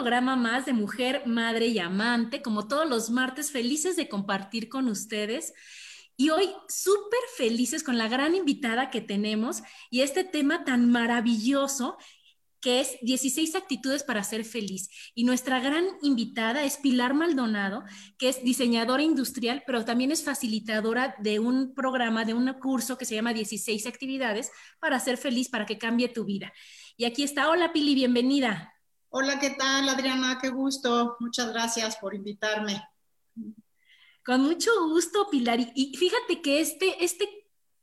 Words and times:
Programa 0.00 0.34
más 0.34 0.64
de 0.64 0.72
Mujer, 0.72 1.24
Madre 1.26 1.66
y 1.66 1.78
Amante, 1.78 2.40
como 2.40 2.66
todos 2.66 2.88
los 2.88 3.10
martes, 3.10 3.50
felices 3.50 3.96
de 3.96 4.08
compartir 4.08 4.70
con 4.70 4.88
ustedes. 4.88 5.52
Y 6.16 6.30
hoy 6.30 6.48
súper 6.70 7.20
felices 7.36 7.84
con 7.84 7.98
la 7.98 8.08
gran 8.08 8.34
invitada 8.34 8.88
que 8.88 9.02
tenemos 9.02 9.62
y 9.90 10.00
este 10.00 10.24
tema 10.24 10.64
tan 10.64 10.90
maravilloso 10.90 11.98
que 12.62 12.80
es 12.80 12.96
16 13.02 13.54
actitudes 13.56 14.02
para 14.02 14.24
ser 14.24 14.46
feliz. 14.46 14.88
Y 15.14 15.24
nuestra 15.24 15.60
gran 15.60 15.84
invitada 16.00 16.64
es 16.64 16.78
Pilar 16.78 17.12
Maldonado, 17.12 17.84
que 18.16 18.30
es 18.30 18.42
diseñadora 18.42 19.02
industrial, 19.02 19.64
pero 19.66 19.84
también 19.84 20.12
es 20.12 20.24
facilitadora 20.24 21.14
de 21.18 21.40
un 21.40 21.74
programa, 21.74 22.24
de 22.24 22.32
un 22.32 22.50
curso 22.54 22.96
que 22.96 23.04
se 23.04 23.16
llama 23.16 23.34
16 23.34 23.86
actividades 23.86 24.50
para 24.78 24.98
ser 24.98 25.18
feliz, 25.18 25.50
para 25.50 25.66
que 25.66 25.76
cambie 25.76 26.08
tu 26.08 26.24
vida. 26.24 26.54
Y 26.96 27.04
aquí 27.04 27.22
está. 27.22 27.50
Hola 27.50 27.74
Pili, 27.74 27.94
bienvenida. 27.94 28.79
Hola, 29.12 29.40
¿qué 29.40 29.50
tal, 29.50 29.88
Adriana? 29.88 30.38
Qué 30.40 30.50
gusto. 30.50 31.16
Muchas 31.18 31.52
gracias 31.52 31.96
por 31.96 32.14
invitarme. 32.14 32.80
Con 34.24 34.42
mucho 34.42 34.70
gusto, 34.88 35.28
Pilar. 35.28 35.58
Y 35.74 35.96
fíjate 35.96 36.40
que 36.40 36.60
este, 36.60 37.04
este 37.04 37.28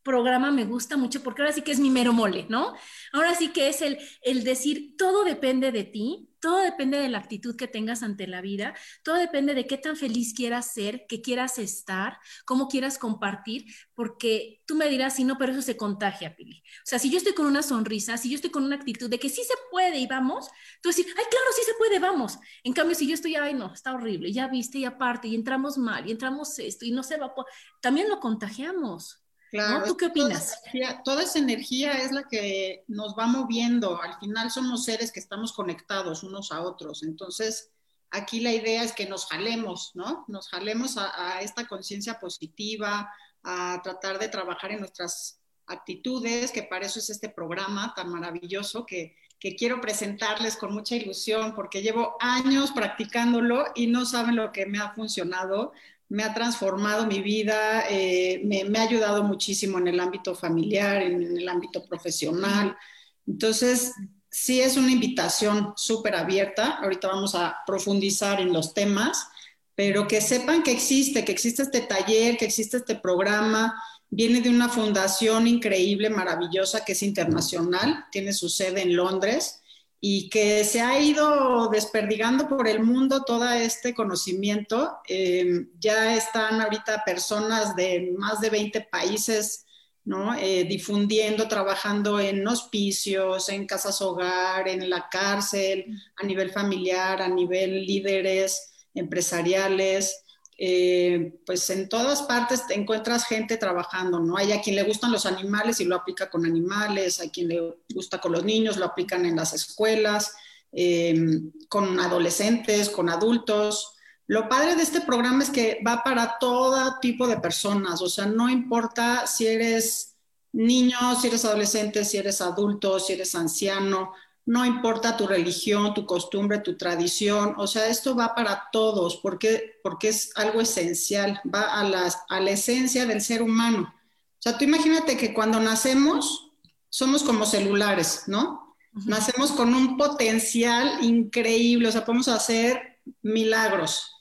programa 0.07 0.49
me 0.51 0.63
gusta 0.63 0.95
mucho 0.95 1.21
porque 1.21 1.41
ahora 1.41 1.53
sí 1.53 1.61
que 1.61 1.73
es 1.73 1.79
mi 1.79 1.91
mero 1.91 2.13
mole, 2.13 2.47
¿no? 2.49 2.73
Ahora 3.11 3.35
sí 3.35 3.49
que 3.49 3.67
es 3.67 3.81
el, 3.81 3.99
el 4.21 4.45
decir, 4.45 4.95
todo 4.97 5.25
depende 5.25 5.73
de 5.73 5.83
ti, 5.83 6.29
todo 6.39 6.59
depende 6.59 6.97
de 6.99 7.09
la 7.09 7.17
actitud 7.17 7.55
que 7.55 7.67
tengas 7.67 8.03
ante 8.03 8.27
la 8.27 8.41
vida, 8.41 8.73
todo 9.03 9.15
depende 9.15 9.53
de 9.53 9.67
qué 9.67 9.77
tan 9.77 9.95
feliz 9.95 10.33
quieras 10.33 10.73
ser, 10.73 11.05
qué 11.09 11.21
quieras 11.21 11.57
estar, 11.59 12.19
cómo 12.45 12.67
quieras 12.67 12.97
compartir, 12.97 13.65
porque 13.93 14.61
tú 14.65 14.75
me 14.75 14.87
dirás, 14.87 15.15
si 15.15 15.23
no, 15.23 15.37
pero 15.37 15.51
eso 15.51 15.61
se 15.61 15.77
contagia, 15.77 16.35
Pili. 16.35 16.63
O 16.77 16.85
sea, 16.85 16.99
si 16.99 17.09
yo 17.09 17.17
estoy 17.17 17.33
con 17.33 17.45
una 17.45 17.63
sonrisa, 17.63 18.17
si 18.17 18.29
yo 18.29 18.35
estoy 18.35 18.51
con 18.51 18.63
una 18.63 18.75
actitud 18.75 19.09
de 19.09 19.19
que 19.19 19.29
sí 19.29 19.43
se 19.43 19.55
puede 19.71 19.97
y 19.97 20.07
vamos, 20.07 20.49
tú 20.81 20.89
decir, 20.89 21.05
ay, 21.09 21.25
claro, 21.29 21.47
sí 21.55 21.61
se 21.65 21.73
puede, 21.73 21.99
vamos. 21.99 22.37
En 22.63 22.73
cambio, 22.73 22.95
si 22.95 23.07
yo 23.07 23.15
estoy, 23.15 23.35
ay, 23.35 23.53
no, 23.53 23.73
está 23.73 23.93
horrible, 23.93 24.31
ya 24.31 24.47
viste, 24.47 24.77
y 24.77 24.85
aparte, 24.85 25.27
y 25.27 25.35
entramos 25.35 25.77
mal, 25.77 26.07
y 26.07 26.11
entramos 26.11 26.59
esto, 26.59 26.85
y 26.85 26.91
no 26.91 27.03
se 27.03 27.17
va, 27.17 27.33
también 27.81 28.09
lo 28.09 28.19
contagiamos. 28.19 29.26
Claro. 29.51 29.85
¿Tú 29.85 29.97
qué 29.97 30.07
opinas? 30.07 30.61
Toda 31.03 31.23
esa, 31.23 31.39
energía, 31.39 31.93
es 32.03 32.11
la 32.11 32.23
que 32.23 32.83
nos 32.87 33.15
va 33.17 33.27
moviendo. 33.27 34.01
Al 34.01 34.19
final 34.19 34.51
somos 34.51 34.85
seres 34.85 35.11
que 35.11 35.19
estamos 35.19 35.53
conectados 35.53 36.23
unos 36.23 36.51
a 36.51 36.61
otros. 36.61 37.03
Entonces, 37.03 37.71
aquí 38.11 38.39
la 38.39 38.51
idea 38.51 38.83
es 38.83 38.93
que 38.93 39.07
nos 39.07 39.25
jalemos, 39.27 39.91
¿no? 39.93 40.25
Nos 40.27 40.49
jalemos 40.49 40.97
a, 40.97 41.41
esta 41.41 41.67
conciencia 41.67 42.19
positiva, 42.19 43.11
a 43.43 43.81
tratar 43.83 44.19
de 44.19 44.27
trabajar 44.27 44.71
en 44.71 44.79
nuestras 44.79 45.39
actitudes, 45.65 46.51
que 46.51 46.63
para 46.63 46.85
eso 46.85 46.99
es 46.99 47.09
este 47.09 47.29
programa 47.29 47.93
tan 47.95 48.09
maravilloso 48.09 48.85
que, 48.85 49.15
que 49.39 49.55
quiero 49.55 49.79
presentarles 49.81 50.55
con 50.57 50.73
mucha 50.73 50.95
ilusión, 50.95 51.53
porque 51.55 51.81
llevo 51.81 52.15
años 52.19 52.71
practicándolo 52.71 53.65
y 53.75 53.87
no 53.87 54.05
saben 54.05 54.35
lo 54.35 54.51
que 54.51 54.65
me 54.65 54.79
ha 54.79 54.93
funcionado 54.93 55.73
me 56.09 56.23
ha 56.23 56.33
transformado 56.33 57.05
mi 57.05 57.21
vida, 57.21 57.83
eh, 57.89 58.41
me, 58.45 58.79
ha 58.79 58.83
ayudado 58.83 59.23
muchísimo 59.23 59.77
en 59.77 59.87
el 59.87 59.99
ámbito 59.99 60.35
familiar, 60.35 61.01
en, 61.01 61.37
el 61.37 61.47
ámbito 61.49 61.85
profesional. 61.85 62.77
Entonces, 63.25 63.93
sí 64.29 64.61
es 64.61 64.77
una 64.77 64.91
invitación 64.91 65.73
súper 65.75 66.15
abierta. 66.15 66.77
Ahorita 66.81 67.09
vamos 67.09 67.35
a 67.35 67.57
profundizar 67.65 68.39
en 68.39 68.53
los 68.53 68.73
temas, 68.73 69.27
pero 69.75 70.07
que 70.07 70.21
sepan 70.21 70.63
que 70.63 70.71
existe, 70.71 71.25
que 71.25 71.33
existe 71.33 71.63
este 71.63 71.81
taller, 71.81 72.37
que 72.37 72.45
existe 72.45 72.77
este 72.77 72.95
programa. 72.95 73.81
Viene 74.09 74.39
de 74.39 74.49
una 74.49 74.69
fundación 74.69 75.45
increíble, 75.45 76.09
maravillosa, 76.09 76.85
que 76.85 76.93
es 76.93 77.03
internacional, 77.03 78.05
tiene 78.11 78.31
su 78.31 78.47
sede 78.47 78.81
en 78.81 78.95
Londres 78.95 79.61
y 79.99 80.29
que 80.29 80.63
se 80.63 80.81
ha 80.81 80.99
ido 80.99 81.69
desperdigando 81.69 82.47
por 82.47 82.67
el 82.67 82.83
mundo 82.83 83.23
todo 83.23 83.49
este 83.51 83.95
conocimiento. 83.95 84.97
Eh, 85.07 85.67
ya 85.79 86.15
están 86.15 86.61
ahorita 86.61 87.03
personas 87.05 87.75
de 87.75 88.13
más 88.17 88.39
de 88.39 88.49
20 88.49 88.81
países 88.91 89.65
¿no? 90.07 90.33
Eh, 90.35 90.63
difundiendo, 90.63 91.49
trabajando 91.49 92.17
en 92.21 92.47
hospicios, 92.47 93.49
en 93.49 93.67
casas 93.67 94.01
hogar, 94.01 94.69
en 94.69 94.89
la 94.89 95.09
cárcel, 95.09 95.85
a 96.15 96.25
nivel 96.25 96.49
familiar, 96.49 97.21
a 97.21 97.27
nivel 97.27 97.85
líderes 97.85 98.87
empresariales. 98.93 100.23
Eh, 100.59 101.39
pues 101.45 101.69
en 101.69 101.87
todas 101.87 102.23
partes 102.23 102.65
te 102.65 102.73
encuentras 102.73 103.27
gente 103.27 103.57
trabajando, 103.57 104.19
¿no? 104.19 104.37
Hay 104.37 104.51
a 104.51 104.61
quien 104.61 104.75
le 104.75 104.83
gustan 104.83 105.11
los 105.11 105.27
animales 105.27 105.79
y 105.79 105.85
lo 105.85 105.95
aplica 105.95 106.31
con 106.31 106.45
animales, 106.45 107.19
hay 107.19 107.29
quien 107.29 107.49
le 107.49 107.77
gusta 107.93 108.19
con 108.19 108.31
los 108.31 108.43
niños, 108.43 108.77
lo 108.77 108.85
aplican 108.85 109.25
en 109.27 109.35
las 109.35 109.53
escuelas, 109.53 110.33
em, 110.71 111.51
con 111.69 111.99
adolescentes, 111.99 112.89
con 112.89 113.07
adultos. 113.09 113.93
Lo 114.25 114.49
padre 114.49 114.75
de 114.75 114.81
este 114.81 115.01
programa 115.01 115.43
es 115.43 115.51
que 115.51 115.79
va 115.85 116.03
para 116.03 116.37
todo 116.39 116.99
tipo 116.99 117.27
de 117.27 117.37
personas, 117.37 118.01
o 118.01 118.09
sea, 118.09 118.25
no 118.25 118.49
importa 118.49 119.27
si 119.27 119.45
eres 119.47 120.15
niño, 120.53 120.97
si 121.21 121.27
eres 121.27 121.45
adolescente, 121.45 122.03
si 122.03 122.17
eres 122.17 122.41
adulto, 122.41 122.99
si 122.99 123.13
eres 123.13 123.35
anciano, 123.35 124.13
no 124.47 124.65
importa 124.65 125.17
tu 125.17 125.27
religión, 125.27 125.93
tu 125.93 126.05
costumbre, 126.05 126.59
tu 126.59 126.77
tradición, 126.77 127.53
o 127.57 127.67
sea, 127.67 127.87
esto 127.87 128.15
va 128.15 128.33
para 128.33 128.69
todos 128.71 129.17
porque, 129.17 129.79
porque 129.83 130.07
es 130.07 130.31
algo 130.35 130.61
esencial, 130.61 131.41
va 131.53 131.63
a, 131.63 131.81
a 132.29 132.39
la 132.39 132.51
esencia 132.51 133.05
del 133.05 133.19
ser 133.21 133.41
humano. 133.41 133.93
O 133.93 134.41
sea, 134.41 134.57
tú 134.57 134.63
imagínate 134.63 135.17
que 135.17 135.33
cuando 135.33 135.59
nacemos 135.59 136.53
somos 136.89 137.23
como 137.23 137.45
celulares, 137.45 138.23
¿no? 138.27 138.77
Nacemos 139.05 139.51
con 139.51 139.75
un 139.75 139.97
potencial 139.97 141.03
increíble, 141.03 141.89
o 141.89 141.91
sea, 141.91 142.05
podemos 142.05 142.29
hacer 142.29 142.99
milagros 143.21 144.11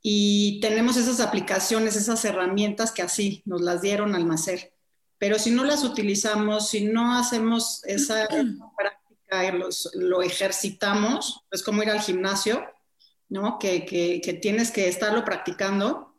y 0.00 0.60
tenemos 0.60 0.96
esas 0.96 1.20
aplicaciones, 1.20 1.94
esas 1.94 2.24
herramientas 2.24 2.90
que 2.90 3.02
así 3.02 3.42
nos 3.44 3.60
las 3.60 3.82
dieron 3.82 4.14
al 4.14 4.26
nacer. 4.26 4.72
Pero 5.18 5.38
si 5.38 5.50
no 5.50 5.62
las 5.62 5.84
utilizamos, 5.84 6.70
si 6.70 6.86
no 6.86 7.16
hacemos 7.16 7.84
esa 7.84 8.26
práctica, 9.30 9.90
lo 9.94 10.22
ejercitamos, 10.22 11.42
es 11.50 11.62
como 11.62 11.82
ir 11.82 11.90
al 11.90 12.00
gimnasio, 12.00 12.64
¿no? 13.28 13.58
Que, 13.58 13.84
que, 13.84 14.32
tienes 14.34 14.70
que 14.70 14.88
estarlo 14.88 15.24
practicando, 15.24 16.14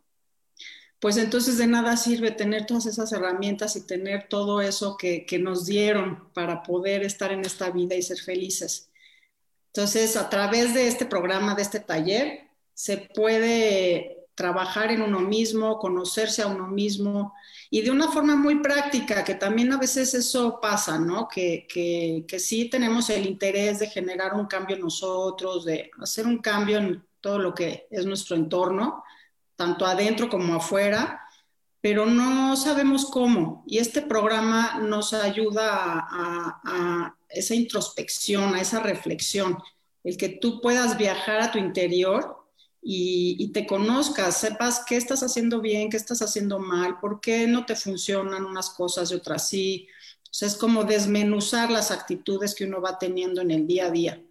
pues 0.99 1.17
entonces 1.17 1.57
de 1.57 1.67
nada 1.67 1.97
sirve 1.97 2.31
tener 2.31 2.65
todas 2.65 2.85
esas 2.85 3.11
herramientas 3.11 3.75
y 3.75 3.85
tener 3.85 4.27
todo 4.27 4.61
eso 4.61 4.97
que, 4.97 5.25
que 5.25 5.39
nos 5.39 5.65
dieron 5.65 6.29
para 6.33 6.63
poder 6.63 7.03
estar 7.03 7.31
en 7.31 7.45
esta 7.45 7.69
vida 7.69 7.95
y 7.95 8.01
ser 8.01 8.17
felices. 8.17 8.89
Entonces, 9.67 10.15
a 10.15 10.29
través 10.29 10.73
de 10.73 10.87
este 10.87 11.05
programa, 11.05 11.53
de 11.53 11.61
este 11.61 11.79
taller, 11.79 12.47
se 12.73 12.97
puede 12.97 14.27
trabajar 14.35 14.91
en 14.91 15.01
uno 15.01 15.19
mismo, 15.19 15.79
conocerse 15.79 16.41
a 16.41 16.47
uno 16.47 16.67
mismo 16.67 17.33
y 17.75 17.81
de 17.81 17.91
una 17.91 18.09
forma 18.09 18.37
muy 18.37 18.61
práctica, 18.61 19.21
que 19.25 19.35
también 19.35 19.73
a 19.73 19.77
veces 19.77 20.13
eso 20.13 20.61
pasa, 20.61 20.97
¿no? 20.97 21.27
Que, 21.27 21.67
que, 21.67 22.23
que 22.25 22.39
sí 22.39 22.69
tenemos 22.69 23.09
el 23.09 23.25
interés 23.25 23.79
de 23.79 23.87
generar 23.87 24.33
un 24.33 24.45
cambio 24.45 24.77
nosotros, 24.77 25.65
de 25.65 25.91
hacer 25.99 26.25
un 26.25 26.37
cambio 26.37 26.77
en 26.77 27.05
todo 27.19 27.37
lo 27.37 27.53
que 27.53 27.85
es 27.91 28.05
nuestro 28.05 28.37
entorno, 28.37 29.03
tanto 29.57 29.85
adentro 29.85 30.29
como 30.29 30.55
afuera, 30.55 31.27
pero 31.81 32.05
no 32.05 32.55
sabemos 32.55 33.07
cómo. 33.07 33.65
Y 33.67 33.79
este 33.79 34.01
programa 34.01 34.79
nos 34.79 35.13
ayuda 35.13 36.07
a, 36.09 37.13
esa 37.27 37.55
introspección, 37.55 38.55
a 38.55 38.61
esa 38.61 38.79
reflexión, 38.79 39.57
el 40.05 40.15
que 40.15 40.29
tú 40.29 40.61
puedas 40.61 40.97
viajar 40.97 41.41
a 41.41 41.51
tu 41.51 41.57
interior 41.57 42.37
y, 42.87 43.47
te 43.51 43.65
conozcas, 43.65 44.39
sepas 44.39 44.83
qué 44.87 44.95
estás 44.95 45.23
haciendo 45.23 45.59
bien, 45.59 45.89
qué 45.89 45.97
estás 45.97 46.21
haciendo 46.21 46.59
mal, 46.59 46.99
por 46.99 47.19
qué 47.19 47.47
no 47.47 47.65
te 47.65 47.75
funcionan 47.75 48.45
unas 48.45 48.69
cosas 48.69 49.11
y 49.11 49.15
otras 49.15 49.49
sí. 49.49 49.87
O 50.25 50.45
es 50.45 50.55
como 50.55 50.83
desmenuzar 50.83 51.71
las 51.71 51.89
actitudes 51.89 52.53
que 52.53 52.65
uno 52.65 52.81
va 52.81 52.99
teniendo 52.99 53.41
en 53.41 53.49
el 53.49 53.65
día 53.65 53.87
a 53.87 53.91
día. 53.91 54.21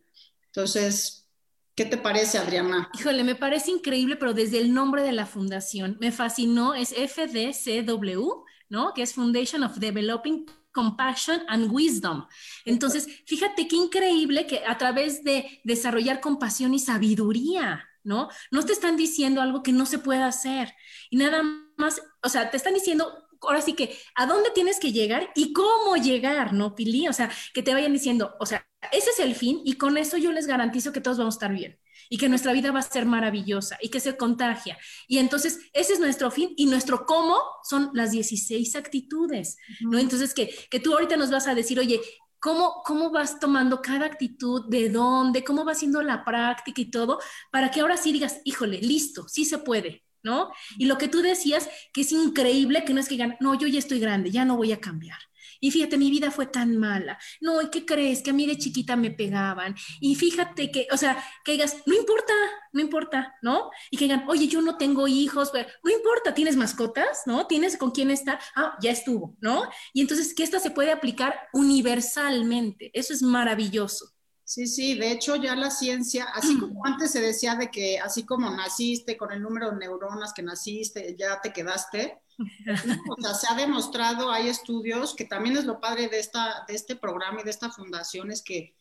Entonces, 0.46 1.26
¿qué 1.74 1.84
te 1.84 1.96
parece, 1.96 2.38
Adriana? 2.38 2.90
Híjole, 2.96 3.24
me 3.24 3.34
parece 3.34 3.72
increíble, 3.72 4.14
pero 4.14 4.34
desde 4.34 4.60
el 4.60 4.72
nombre 4.72 5.02
de 5.02 5.12
la 5.12 5.26
fundación 5.26 5.96
me 6.00 6.12
fascinó, 6.12 6.74
es 6.74 6.94
FDCW, 6.94 8.44
¿no? 8.68 8.94
Que 8.94 9.02
es 9.02 9.14
Foundation 9.14 9.64
of 9.64 9.78
Developing 9.78 10.46
compassion 10.70 11.42
and 11.48 11.72
wisdom. 11.72 12.26
Entonces, 12.64 13.08
fíjate 13.26 13.66
qué 13.66 13.74
increíble 13.74 14.46
que 14.46 14.64
a 14.64 14.78
través 14.78 15.24
de 15.24 15.60
desarrollar 15.64 16.20
compasión 16.20 16.72
y 16.72 16.78
sabiduría, 16.78 17.88
¿no? 18.04 18.28
No 18.50 18.64
te 18.64 18.72
están 18.72 18.96
diciendo 18.96 19.40
algo 19.40 19.62
que 19.62 19.72
no 19.72 19.86
se 19.86 19.98
puede 19.98 20.22
hacer. 20.22 20.74
Y 21.10 21.16
nada 21.16 21.42
más, 21.76 22.00
o 22.22 22.28
sea, 22.28 22.50
te 22.50 22.56
están 22.56 22.74
diciendo, 22.74 23.12
ahora 23.40 23.60
sí 23.60 23.74
que, 23.74 23.96
¿a 24.14 24.26
dónde 24.26 24.50
tienes 24.54 24.78
que 24.78 24.92
llegar 24.92 25.30
y 25.34 25.52
cómo 25.52 25.96
llegar, 25.96 26.52
¿no, 26.52 26.74
Pili? 26.74 27.08
O 27.08 27.12
sea, 27.12 27.30
que 27.52 27.62
te 27.62 27.74
vayan 27.74 27.92
diciendo, 27.92 28.34
o 28.40 28.46
sea, 28.46 28.66
ese 28.92 29.10
es 29.10 29.18
el 29.18 29.34
fin 29.34 29.60
y 29.64 29.74
con 29.74 29.96
eso 29.98 30.16
yo 30.16 30.32
les 30.32 30.46
garantizo 30.46 30.92
que 30.92 31.00
todos 31.00 31.18
vamos 31.18 31.34
a 31.34 31.36
estar 31.36 31.52
bien 31.52 31.78
y 32.10 32.18
que 32.18 32.28
nuestra 32.28 32.52
vida 32.52 32.70
va 32.70 32.80
a 32.80 32.82
ser 32.82 33.06
maravillosa 33.06 33.78
y 33.80 33.88
que 33.88 34.00
se 34.00 34.16
contagia. 34.16 34.78
Y 35.08 35.18
entonces 35.18 35.58
ese 35.72 35.94
es 35.94 36.00
nuestro 36.00 36.30
fin 36.30 36.52
y 36.56 36.66
nuestro 36.66 37.06
cómo 37.06 37.38
son 37.62 37.90
las 37.94 38.10
16 38.10 38.76
actitudes, 38.76 39.56
¿no? 39.80 39.98
Entonces 39.98 40.34
que, 40.34 40.54
que 40.70 40.80
tú 40.80 40.92
ahorita 40.92 41.16
nos 41.16 41.30
vas 41.30 41.46
a 41.46 41.54
decir, 41.54 41.78
oye, 41.80 42.00
¿Cómo, 42.44 42.82
¿Cómo 42.84 43.08
vas 43.08 43.40
tomando 43.40 43.80
cada 43.80 44.04
actitud? 44.04 44.66
¿De 44.68 44.90
dónde? 44.90 45.42
¿Cómo 45.42 45.64
va 45.64 45.72
haciendo 45.72 46.02
la 46.02 46.26
práctica 46.26 46.78
y 46.78 46.90
todo? 46.90 47.18
Para 47.50 47.70
que 47.70 47.80
ahora 47.80 47.96
sí 47.96 48.12
digas, 48.12 48.42
híjole, 48.44 48.82
listo, 48.82 49.26
sí 49.28 49.46
se 49.46 49.56
puede, 49.56 50.04
¿no? 50.22 50.50
Y 50.76 50.84
lo 50.84 50.98
que 50.98 51.08
tú 51.08 51.22
decías, 51.22 51.70
que 51.94 52.02
es 52.02 52.12
increíble, 52.12 52.84
que 52.84 52.92
no 52.92 53.00
es 53.00 53.08
que 53.08 53.14
digan, 53.14 53.38
no, 53.40 53.54
yo 53.54 53.66
ya 53.66 53.78
estoy 53.78 53.98
grande, 53.98 54.30
ya 54.30 54.44
no 54.44 54.58
voy 54.58 54.72
a 54.72 54.78
cambiar. 54.78 55.16
Y 55.60 55.70
fíjate, 55.70 55.96
mi 55.96 56.10
vida 56.10 56.30
fue 56.30 56.46
tan 56.46 56.76
mala. 56.78 57.18
No, 57.40 57.62
¿y 57.62 57.70
qué 57.70 57.84
crees? 57.84 58.22
Que 58.22 58.30
a 58.30 58.32
mí 58.34 58.46
de 58.46 58.58
chiquita 58.58 58.96
me 58.96 59.10
pegaban. 59.10 59.74
Y 60.00 60.14
fíjate 60.14 60.70
que, 60.70 60.86
o 60.92 60.96
sea, 60.96 61.22
que 61.44 61.52
digas, 61.52 61.76
no 61.86 61.94
importa, 61.94 62.32
no 62.72 62.80
importa, 62.80 63.34
¿no? 63.42 63.70
Y 63.90 63.96
que 63.96 64.04
digan, 64.04 64.24
oye, 64.28 64.48
yo 64.48 64.60
no 64.62 64.76
tengo 64.76 65.08
hijos, 65.08 65.50
pero 65.52 65.68
no 65.82 65.90
importa, 65.90 66.34
tienes 66.34 66.56
mascotas, 66.56 67.22
¿no? 67.26 67.46
Tienes 67.46 67.76
con 67.76 67.90
quién 67.90 68.10
estar, 68.10 68.38
ah, 68.56 68.76
ya 68.80 68.90
estuvo, 68.90 69.36
¿no? 69.40 69.68
Y 69.92 70.00
entonces 70.00 70.34
que 70.34 70.42
esta 70.42 70.60
se 70.60 70.70
puede 70.70 70.92
aplicar 70.92 71.34
universalmente. 71.52 72.90
Eso 72.92 73.12
es 73.12 73.22
maravilloso. 73.22 74.14
Sí, 74.46 74.66
sí, 74.66 74.94
de 74.98 75.10
hecho 75.10 75.36
ya 75.36 75.56
la 75.56 75.70
ciencia, 75.70 76.24
así 76.34 76.58
como 76.60 76.84
antes 76.84 77.10
se 77.10 77.20
decía 77.20 77.54
de 77.56 77.70
que 77.70 77.98
así 77.98 78.24
como 78.24 78.50
naciste 78.50 79.16
con 79.16 79.32
el 79.32 79.42
número 79.42 79.70
de 79.70 79.78
neuronas 79.78 80.32
que 80.34 80.42
naciste, 80.42 81.16
ya 81.18 81.40
te 81.40 81.52
quedaste, 81.52 82.20
o 82.38 83.20
sea, 83.20 83.34
se 83.34 83.46
ha 83.48 83.54
demostrado, 83.56 84.30
hay 84.30 84.48
estudios, 84.48 85.14
que 85.14 85.24
también 85.24 85.56
es 85.56 85.64
lo 85.64 85.80
padre 85.80 86.08
de, 86.08 86.18
esta, 86.18 86.64
de 86.66 86.74
este 86.74 86.96
programa 86.96 87.40
y 87.40 87.44
de 87.44 87.50
esta 87.50 87.70
fundación, 87.70 88.30
es 88.30 88.42
que, 88.42 88.74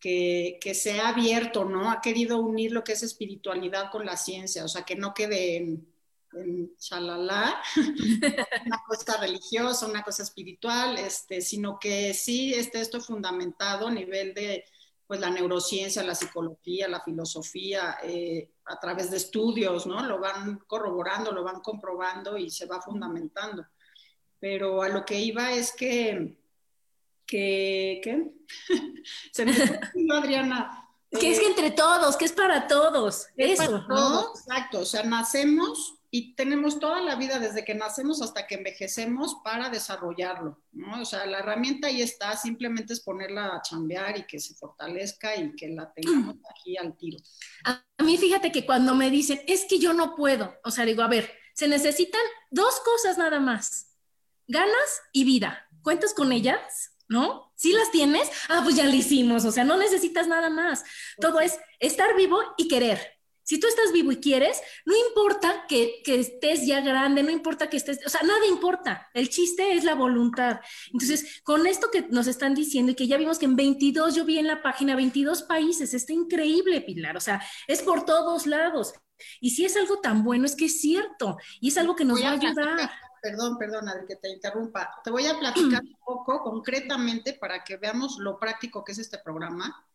que, 0.00 0.58
que, 0.60 0.74
se 0.74 1.00
ha 1.00 1.08
abierto, 1.08 1.64
¿no? 1.64 1.90
Ha 1.90 2.00
querido 2.00 2.38
unir 2.38 2.72
lo 2.72 2.84
que 2.84 2.92
es 2.92 3.02
espiritualidad 3.02 3.90
con 3.90 4.04
la 4.04 4.16
ciencia, 4.16 4.64
o 4.64 4.68
sea, 4.68 4.82
que 4.82 4.96
no 4.96 5.14
quede 5.14 5.56
en, 5.56 5.86
en 6.34 6.76
chalala, 6.78 7.62
una 8.66 8.82
cosa 8.86 9.18
religiosa, 9.20 9.86
una 9.86 10.02
cosa 10.02 10.22
espiritual, 10.22 10.98
este, 10.98 11.40
sino 11.40 11.78
que 11.78 12.14
sí 12.14 12.54
esté 12.54 12.80
esto 12.80 13.00
fundamentado 13.00 13.88
a 13.88 13.92
nivel 13.92 14.34
de 14.34 14.64
pues 15.06 15.20
la 15.20 15.30
neurociencia, 15.30 16.02
la 16.02 16.14
psicología, 16.14 16.88
la 16.88 17.00
filosofía, 17.00 17.98
eh, 18.02 18.50
a 18.64 18.78
través 18.80 19.10
de 19.10 19.18
estudios, 19.18 19.86
¿no? 19.86 20.04
Lo 20.04 20.18
van 20.18 20.58
corroborando, 20.66 21.32
lo 21.32 21.44
van 21.44 21.60
comprobando 21.60 22.36
y 22.36 22.50
se 22.50 22.66
va 22.66 22.80
fundamentando. 22.80 23.64
Pero 24.40 24.82
a 24.82 24.88
lo 24.88 25.04
que 25.04 25.20
iba 25.20 25.52
es 25.52 25.72
que, 25.72 26.36
que, 27.24 28.00
¿qué? 28.02 28.32
se 29.32 29.44
me 29.46 30.14
Adriana. 30.14 30.82
Que 31.10 31.30
es 31.30 31.38
que 31.38 31.46
entre 31.46 31.70
todos, 31.70 32.16
que 32.16 32.24
es 32.24 32.32
para 32.32 32.66
todos. 32.66 33.28
Eso, 33.36 33.84
¿no? 33.88 34.32
Exacto, 34.34 34.80
o 34.80 34.84
sea, 34.84 35.04
nacemos 35.04 35.95
y 36.10 36.34
tenemos 36.34 36.78
toda 36.78 37.00
la 37.00 37.16
vida 37.16 37.38
desde 37.38 37.64
que 37.64 37.74
nacemos 37.74 38.22
hasta 38.22 38.46
que 38.46 38.56
envejecemos 38.56 39.36
para 39.44 39.68
desarrollarlo, 39.68 40.60
¿no? 40.72 41.02
O 41.02 41.04
sea, 41.04 41.26
la 41.26 41.40
herramienta 41.40 41.88
ahí 41.88 42.02
está, 42.02 42.36
simplemente 42.36 42.92
es 42.92 43.00
ponerla 43.00 43.56
a 43.56 43.62
chambear 43.62 44.18
y 44.18 44.26
que 44.26 44.38
se 44.38 44.54
fortalezca 44.54 45.36
y 45.36 45.54
que 45.54 45.68
la 45.68 45.92
tengamos 45.92 46.36
aquí 46.50 46.76
al 46.76 46.96
tiro. 46.96 47.18
A 47.64 47.84
mí 48.02 48.16
fíjate 48.18 48.52
que 48.52 48.64
cuando 48.66 48.94
me 48.94 49.10
dicen, 49.10 49.40
es 49.46 49.64
que 49.64 49.78
yo 49.78 49.92
no 49.92 50.14
puedo, 50.14 50.54
o 50.64 50.70
sea, 50.70 50.84
digo, 50.84 51.02
a 51.02 51.08
ver, 51.08 51.32
se 51.54 51.68
necesitan 51.68 52.20
dos 52.50 52.80
cosas 52.80 53.18
nada 53.18 53.40
más, 53.40 53.96
ganas 54.46 55.02
y 55.12 55.24
vida. 55.24 55.68
¿Cuentas 55.82 56.14
con 56.14 56.32
ellas? 56.32 56.92
¿No? 57.08 57.52
¿Sí 57.56 57.72
las 57.72 57.92
tienes? 57.92 58.28
Ah, 58.48 58.60
pues 58.64 58.74
ya 58.74 58.84
lo 58.84 58.94
hicimos, 58.94 59.44
o 59.44 59.52
sea, 59.52 59.64
no 59.64 59.76
necesitas 59.76 60.26
nada 60.26 60.50
más. 60.50 60.84
Todo 61.20 61.40
es 61.40 61.58
estar 61.78 62.16
vivo 62.16 62.40
y 62.56 62.66
querer. 62.68 63.15
Si 63.46 63.60
tú 63.60 63.68
estás 63.68 63.92
vivo 63.92 64.10
y 64.10 64.16
quieres, 64.16 64.60
no 64.84 64.94
importa 65.08 65.66
que, 65.68 66.02
estés 66.04 66.66
ya 66.66 66.80
grande, 66.80 67.22
no 67.22 67.30
importa 67.30 67.70
que 67.70 67.76
estés, 67.76 68.04
o 68.04 68.10
sea, 68.10 68.22
nada 68.22 68.44
importa. 68.44 69.08
El 69.14 69.28
chiste 69.28 69.74
es 69.74 69.84
la 69.84 69.94
voluntad. 69.94 70.58
Entonces, 70.92 71.42
con 71.44 71.64
esto 71.68 71.88
que 71.92 72.08
nos 72.08 72.26
están 72.26 72.56
diciendo 72.56 72.90
y 72.90 72.96
que 72.96 73.06
ya 73.06 73.16
vimos 73.16 73.38
que 73.38 73.44
en 73.44 73.54
22, 73.54 74.16
yo 74.16 74.24
vi 74.24 74.40
en 74.40 74.48
la 74.48 74.62
página 74.62 74.96
22 74.96 75.44
países, 75.44 75.94
está 75.94 76.12
increíble, 76.12 76.80
Pilar. 76.80 77.16
O 77.16 77.20
sea, 77.20 77.40
es 77.68 77.82
por 77.82 78.04
todos 78.04 78.46
lados. 78.46 78.94
Y 79.40 79.50
si 79.50 79.64
es 79.64 79.76
algo 79.76 80.00
tan 80.00 80.24
bueno, 80.24 80.44
es 80.44 80.56
que 80.56 80.64
es 80.64 80.80
cierto. 80.80 81.36
Y 81.60 81.68
es 81.68 81.78
algo 81.78 81.94
que 81.94 82.04
nos 82.04 82.20
va 82.20 82.30
a 82.30 82.32
ayudar. 82.32 82.90
Perdón, 83.22 83.58
perdón, 83.58 83.88
Adri, 83.88 84.06
que 84.08 84.16
te 84.16 84.28
interrumpa. 84.28 84.90
Te 85.04 85.10
voy 85.12 85.24
a 85.26 85.38
platicar 85.38 85.82
un 85.84 85.96
poco 86.04 86.42
concretamente 86.42 87.34
para 87.34 87.62
que 87.62 87.76
veamos 87.76 88.18
lo 88.18 88.40
práctico 88.40 88.82
que 88.82 88.90
es 88.90 88.98
este 88.98 89.18
programa 89.18 89.86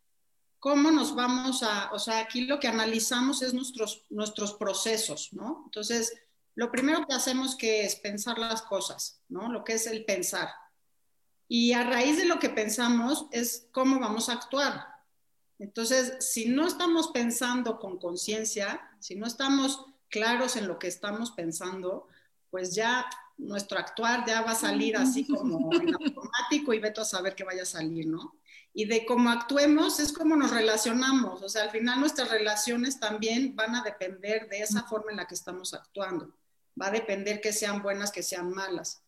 cómo 0.61 0.91
nos 0.91 1.15
vamos 1.15 1.63
a, 1.63 1.91
o 1.91 1.97
sea, 1.97 2.19
aquí 2.19 2.41
lo 2.41 2.59
que 2.59 2.67
analizamos 2.67 3.41
es 3.41 3.51
nuestros, 3.51 4.05
nuestros 4.11 4.53
procesos, 4.53 5.33
¿no? 5.33 5.63
Entonces, 5.65 6.13
lo 6.53 6.71
primero 6.71 7.05
que 7.07 7.15
hacemos 7.15 7.55
que 7.55 7.83
es 7.83 7.95
pensar 7.95 8.37
las 8.37 8.61
cosas, 8.61 9.19
¿no? 9.27 9.51
Lo 9.51 9.63
que 9.63 9.73
es 9.73 9.87
el 9.87 10.05
pensar. 10.05 10.49
Y 11.47 11.73
a 11.73 11.83
raíz 11.83 12.17
de 12.17 12.25
lo 12.25 12.37
que 12.37 12.51
pensamos 12.51 13.25
es 13.31 13.67
cómo 13.71 13.99
vamos 13.99 14.29
a 14.29 14.33
actuar. 14.33 14.85
Entonces, 15.57 16.17
si 16.19 16.47
no 16.47 16.67
estamos 16.67 17.07
pensando 17.07 17.79
con 17.79 17.97
conciencia, 17.97 18.87
si 18.99 19.15
no 19.15 19.25
estamos 19.25 19.83
claros 20.09 20.57
en 20.57 20.67
lo 20.67 20.77
que 20.77 20.87
estamos 20.87 21.31
pensando, 21.31 22.07
pues 22.51 22.75
ya 22.75 23.09
nuestro 23.39 23.79
actuar 23.79 24.27
ya 24.27 24.43
va 24.43 24.51
a 24.51 24.55
salir 24.55 24.95
así 24.95 25.25
como 25.25 25.73
en 25.73 25.95
automático 25.95 26.71
y 26.71 26.79
veto 26.79 27.01
a 27.01 27.05
saber 27.05 27.33
que 27.33 27.45
vaya 27.45 27.63
a 27.63 27.65
salir, 27.65 28.05
¿no? 28.05 28.35
Y 28.73 28.85
de 28.85 29.05
cómo 29.05 29.29
actuemos 29.29 29.99
es 29.99 30.13
como 30.13 30.35
nos 30.35 30.51
relacionamos. 30.51 31.41
O 31.41 31.49
sea, 31.49 31.63
al 31.63 31.71
final 31.71 31.99
nuestras 31.99 32.29
relaciones 32.29 32.99
también 32.99 33.55
van 33.55 33.75
a 33.75 33.83
depender 33.83 34.47
de 34.49 34.61
esa 34.61 34.83
forma 34.83 35.11
en 35.11 35.17
la 35.17 35.27
que 35.27 35.35
estamos 35.35 35.73
actuando. 35.73 36.33
Va 36.81 36.87
a 36.87 36.91
depender 36.91 37.41
que 37.41 37.51
sean 37.51 37.81
buenas, 37.81 38.11
que 38.11 38.23
sean 38.23 38.51
malas. 38.51 39.03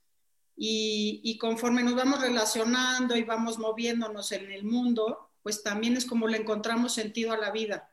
Y 0.55 1.37
conforme 1.39 1.81
nos 1.81 1.95
vamos 1.95 2.21
relacionando 2.21 3.15
y 3.15 3.23
vamos 3.23 3.57
moviéndonos 3.57 4.31
en 4.33 4.51
el 4.51 4.63
mundo, 4.63 5.31
pues 5.41 5.63
también 5.63 5.97
es 5.97 6.05
como 6.05 6.27
le 6.27 6.37
encontramos 6.37 6.93
sentido 6.93 7.31
a 7.31 7.37
la 7.37 7.51
vida. 7.51 7.89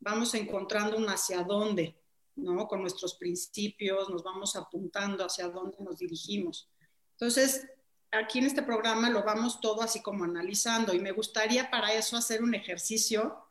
Vamos 0.00 0.34
encontrando 0.34 0.96
un 0.96 1.08
hacia 1.08 1.42
dónde, 1.42 1.96
¿no? 2.36 2.68
Con 2.68 2.82
nuestros 2.82 3.14
principios, 3.14 4.10
nos 4.10 4.22
vamos 4.22 4.56
apuntando 4.56 5.24
hacia 5.24 5.48
dónde 5.48 5.78
nos 5.80 5.98
dirigimos. 5.98 6.68
Entonces, 7.12 7.66
aquí 8.18 8.38
en 8.38 8.46
este 8.46 8.62
programa 8.62 9.10
lo 9.10 9.22
vamos 9.22 9.60
todo 9.60 9.82
así 9.82 10.00
como 10.00 10.24
analizando 10.24 10.94
y 10.94 11.00
me 11.00 11.12
gustaría 11.12 11.70
para 11.70 11.92
eso 11.92 12.16
hacer 12.16 12.42
un 12.42 12.54
ejercicio 12.54 13.44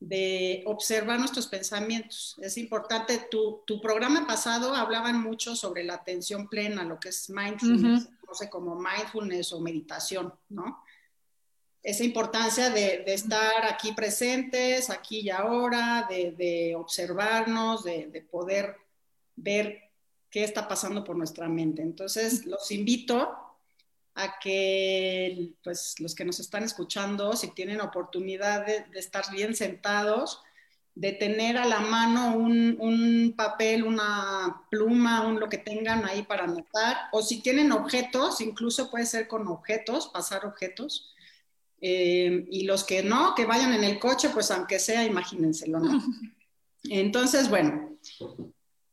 de 0.00 0.62
observar 0.66 1.18
nuestros 1.18 1.46
pensamientos. 1.46 2.36
Es 2.40 2.58
importante, 2.58 3.26
tu, 3.30 3.62
tu 3.66 3.80
programa 3.80 4.26
pasado 4.26 4.74
hablaban 4.74 5.20
mucho 5.22 5.56
sobre 5.56 5.84
la 5.84 5.94
atención 5.94 6.48
plena, 6.48 6.84
lo 6.84 7.00
que 7.00 7.08
es 7.08 7.30
mindfulness, 7.30 8.08
no 8.26 8.34
sé, 8.34 8.50
como 8.50 8.76
mindfulness 8.76 9.52
o 9.52 9.60
meditación, 9.60 10.34
¿no? 10.48 10.82
Esa 11.82 12.04
importancia 12.04 12.70
de, 12.70 13.02
de 13.04 13.14
estar 13.14 13.66
aquí 13.66 13.92
presentes, 13.92 14.90
aquí 14.90 15.20
y 15.20 15.30
ahora, 15.30 16.06
de, 16.08 16.32
de 16.32 16.74
observarnos, 16.76 17.84
de, 17.84 18.06
de 18.06 18.22
poder 18.22 18.76
ver 19.36 19.90
qué 20.30 20.44
está 20.44 20.66
pasando 20.66 21.04
por 21.04 21.16
nuestra 21.16 21.48
mente. 21.48 21.82
Entonces, 21.82 22.46
los 22.46 22.70
invito 22.70 23.43
a 24.14 24.38
que 24.38 25.52
pues, 25.62 25.96
los 25.98 26.14
que 26.14 26.24
nos 26.24 26.38
están 26.38 26.62
escuchando, 26.62 27.34
si 27.36 27.48
tienen 27.48 27.80
oportunidad 27.80 28.64
de, 28.64 28.86
estar 28.94 29.24
bien 29.32 29.56
sentados, 29.56 30.40
de 30.94 31.12
tener 31.12 31.56
a 31.58 31.66
la 31.66 31.80
mano 31.80 32.36
un, 32.36 33.34
papel, 33.36 33.82
una 33.82 34.62
pluma, 34.70 35.26
un 35.26 35.40
lo 35.40 35.48
que 35.48 35.58
tengan 35.58 36.04
ahí 36.04 36.22
para 36.22 36.44
anotar, 36.44 36.96
o 37.10 37.22
si 37.22 37.40
tienen 37.40 37.72
objetos, 37.72 38.40
incluso 38.40 38.90
puede 38.90 39.06
ser 39.06 39.26
con 39.26 39.48
objetos, 39.48 40.08
pasar 40.08 40.46
objetos. 40.46 41.10
Eh, 41.80 42.46
y 42.50 42.64
los 42.64 42.84
que 42.84 43.02
no, 43.02 43.34
que 43.34 43.44
vayan 43.44 43.72
en 43.74 43.84
el 43.84 43.98
coche, 43.98 44.30
pues 44.30 44.50
aunque 44.52 44.78
sea, 44.78 45.04
imagínenselo, 45.04 45.80
¿no? 45.80 46.00
Entonces, 46.84 47.50
bueno, 47.50 47.98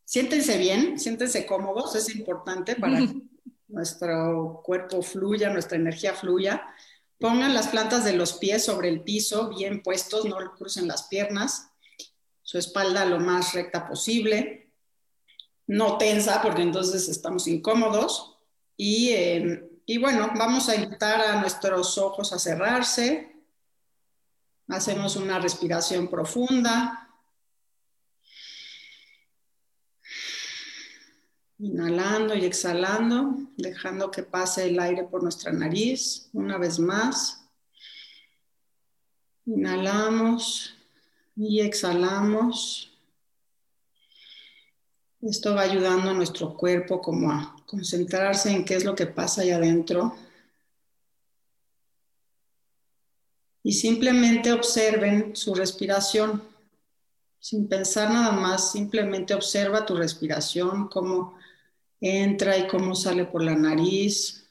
siéntense 0.03 0.57
bien, 0.57 0.99
siéntense 0.99 1.45
cómodos, 1.45 1.95
es 1.95 2.13
importante 2.15 2.75
para 2.75 2.99
nuestro 3.71 4.61
cuerpo 4.63 5.01
fluya, 5.01 5.49
nuestra 5.49 5.77
energía 5.77 6.13
fluya. 6.13 6.63
Pongan 7.19 7.53
las 7.53 7.67
plantas 7.67 8.03
de 8.03 8.13
los 8.13 8.33
pies 8.33 8.65
sobre 8.65 8.89
el 8.89 9.01
piso, 9.01 9.49
bien 9.49 9.83
puestos, 9.83 10.25
no 10.25 10.37
crucen 10.55 10.87
las 10.87 11.07
piernas, 11.07 11.69
su 12.41 12.57
espalda 12.57 13.05
lo 13.05 13.19
más 13.19 13.53
recta 13.53 13.87
posible, 13.87 14.71
no 15.67 15.97
tensa 15.97 16.41
porque 16.41 16.61
entonces 16.63 17.07
estamos 17.07 17.47
incómodos. 17.47 18.37
Y, 18.75 19.09
eh, 19.09 19.69
y 19.85 19.97
bueno, 19.99 20.31
vamos 20.35 20.67
a 20.69 20.75
invitar 20.75 21.21
a 21.21 21.39
nuestros 21.39 21.97
ojos 21.97 22.33
a 22.33 22.39
cerrarse. 22.39 23.35
Hacemos 24.67 25.15
una 25.15 25.39
respiración 25.39 26.07
profunda. 26.07 27.10
Inhalando 31.61 32.33
y 32.33 32.43
exhalando, 32.43 33.35
dejando 33.55 34.09
que 34.09 34.23
pase 34.23 34.67
el 34.67 34.79
aire 34.79 35.03
por 35.03 35.21
nuestra 35.21 35.51
nariz 35.51 36.27
una 36.33 36.57
vez 36.57 36.79
más. 36.79 37.45
Inhalamos 39.45 40.73
y 41.35 41.59
exhalamos. 41.59 42.91
Esto 45.21 45.53
va 45.53 45.61
ayudando 45.61 46.09
a 46.09 46.13
nuestro 46.15 46.57
cuerpo 46.57 46.99
como 46.99 47.31
a 47.31 47.55
concentrarse 47.67 48.49
en 48.49 48.65
qué 48.65 48.73
es 48.73 48.83
lo 48.83 48.95
que 48.95 49.05
pasa 49.05 49.43
ahí 49.43 49.51
adentro. 49.51 50.15
Y 53.61 53.73
simplemente 53.73 54.51
observen 54.51 55.35
su 55.35 55.53
respiración. 55.53 56.41
Sin 57.39 57.67
pensar 57.67 58.09
nada 58.09 58.31
más, 58.31 58.71
simplemente 58.71 59.35
observa 59.35 59.85
tu 59.85 59.95
respiración, 59.95 60.87
cómo 60.87 61.39
entra 62.01 62.57
y 62.57 62.67
cómo 62.67 62.95
sale 62.95 63.25
por 63.25 63.43
la 63.43 63.55
nariz. 63.55 64.49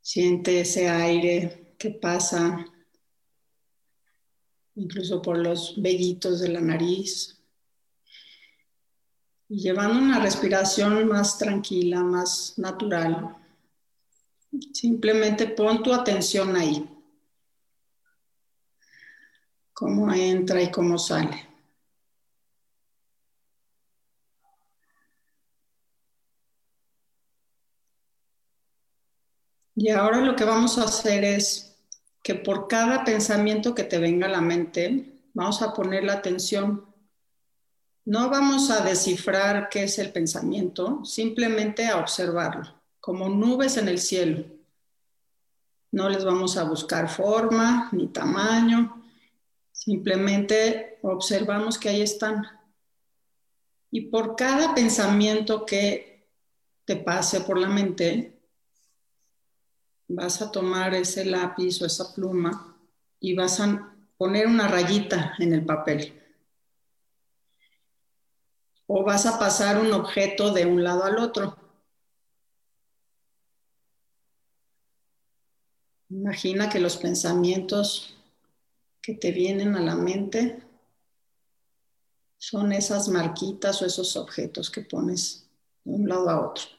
Siente 0.00 0.60
ese 0.60 0.88
aire 0.88 1.74
que 1.78 1.90
pasa 1.90 2.66
incluso 4.74 5.20
por 5.20 5.38
los 5.38 5.74
vellitos 5.80 6.40
de 6.40 6.48
la 6.48 6.60
nariz. 6.60 7.36
Y 9.48 9.60
llevando 9.60 9.98
una 9.98 10.20
respiración 10.20 11.08
más 11.08 11.38
tranquila, 11.38 12.02
más 12.02 12.54
natural. 12.58 13.34
Simplemente 14.72 15.46
pon 15.46 15.82
tu 15.82 15.92
atención 15.92 16.54
ahí. 16.54 16.86
Cómo 19.72 20.12
entra 20.12 20.62
y 20.62 20.70
cómo 20.70 20.98
sale. 20.98 21.47
Y 29.80 29.90
ahora 29.90 30.20
lo 30.20 30.34
que 30.34 30.42
vamos 30.42 30.76
a 30.76 30.86
hacer 30.86 31.22
es 31.22 31.78
que 32.24 32.34
por 32.34 32.66
cada 32.66 33.04
pensamiento 33.04 33.76
que 33.76 33.84
te 33.84 33.98
venga 33.98 34.26
a 34.26 34.30
la 34.30 34.40
mente, 34.40 35.20
vamos 35.34 35.62
a 35.62 35.72
poner 35.72 36.02
la 36.02 36.14
atención. 36.14 36.84
No 38.04 38.28
vamos 38.28 38.72
a 38.72 38.80
descifrar 38.80 39.68
qué 39.68 39.84
es 39.84 40.00
el 40.00 40.10
pensamiento, 40.10 41.04
simplemente 41.04 41.86
a 41.86 41.98
observarlo, 41.98 42.74
como 42.98 43.28
nubes 43.28 43.76
en 43.76 43.86
el 43.86 44.00
cielo. 44.00 44.46
No 45.92 46.08
les 46.08 46.24
vamos 46.24 46.56
a 46.56 46.64
buscar 46.64 47.08
forma 47.08 47.88
ni 47.92 48.08
tamaño, 48.08 49.00
simplemente 49.70 50.98
observamos 51.02 51.78
que 51.78 51.90
ahí 51.90 52.02
están. 52.02 52.44
Y 53.92 54.10
por 54.10 54.34
cada 54.34 54.74
pensamiento 54.74 55.64
que 55.64 56.26
te 56.84 56.96
pase 56.96 57.42
por 57.42 57.60
la 57.60 57.68
mente, 57.68 58.37
vas 60.08 60.40
a 60.40 60.50
tomar 60.50 60.94
ese 60.94 61.24
lápiz 61.24 61.80
o 61.82 61.86
esa 61.86 62.14
pluma 62.14 62.76
y 63.20 63.34
vas 63.34 63.60
a 63.60 63.94
poner 64.16 64.46
una 64.46 64.66
rayita 64.66 65.34
en 65.38 65.52
el 65.52 65.64
papel. 65.64 66.14
O 68.86 69.04
vas 69.04 69.26
a 69.26 69.38
pasar 69.38 69.78
un 69.78 69.92
objeto 69.92 70.50
de 70.52 70.64
un 70.64 70.82
lado 70.82 71.04
al 71.04 71.18
otro. 71.18 71.56
Imagina 76.08 76.70
que 76.70 76.80
los 76.80 76.96
pensamientos 76.96 78.16
que 79.02 79.14
te 79.14 79.30
vienen 79.30 79.76
a 79.76 79.80
la 79.80 79.94
mente 79.94 80.62
son 82.38 82.72
esas 82.72 83.08
marquitas 83.08 83.82
o 83.82 83.86
esos 83.86 84.16
objetos 84.16 84.70
que 84.70 84.80
pones 84.80 85.46
de 85.84 85.92
un 85.92 86.08
lado 86.08 86.30
a 86.30 86.48
otro. 86.48 86.77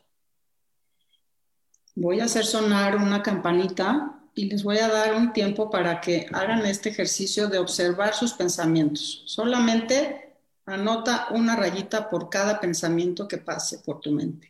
Voy 2.02 2.22
a 2.22 2.24
hacer 2.24 2.46
sonar 2.46 2.96
una 2.96 3.22
campanita 3.22 4.22
y 4.34 4.46
les 4.46 4.64
voy 4.64 4.78
a 4.78 4.88
dar 4.88 5.16
un 5.16 5.34
tiempo 5.34 5.70
para 5.70 6.00
que 6.00 6.28
hagan 6.32 6.66
este 6.66 6.88
ejercicio 6.88 7.50
de 7.50 7.60
observar 7.60 8.14
sus 8.14 8.32
pensamientos. 8.32 9.24
Solamente 9.26 10.34
anota 10.66 11.28
una 11.32 11.58
rayita 11.58 12.10
por 12.10 12.30
cada 12.30 12.62
pensamiento 12.62 13.28
que 13.28 13.38
pase 13.38 13.80
por 13.80 14.00
tu 14.00 14.12
mente. 14.14 14.49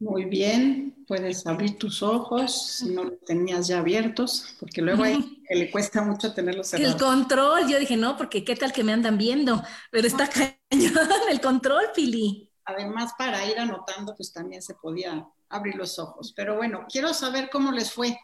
Muy 0.00 0.26
bien, 0.26 1.04
puedes 1.08 1.44
abrir 1.46 1.76
tus 1.76 2.04
ojos 2.04 2.76
si 2.76 2.90
no 2.90 3.04
los 3.04 3.20
tenías 3.24 3.66
ya 3.66 3.80
abiertos, 3.80 4.56
porque 4.60 4.80
luego 4.80 5.02
hay 5.02 5.42
que 5.48 5.54
le 5.56 5.70
cuesta 5.72 6.02
mucho 6.02 6.32
tenerlos 6.32 6.68
cerrados. 6.68 6.94
El 6.94 7.00
control, 7.00 7.68
yo 7.68 7.80
dije, 7.80 7.96
no, 7.96 8.16
porque 8.16 8.44
qué 8.44 8.54
tal 8.54 8.72
que 8.72 8.84
me 8.84 8.92
andan 8.92 9.18
viendo, 9.18 9.60
pero 9.90 10.06
está 10.06 10.28
cañón 10.28 10.92
el 11.30 11.40
control, 11.40 11.86
Pili. 11.94 12.48
Además, 12.64 13.12
para 13.18 13.44
ir 13.46 13.58
anotando, 13.58 14.14
pues 14.14 14.32
también 14.32 14.62
se 14.62 14.74
podía 14.74 15.26
abrir 15.48 15.74
los 15.74 15.98
ojos. 15.98 16.32
Pero 16.36 16.56
bueno, 16.56 16.86
quiero 16.88 17.12
saber 17.12 17.48
cómo 17.50 17.72
les 17.72 17.90
fue. 17.90 18.16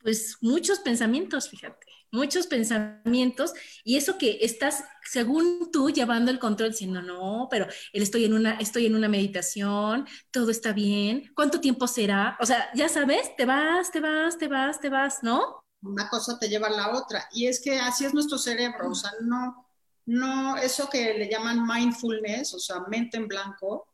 pues 0.00 0.38
muchos 0.40 0.78
pensamientos, 0.80 1.48
fíjate, 1.48 1.86
muchos 2.14 2.46
pensamientos 2.46 3.52
y 3.82 3.96
eso 3.96 4.16
que 4.16 4.38
estás, 4.40 4.84
según 5.02 5.70
tú, 5.72 5.90
llevando 5.90 6.30
el 6.30 6.38
control, 6.38 6.70
diciendo, 6.70 7.02
no, 7.02 7.48
pero 7.50 7.66
estoy 7.92 8.24
en 8.24 8.34
una, 8.34 8.54
estoy 8.54 8.86
en 8.86 8.94
una 8.94 9.08
meditación, 9.08 10.06
todo 10.30 10.50
está 10.50 10.72
bien, 10.72 11.32
¿cuánto 11.34 11.60
tiempo 11.60 11.86
será? 11.86 12.38
O 12.40 12.46
sea, 12.46 12.70
ya 12.74 12.88
sabes, 12.88 13.34
te 13.36 13.44
vas, 13.44 13.90
te 13.90 14.00
vas, 14.00 14.38
te 14.38 14.48
vas, 14.48 14.80
te 14.80 14.88
vas, 14.88 15.22
¿no? 15.22 15.64
Una 15.82 16.08
cosa 16.08 16.38
te 16.38 16.48
lleva 16.48 16.68
a 16.68 16.70
la 16.70 16.96
otra. 16.96 17.28
Y 17.32 17.46
es 17.46 17.60
que 17.60 17.78
así 17.78 18.06
es 18.06 18.14
nuestro 18.14 18.38
cerebro, 18.38 18.90
o 18.90 18.94
sea, 18.94 19.10
no, 19.20 19.66
no, 20.06 20.56
eso 20.56 20.88
que 20.88 21.14
le 21.14 21.28
llaman 21.28 21.66
mindfulness, 21.66 22.54
o 22.54 22.58
sea, 22.58 22.80
mente 22.88 23.16
en 23.16 23.28
blanco, 23.28 23.88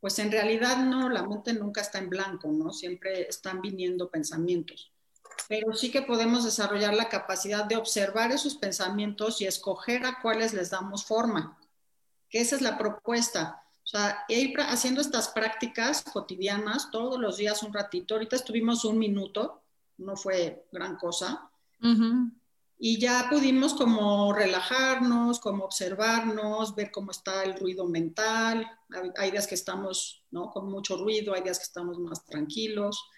pues 0.00 0.18
en 0.18 0.32
realidad 0.32 0.78
no, 0.78 1.08
la 1.08 1.22
mente 1.22 1.52
nunca 1.52 1.82
está 1.82 1.98
en 1.98 2.08
blanco, 2.08 2.48
¿no? 2.50 2.72
Siempre 2.72 3.28
están 3.28 3.60
viniendo 3.60 4.10
pensamientos 4.10 4.92
pero 5.48 5.74
sí 5.74 5.90
que 5.90 6.02
podemos 6.02 6.44
desarrollar 6.44 6.94
la 6.94 7.08
capacidad 7.08 7.64
de 7.64 7.76
observar 7.76 8.32
esos 8.32 8.56
pensamientos 8.56 9.40
y 9.40 9.46
escoger 9.46 10.04
a 10.06 10.20
cuáles 10.20 10.52
les 10.52 10.70
damos 10.70 11.04
forma, 11.04 11.58
que 12.28 12.40
esa 12.40 12.56
es 12.56 12.62
la 12.62 12.78
propuesta. 12.78 13.62
O 13.84 13.88
sea, 13.88 14.24
ir 14.28 14.58
haciendo 14.60 15.00
estas 15.00 15.28
prácticas 15.28 16.02
cotidianas 16.02 16.90
todos 16.90 17.20
los 17.20 17.36
días 17.36 17.62
un 17.62 17.72
ratito. 17.72 18.14
Ahorita 18.14 18.34
estuvimos 18.34 18.84
un 18.84 18.98
minuto, 18.98 19.62
no 19.98 20.16
fue 20.16 20.66
gran 20.72 20.96
cosa. 20.96 21.48
Y 22.78 22.98
ya 22.98 23.28
pudimos 23.30 23.74
como 23.74 24.32
relajarnos, 24.32 25.38
como 25.38 25.64
observarnos, 25.64 26.74
ver 26.74 26.90
cómo 26.90 27.12
está 27.12 27.44
el 27.44 27.58
ruido 27.58 27.86
mental. 27.86 28.68
Hay 29.18 29.30
días 29.30 29.46
que 29.46 29.54
estamos 29.54 30.24
¿no? 30.32 30.50
con 30.50 30.68
mucho 30.68 30.96
ruido, 30.96 31.34
hay 31.34 31.42
días 31.42 31.58
que 31.58 31.64
estamos 31.64 31.98
más 31.98 32.24
tranquilos. 32.24 33.08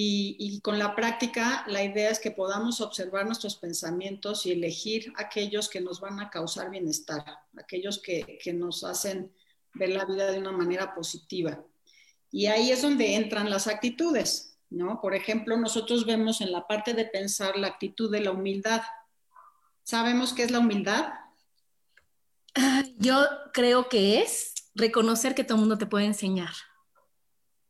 Y, 0.00 0.60
con 0.60 0.78
la 0.78 0.94
práctica, 0.94 1.64
la 1.66 1.82
idea 1.82 2.10
es 2.10 2.20
que 2.20 2.30
podamos 2.30 2.80
observar 2.80 3.26
nuestros 3.26 3.56
pensamientos 3.56 4.46
y 4.46 4.52
elegir 4.52 5.12
aquellos 5.16 5.68
que 5.68 5.80
nos 5.80 6.00
van 6.00 6.20
a 6.20 6.30
causar 6.30 6.70
bienestar, 6.70 7.24
aquellos 7.56 7.98
que, 7.98 8.38
que 8.40 8.52
nos 8.52 8.84
hacen 8.84 9.32
ver 9.74 9.88
la 9.88 10.04
vida 10.04 10.30
de 10.30 10.38
una 10.38 10.52
manera 10.52 10.94
positiva. 10.94 11.64
Y 12.30 12.46
ahí 12.46 12.70
es 12.70 12.82
donde 12.82 13.16
entran 13.16 13.50
las 13.50 13.66
actitudes, 13.66 14.56
¿no? 14.70 15.00
Por 15.00 15.16
ejemplo, 15.16 15.56
nosotros 15.56 16.06
vemos 16.06 16.40
en 16.42 16.52
la 16.52 16.68
parte 16.68 16.94
de 16.94 17.04
pensar 17.04 17.56
la 17.56 17.66
actitud 17.66 18.08
de 18.08 18.20
la 18.20 18.30
humildad. 18.30 18.82
¿Sabemos 19.82 20.32
qué 20.32 20.44
es 20.44 20.52
la 20.52 20.60
humildad? 20.60 21.12
Yo 22.98 23.26
creo 23.52 23.88
que 23.88 24.20
es 24.22 24.54
reconocer 24.76 25.34
que 25.34 25.42
todo 25.42 25.56
el 25.56 25.62
mundo 25.62 25.78
te 25.78 25.86
puede 25.86 26.06
enseñar. 26.06 26.54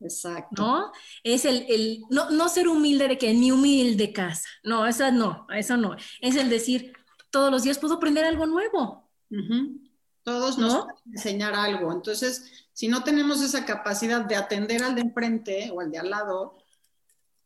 Exacto. 0.00 0.62
¿No? 0.62 0.92
Es 1.22 1.44
el, 1.44 1.66
el 1.68 2.02
no, 2.10 2.30
no, 2.30 2.48
ser 2.48 2.68
humilde 2.68 3.08
de 3.08 3.18
que 3.18 3.34
mi 3.34 3.50
humilde 3.50 4.12
casa. 4.12 4.48
No, 4.62 4.86
eso 4.86 5.10
no, 5.10 5.46
eso 5.54 5.76
no. 5.76 5.96
Es 6.20 6.36
el 6.36 6.48
decir, 6.48 6.92
todos 7.30 7.50
los 7.50 7.62
días 7.62 7.78
puedo 7.78 7.94
aprender 7.94 8.24
algo 8.24 8.46
nuevo. 8.46 9.10
Todos 10.22 10.58
nos 10.58 10.84
pueden 10.84 10.96
enseñar 11.12 11.54
algo. 11.54 11.92
Entonces, 11.92 12.68
si 12.72 12.88
no 12.88 13.02
tenemos 13.02 13.42
esa 13.42 13.64
capacidad 13.64 14.24
de 14.24 14.36
atender 14.36 14.82
al 14.82 14.94
de 14.94 15.02
enfrente 15.02 15.70
o 15.72 15.80
al 15.80 15.90
de 15.90 15.98
al 15.98 16.10
lado, 16.10 16.58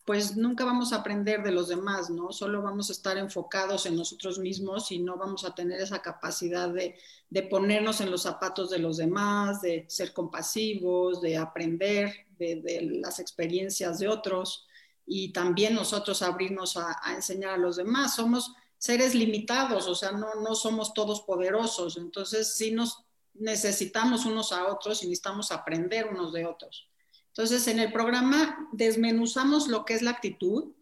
pues 0.04 0.36
nunca 0.36 0.64
vamos 0.64 0.92
a 0.92 0.96
aprender 0.96 1.42
de 1.42 1.52
los 1.52 1.68
demás, 1.68 2.10
¿no? 2.10 2.32
Solo 2.32 2.60
vamos 2.60 2.90
a 2.90 2.92
estar 2.92 3.16
enfocados 3.18 3.86
en 3.86 3.96
nosotros 3.96 4.38
mismos 4.38 4.90
y 4.90 4.98
no 4.98 5.16
vamos 5.16 5.44
a 5.44 5.54
tener 5.54 5.80
esa 5.80 6.02
capacidad 6.02 6.68
de, 6.68 6.96
de 7.30 7.42
ponernos 7.44 8.00
en 8.00 8.10
los 8.10 8.22
zapatos 8.22 8.68
de 8.70 8.78
los 8.78 8.96
demás, 8.96 9.62
de 9.62 9.84
ser 9.88 10.12
compasivos, 10.12 11.20
de 11.20 11.36
aprender 11.36 12.26
de, 12.42 13.00
las 13.00 13.18
experiencias 13.18 13.98
de 13.98 14.08
otros 14.08 14.66
y 15.06 15.32
también 15.32 15.74
nosotros 15.74 16.22
abrirnos 16.22 16.76
a, 16.76 16.96
enseñar 17.14 17.54
a 17.54 17.56
los 17.58 17.76
demás. 17.76 18.16
Somos 18.16 18.54
seres 18.78 19.14
limitados, 19.14 19.86
o 19.88 19.94
sea, 19.94 20.12
no, 20.12 20.34
no 20.42 20.54
somos 20.54 20.92
todos 20.92 21.22
poderosos, 21.22 21.96
entonces 21.96 22.54
sí 22.54 22.72
nos 22.72 23.04
necesitamos 23.34 24.26
unos 24.26 24.52
a 24.52 24.66
otros 24.66 25.02
y 25.02 25.06
necesitamos 25.06 25.52
aprender 25.52 26.06
unos 26.06 26.32
de 26.32 26.46
otros. 26.46 26.88
Entonces, 27.28 27.66
en 27.68 27.78
el 27.78 27.92
programa 27.92 28.68
desmenuzamos 28.72 29.68
lo 29.68 29.84
que 29.84 29.94
es 29.94 30.02
la 30.02 30.10
actitud, 30.10 30.72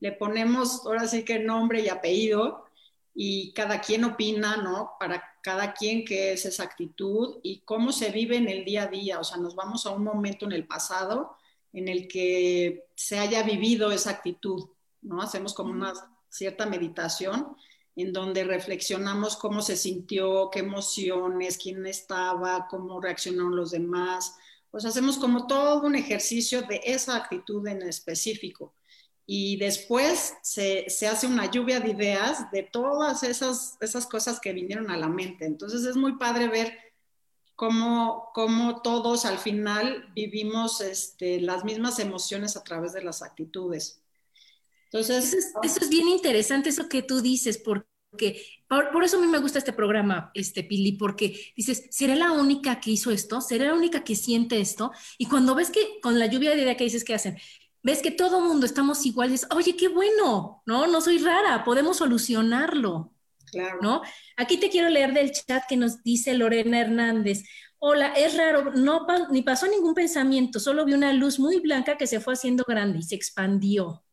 le 0.00 0.12
ponemos 0.12 0.86
ahora 0.86 1.06
sí 1.06 1.24
que 1.24 1.38
nombre 1.38 1.82
y 1.82 1.88
apellido 1.88 2.64
y 3.14 3.52
cada 3.52 3.80
quien 3.80 4.04
opina, 4.04 4.56
¿no? 4.56 4.92
Para 4.98 5.22
cada 5.48 5.72
quien 5.72 6.04
qué 6.04 6.32
es 6.34 6.44
esa 6.44 6.64
actitud 6.64 7.38
y 7.42 7.60
cómo 7.60 7.90
se 7.90 8.10
vive 8.10 8.36
en 8.36 8.48
el 8.50 8.66
día 8.66 8.82
a 8.82 8.86
día. 8.88 9.18
O 9.18 9.24
sea, 9.24 9.38
nos 9.38 9.54
vamos 9.54 9.86
a 9.86 9.92
un 9.92 10.04
momento 10.04 10.44
en 10.44 10.52
el 10.52 10.66
pasado 10.66 11.38
en 11.72 11.88
el 11.88 12.06
que 12.06 12.84
se 12.94 13.18
haya 13.18 13.42
vivido 13.42 13.90
esa 13.90 14.10
actitud, 14.10 14.68
¿no? 15.00 15.22
Hacemos 15.22 15.54
como 15.54 15.70
una 15.70 15.94
cierta 16.28 16.66
meditación 16.66 17.56
en 17.96 18.12
donde 18.12 18.44
reflexionamos 18.44 19.38
cómo 19.38 19.62
se 19.62 19.78
sintió, 19.78 20.50
qué 20.52 20.58
emociones, 20.58 21.56
quién 21.56 21.86
estaba, 21.86 22.68
cómo 22.68 23.00
reaccionaron 23.00 23.56
los 23.56 23.70
demás, 23.70 24.36
pues 24.70 24.84
hacemos 24.84 25.16
como 25.16 25.46
todo 25.46 25.86
un 25.86 25.94
ejercicio 25.94 26.60
de 26.60 26.82
esa 26.84 27.16
actitud 27.16 27.66
en 27.68 27.80
específico. 27.80 28.74
Y 29.30 29.58
después 29.58 30.32
se, 30.42 30.86
hace 31.06 31.26
una 31.26 31.50
lluvia 31.50 31.80
de 31.80 31.90
ideas 31.90 32.50
de 32.50 32.62
todas 32.62 33.22
esas, 33.22 33.76
esas 33.80 34.06
cosas 34.06 34.40
que 34.40 34.54
vinieron 34.54 34.90
a 34.90 34.96
la 34.96 35.08
mente. 35.08 35.44
Entonces 35.44 35.84
es 35.84 35.96
muy 35.96 36.16
padre 36.16 36.48
ver 36.48 36.72
cómo, 37.54 38.30
cómo 38.32 38.80
todos 38.80 39.26
al 39.26 39.36
final 39.36 40.10
vivimos 40.14 40.80
este, 40.80 41.42
las 41.42 41.62
mismas 41.62 41.98
emociones 41.98 42.56
a 42.56 42.64
través 42.64 42.94
de 42.94 43.04
las 43.04 43.20
actitudes. 43.20 44.00
Entonces, 44.84 45.34
eso 45.62 45.80
es, 45.82 45.90
bien 45.90 46.08
interesante 46.08 46.70
eso 46.70 46.88
que 46.88 47.02
tú 47.02 47.20
dices, 47.20 47.58
porque 47.58 47.86
porque 48.10 48.42
por, 48.68 49.04
eso 49.04 49.18
a 49.18 49.20
mí 49.20 49.26
me 49.26 49.38
gusta 49.38 49.58
este 49.58 49.72
programa, 49.72 50.30
este 50.34 50.64
Pili, 50.64 50.92
porque 50.92 51.52
dices, 51.54 51.88
¿seré 51.90 52.16
la 52.16 52.32
única 52.32 52.80
que 52.80 52.92
hizo 52.92 53.10
esto? 53.10 53.40
¿Seré 53.40 53.66
la 53.66 53.74
única 53.74 54.02
que 54.02 54.16
siente 54.16 54.60
esto? 54.60 54.92
Y 55.18 55.26
cuando 55.26 55.54
ves 55.54 55.70
que 55.70 56.00
con 56.00 56.18
la 56.18 56.26
lluvia 56.26 56.54
de 56.54 56.62
idea 56.62 56.76
que 56.76 56.84
dices 56.84 57.04
que 57.04 57.14
hacen, 57.14 57.36
ves 57.82 58.02
que 58.02 58.10
todo 58.10 58.40
mundo 58.40 58.66
estamos 58.66 59.04
iguales, 59.06 59.46
oye, 59.50 59.76
qué 59.76 59.88
bueno, 59.88 60.62
¿no? 60.66 60.86
No 60.86 61.00
soy 61.00 61.18
rara, 61.18 61.64
podemos 61.64 61.98
solucionarlo. 61.98 63.14
Claro. 63.50 63.78
¿No? 63.80 64.02
Aquí 64.36 64.58
te 64.58 64.68
quiero 64.68 64.90
leer 64.90 65.14
del 65.14 65.32
chat 65.32 65.64
que 65.66 65.76
nos 65.76 66.02
dice 66.02 66.34
Lorena 66.34 66.80
Hernández. 66.80 67.44
Hola, 67.78 68.12
es 68.12 68.36
raro, 68.36 68.72
no 68.74 69.06
ni 69.30 69.42
pasó 69.42 69.68
ningún 69.68 69.94
pensamiento, 69.94 70.58
solo 70.60 70.84
vi 70.84 70.94
una 70.94 71.12
luz 71.12 71.38
muy 71.38 71.60
blanca 71.60 71.96
que 71.96 72.06
se 72.06 72.20
fue 72.20 72.34
haciendo 72.34 72.64
grande 72.66 72.98
y 72.98 73.02
se 73.02 73.14
expandió. 73.14 74.04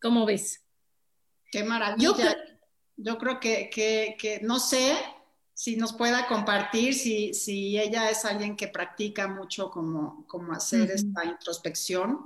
¿Cómo 0.00 0.24
ves? 0.24 0.64
Qué 1.50 1.64
maravilla. 1.64 2.36
Yo, 2.96 3.18
creo 3.18 3.40
que, 3.40 4.40
no 4.42 4.58
sé 4.60 4.96
si 5.60 5.76
nos 5.76 5.92
pueda 5.92 6.26
compartir, 6.26 6.94
si, 6.94 7.34
si 7.34 7.78
ella 7.78 8.08
es 8.08 8.24
alguien 8.24 8.56
que 8.56 8.68
practica 8.68 9.28
mucho 9.28 9.70
como, 9.70 10.24
como 10.26 10.54
hacer 10.54 10.90
esta 10.90 11.22
introspección, 11.26 12.24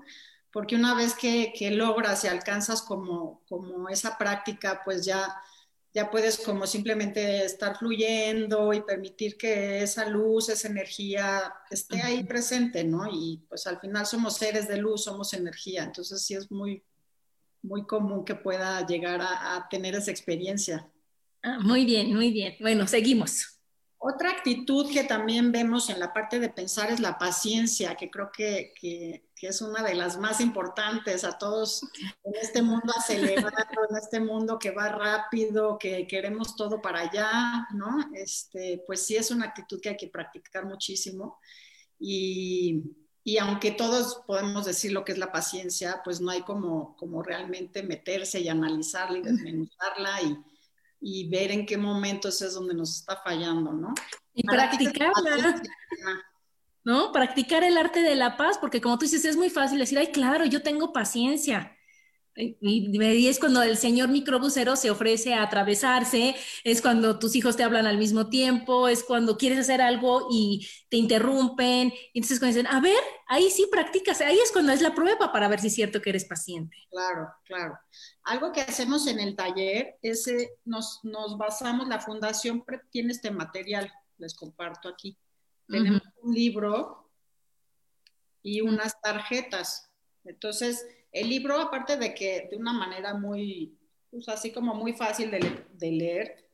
porque 0.52 0.76
una 0.76 0.94
vez 0.94 1.14
que, 1.14 1.52
logras 1.72 2.22
y 2.22 2.28
alcanzas 2.28 2.80
como, 2.80 3.42
como 3.48 3.88
esa 3.88 4.16
práctica, 4.16 4.82
pues 4.84 5.04
ya, 5.04 5.34
ya 5.92 6.12
puedes 6.12 6.38
como 6.38 6.64
simplemente 6.64 7.44
estar 7.44 7.76
fluyendo 7.76 8.72
y 8.72 8.82
permitir 8.82 9.36
que 9.36 9.82
esa 9.82 10.08
luz, 10.08 10.48
esa 10.48 10.68
energía 10.68 11.52
esté 11.72 12.02
ahí 12.02 12.22
presente, 12.22 12.84
¿no? 12.84 13.08
Y 13.10 13.42
pues 13.48 13.66
al 13.66 13.80
final 13.80 14.06
somos 14.06 14.36
seres 14.36 14.68
de 14.68 14.76
luz, 14.76 15.02
somos 15.02 15.34
energía, 15.34 15.82
entonces 15.82 16.22
sí 16.22 16.34
es 16.34 16.52
muy, 16.52 16.84
muy 17.62 17.84
común 17.84 18.24
que 18.24 18.36
pueda 18.36 18.86
llegar 18.86 19.20
a, 19.20 19.66
tener 19.68 19.96
esa 19.96 20.12
experiencia. 20.12 20.88
Ah, 21.44 21.58
muy 21.60 21.84
bien, 21.84 22.14
muy 22.14 22.32
bien. 22.32 22.56
Bueno, 22.58 22.86
seguimos. 22.86 23.60
Otra 23.98 24.30
actitud 24.30 24.90
que 24.90 25.04
también 25.04 25.52
vemos 25.52 25.90
en 25.90 26.00
la 26.00 26.12
parte 26.12 26.40
de 26.40 26.48
pensar 26.48 26.90
es 26.90 27.00
la 27.00 27.18
paciencia, 27.18 27.94
que 27.96 28.10
creo 28.10 28.30
que, 28.32 28.72
que, 28.80 29.28
es 29.42 29.60
una 29.60 29.82
de 29.82 29.94
las 29.94 30.16
más 30.16 30.40
importantes 30.40 31.22
a 31.22 31.36
todos 31.36 31.82
en 32.24 32.34
este 32.40 32.62
mundo 32.62 32.94
acelerado, 32.96 33.50
en 33.90 33.96
este 33.96 34.20
mundo 34.20 34.58
que 34.58 34.70
va 34.70 34.88
rápido, 34.88 35.76
que 35.78 36.06
queremos 36.06 36.56
todo 36.56 36.80
para 36.80 37.00
allá, 37.00 37.68
¿no? 37.74 38.10
Este, 38.14 38.82
pues 38.86 39.04
sí 39.04 39.16
es 39.16 39.30
una 39.30 39.44
actitud 39.44 39.78
que 39.82 39.90
hay 39.90 39.96
que 39.98 40.08
practicar 40.08 40.64
muchísimo. 40.64 41.38
Y, 41.98 42.84
y 43.22 43.36
aunque 43.36 43.70
todos 43.70 44.22
podemos 44.26 44.64
decir 44.64 44.92
lo 44.92 45.04
que 45.04 45.12
es 45.12 45.18
la 45.18 45.30
paciencia, 45.30 46.00
pues 46.02 46.22
no 46.22 46.30
hay 46.30 46.40
como, 46.40 46.96
como 46.96 47.22
realmente 47.22 47.82
meterse 47.82 48.40
y 48.40 48.48
analizarla 48.48 49.18
y 49.18 49.22
desmenuzarla 49.22 50.22
y, 50.22 50.38
y 51.00 51.28
ver 51.28 51.50
en 51.50 51.66
qué 51.66 51.76
momentos 51.76 52.40
es 52.42 52.54
donde 52.54 52.74
nos 52.74 52.96
está 52.96 53.16
fallando, 53.22 53.72
¿no? 53.72 53.94
Y 54.34 54.42
practicarla. 54.42 55.62
¿No? 56.84 57.12
Practicar 57.12 57.64
el 57.64 57.78
arte 57.78 58.00
de 58.00 58.14
la 58.14 58.36
paz, 58.36 58.58
porque 58.58 58.80
como 58.80 58.98
tú 58.98 59.04
dices, 59.04 59.24
es 59.24 59.36
muy 59.36 59.48
fácil 59.48 59.78
decir, 59.78 59.98
ay, 59.98 60.08
claro, 60.08 60.44
yo 60.44 60.62
tengo 60.62 60.92
paciencia. 60.92 61.74
Y, 62.36 63.28
es 63.28 63.38
cuando 63.38 63.62
el 63.62 63.76
señor 63.76 64.08
microbusero 64.08 64.74
se 64.74 64.90
ofrece 64.90 65.34
a 65.34 65.42
atravesarse, 65.42 66.34
es 66.64 66.82
cuando 66.82 67.18
tus 67.18 67.36
hijos 67.36 67.56
te 67.56 67.62
hablan 67.62 67.86
al 67.86 67.96
mismo 67.96 68.28
tiempo, 68.28 68.88
es 68.88 69.04
cuando 69.04 69.36
quieres 69.36 69.58
hacer 69.58 69.80
algo 69.80 70.28
y 70.30 70.68
te 70.88 70.96
interrumpen. 70.96 71.92
Y 72.12 72.18
entonces 72.18 72.40
cuando 72.40 72.56
dicen, 72.56 72.74
a 72.74 72.80
ver, 72.80 72.98
ahí 73.28 73.50
sí 73.50 73.68
practicas, 73.70 74.20
ahí 74.20 74.38
es 74.38 74.50
cuando 74.50 74.72
es 74.72 74.82
la 74.82 74.94
prueba 74.94 75.32
para 75.32 75.48
ver 75.48 75.60
si 75.60 75.68
es 75.68 75.74
cierto 75.74 76.02
que 76.02 76.10
eres 76.10 76.24
paciente. 76.24 76.76
Claro, 76.90 77.28
claro. 77.44 77.78
Algo 78.24 78.52
que 78.52 78.62
hacemos 78.62 79.06
en 79.06 79.20
el 79.20 79.36
taller 79.36 79.98
es, 80.00 80.26
eh, 80.28 80.50
nos, 80.64 81.00
nos 81.04 81.36
basamos, 81.36 81.88
la 81.88 82.00
fundación 82.00 82.64
tiene 82.90 83.12
este 83.12 83.30
material, 83.30 83.92
les 84.18 84.34
comparto 84.34 84.88
aquí. 84.88 85.16
Tenemos 85.68 86.02
un 86.22 86.34
libro 86.34 87.10
y 88.42 88.60
unas 88.60 89.00
tarjetas. 89.00 89.90
Entonces, 90.24 90.86
el 91.12 91.28
libro, 91.28 91.60
aparte 91.60 91.96
de 91.96 92.14
que 92.14 92.48
de 92.50 92.56
una 92.56 92.72
manera 92.72 93.14
muy, 93.14 93.78
pues 94.10 94.28
así 94.28 94.52
como 94.52 94.74
muy 94.74 94.94
fácil 94.94 95.30
de, 95.30 95.90
leer, 95.92 96.48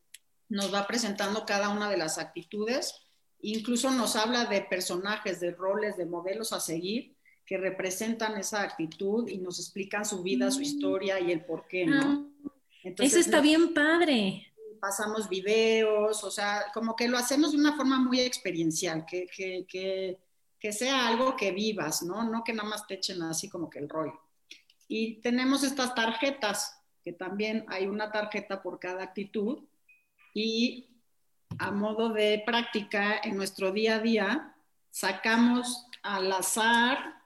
nos 0.48 0.72
va 0.74 0.86
presentando 0.86 1.46
cada 1.46 1.68
una 1.68 1.88
de 1.88 1.96
las 1.96 2.18
actitudes, 2.18 2.94
incluso 3.40 3.90
nos 3.90 4.16
habla 4.16 4.44
de 4.46 4.62
personajes, 4.62 5.40
de 5.40 5.52
roles, 5.52 5.96
de 5.96 6.06
modelos 6.06 6.52
a 6.52 6.60
seguir 6.60 7.16
que 7.50 7.58
representan 7.58 8.38
esa 8.38 8.62
actitud 8.62 9.28
y 9.28 9.38
nos 9.38 9.58
explican 9.58 10.04
su 10.04 10.22
vida, 10.22 10.52
su 10.52 10.60
mm. 10.60 10.62
historia 10.62 11.18
y 11.18 11.32
el 11.32 11.44
por 11.44 11.66
qué, 11.66 11.84
¿no? 11.84 12.00
Ah, 12.00 12.52
Entonces, 12.84 13.12
Eso 13.12 13.18
está 13.18 13.40
bien 13.40 13.74
padre. 13.74 14.46
Pasamos 14.78 15.28
videos, 15.28 16.22
o 16.22 16.30
sea, 16.30 16.66
como 16.72 16.94
que 16.94 17.08
lo 17.08 17.18
hacemos 17.18 17.50
de 17.50 17.58
una 17.58 17.76
forma 17.76 17.98
muy 17.98 18.20
experiencial, 18.20 19.04
que, 19.04 19.26
que, 19.26 19.66
que, 19.68 20.20
que 20.60 20.72
sea 20.72 21.08
algo 21.08 21.34
que 21.34 21.50
vivas, 21.50 22.04
¿no? 22.04 22.22
No 22.22 22.44
que 22.44 22.52
nada 22.52 22.68
más 22.68 22.86
te 22.86 22.94
echen 22.94 23.20
así 23.22 23.48
como 23.48 23.68
que 23.68 23.80
el 23.80 23.88
rollo. 23.88 24.20
Y 24.86 25.20
tenemos 25.20 25.64
estas 25.64 25.92
tarjetas, 25.92 26.80
que 27.02 27.12
también 27.12 27.64
hay 27.66 27.88
una 27.88 28.12
tarjeta 28.12 28.62
por 28.62 28.78
cada 28.78 29.02
actitud. 29.02 29.64
Y 30.34 30.86
a 31.58 31.72
modo 31.72 32.10
de 32.10 32.44
práctica 32.46 33.20
en 33.24 33.36
nuestro 33.36 33.72
día 33.72 33.96
a 33.96 33.98
día, 33.98 34.54
sacamos 34.92 35.88
al 36.04 36.30
azar 36.30 37.19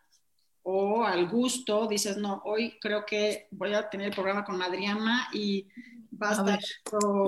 o 0.67 1.05
al 1.05 1.29
gusto, 1.29 1.87
dices, 1.87 2.17
no, 2.17 2.41
hoy 2.47 2.79
creo 2.81 3.05
que 3.05 3.49
voy 3.51 3.75
a 3.75 3.89
tener 3.89 4.09
el 4.09 4.15
programa 4.15 4.45
con 4.45 4.61
Adriana 4.63 5.29
y 5.33 5.69
va 6.21 6.31
a, 6.31 6.33
estar 6.33 6.59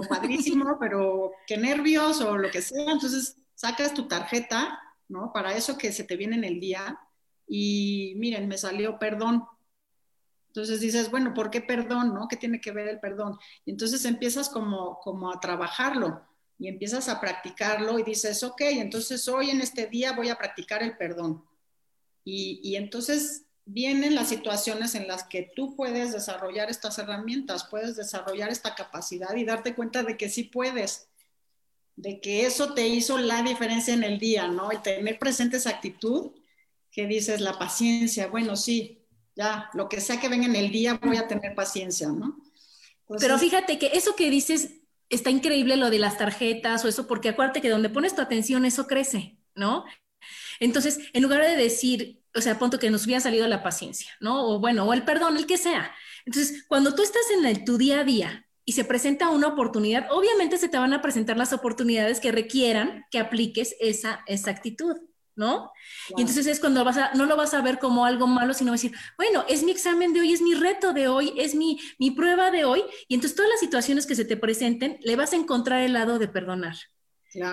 padrísimo, 0.09 0.77
pero 0.81 1.33
qué 1.47 1.59
nervios 1.59 2.23
o 2.23 2.39
lo 2.39 2.51
que 2.51 2.63
sea. 2.63 2.93
Entonces, 2.93 3.37
sacas 3.55 3.93
tu 3.93 4.09
tarjeta, 4.09 4.81
¿no? 5.09 5.33
Para 5.35 5.55
eso 5.55 5.77
que 5.77 5.93
se 5.93 6.05
te 6.05 6.17
viene 6.17 6.37
en 6.37 6.45
el 6.45 6.61
día. 6.61 6.99
Y 7.47 8.15
miren, 8.17 8.49
me 8.49 8.57
salió 8.57 8.99
perdón. 8.99 9.45
Entonces 10.49 10.81
dices, 10.81 11.11
bueno, 11.11 11.35
¿por 11.35 11.51
qué 11.51 11.61
perdón? 11.61 12.15
¿No? 12.15 12.29
¿Qué 12.29 12.37
tiene 12.37 12.59
que 12.59 12.73
ver 12.73 12.89
el 12.89 13.01
perdón? 13.01 13.39
Y 13.67 13.73
entonces 13.73 14.07
empiezas 14.07 14.49
como, 14.49 14.99
como 15.01 15.31
a 15.31 15.41
trabajarlo 15.41 16.23
y 16.59 16.69
empiezas 16.69 17.11
a 17.11 17.21
practicarlo 17.21 17.99
y 17.99 18.03
dices, 18.03 18.43
ok, 18.43 18.63
entonces 18.63 19.29
hoy 19.29 19.51
en 19.51 19.61
este 19.61 19.89
día 19.89 20.13
voy 20.13 20.31
a 20.31 20.39
practicar 20.39 20.83
el 20.83 20.97
perdón. 20.97 21.45
Y, 22.29 22.75
entonces 22.75 23.45
vienen 23.67 24.17
las 24.17 24.29
situaciones 24.29 24.97
en 24.97 25.07
las 25.07 25.23
que 25.23 25.49
tú 25.55 25.77
puedes 25.77 26.13
desarrollar 26.13 26.69
estas 26.69 26.99
herramientas, 26.99 27.69
puedes 27.71 27.95
desarrollar 27.95 28.51
esta 28.51 28.75
capacidad 28.75 29.37
y 29.37 29.45
darte 29.45 29.77
cuenta 29.77 30.03
de 30.03 30.17
que 30.17 30.29
sí 30.29 30.43
puedes, 30.43 31.09
de 31.95 32.21
que 32.21 32.45
eso 32.45 32.75
te 32.75 32.89
hizo 32.89 33.17
la 33.17 33.43
diferencia 33.43 33.95
en 33.95 34.03
el 34.03 34.19
día, 34.19 34.49
¿no? 34.49 34.73
Y 34.73 34.79
tener 34.79 35.21
presente 35.21 35.59
esa 35.59 35.71
actitud 35.71 36.33
que 36.91 37.07
dices, 37.07 37.41
la 37.41 37.57
paciencia, 37.57 38.27
bueno, 38.27 38.57
sí, 38.57 39.07
ya, 39.37 39.71
lo 39.75 39.89
que 39.89 40.01
sea 40.01 40.19
que 40.19 40.29
venga 40.29 40.47
en 40.47 40.57
el 40.57 40.73
día, 40.73 40.99
voy 41.01 41.19
a 41.19 41.29
tener 41.29 41.55
paciencia, 41.55 42.09
¿no? 42.09 42.43
Pero 43.21 43.39
fíjate 43.39 43.79
que 43.79 43.93
eso 43.95 44.17
que 44.17 44.31
dices 44.31 44.81
está 45.11 45.31
increíble 45.31 45.77
lo 45.77 45.91
de 45.91 46.01
las 46.01 46.19
tarjetas 46.19 46.85
o 46.85 46.89
eso, 46.89 47.07
porque 47.07 47.29
acuérdate 47.29 47.61
que 47.61 47.69
donde 47.69 47.89
pones 47.89 48.17
tu 48.17 48.23
atención, 48.23 48.65
eso 48.65 48.89
crece, 48.89 49.39
¿no? 49.55 49.85
Entonces, 50.61 51.01
en 51.13 51.23
lugar 51.23 51.43
de 51.43 51.57
decir, 51.57 52.23
o 52.35 52.41
sea, 52.41 52.59
punto 52.59 52.79
que 52.79 52.91
nos 52.91 53.05
hubiera 53.05 53.21
salido 53.21 53.47
la 53.49 53.63
paciencia, 53.63 54.11
¿no? 54.21 54.49
O 54.49 54.61
bueno, 54.61 54.85
o 54.85 54.93
el 54.93 55.05
perdón, 55.05 55.37
el 55.37 55.47
que 55.47 55.59
sea. 55.59 55.95
Entonces, 56.25 56.65
cuando 56.69 56.95
tú 56.95 57.03
estás 57.03 57.23
en 57.31 57.65
tu 57.65 57.79
día 57.79 58.01
a 58.01 58.05
día 58.05 58.47
y 58.65 58.73
se 58.73 58.85
presenta 58.85 59.31
una 59.31 59.49
oportunidad, 59.49 60.07
obviamente 60.11 60.59
se 60.59 60.69
te 60.69 60.79
van 60.79 60.93
a 60.93 61.03
presentar 61.03 61.37
las 61.37 61.53
oportunidades 61.53 62.21
que 62.21 62.33
requieran 62.33 63.05
que 63.11 63.19
apliques 63.19 63.77
esa, 63.81 64.23
esa 64.27 64.51
actitud. 64.51 64.97
¿no? 65.37 65.71
Y 66.17 66.23
entonces 66.23 66.47
es 66.47 66.61
cuando 66.61 66.83
vas 66.83 66.97
a, 66.97 67.13
no 67.13 67.27
lo 67.27 67.37
vas 67.37 67.53
a 67.53 67.61
ver 67.61 67.79
como 67.79 68.07
algo 68.07 68.27
malo, 68.27 68.55
sino 68.55 68.73
decir, 68.73 68.93
bueno, 69.19 69.45
es 69.49 69.63
mi 69.63 69.71
examen 69.71 70.15
de 70.15 70.21
hoy, 70.21 70.33
es 70.33 70.41
mi 70.41 70.55
reto 70.55 70.95
de 70.95 71.09
hoy, 71.09 71.35
es 71.37 71.55
mi, 71.55 71.79
mi 71.99 72.11
prueba 72.11 72.51
de 72.51 72.65
hoy, 72.65 72.83
y 73.07 73.15
entonces 73.15 73.37
todas 73.37 73.51
las 73.51 73.61
situaciones 73.61 74.07
que 74.07 74.15
se 74.15 74.25
te 74.25 74.39
presenten, 74.39 74.99
le 75.03 75.15
vas 75.15 75.35
a 75.35 75.37
encontrar 75.37 75.83
el 75.83 75.93
lado 75.93 76.19
de 76.19 76.27
perdonar. 76.27 76.77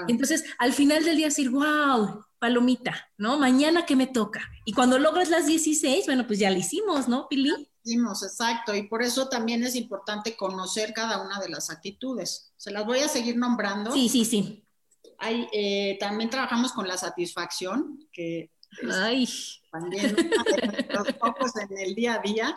Entonces, 0.08 0.46
al 0.60 0.72
final 0.72 1.04
del 1.04 1.18
día 1.18 1.26
decir, 1.26 1.50
wow, 1.50 2.24
palomita, 2.44 3.10
¿no? 3.18 3.40
Mañana 3.40 3.86
que 3.86 3.96
me 3.96 4.06
toca. 4.06 4.42
Y 4.66 4.74
cuando 4.74 5.00
logras 5.00 5.30
las 5.30 5.46
16, 5.46 6.08
bueno, 6.08 6.28
pues 6.28 6.40
ya 6.40 6.52
lo 6.52 6.58
hicimos, 6.58 7.08
¿no, 7.08 7.30
Pili? 7.30 7.70
Hicimos, 7.86 8.22
exacto. 8.22 8.76
Y 8.76 8.84
por 8.90 9.02
eso 9.02 9.30
también 9.30 9.64
es 9.64 9.76
importante 9.76 10.36
conocer 10.36 10.94
cada 10.94 11.24
una 11.24 11.40
de 11.40 11.48
las 11.48 11.70
actitudes. 11.70 12.52
Se 12.58 12.72
las 12.72 12.86
voy 12.86 13.00
a 13.00 13.08
seguir 13.08 13.38
nombrando. 13.38 13.94
Sí, 13.94 14.10
sí, 14.10 14.26
sí. 14.26 14.62
Eh, 15.54 15.96
también 16.02 16.30
trabajamos 16.30 16.74
con 16.74 16.86
la 16.86 16.98
satisfacción, 16.98 18.10
que 18.12 18.52
Ay. 18.92 19.26
también 19.72 20.14
los 20.90 21.08
focos 21.22 21.56
en 21.56 21.78
el 21.78 21.96
día 21.96 22.16
a 22.16 22.20
día, 22.20 22.54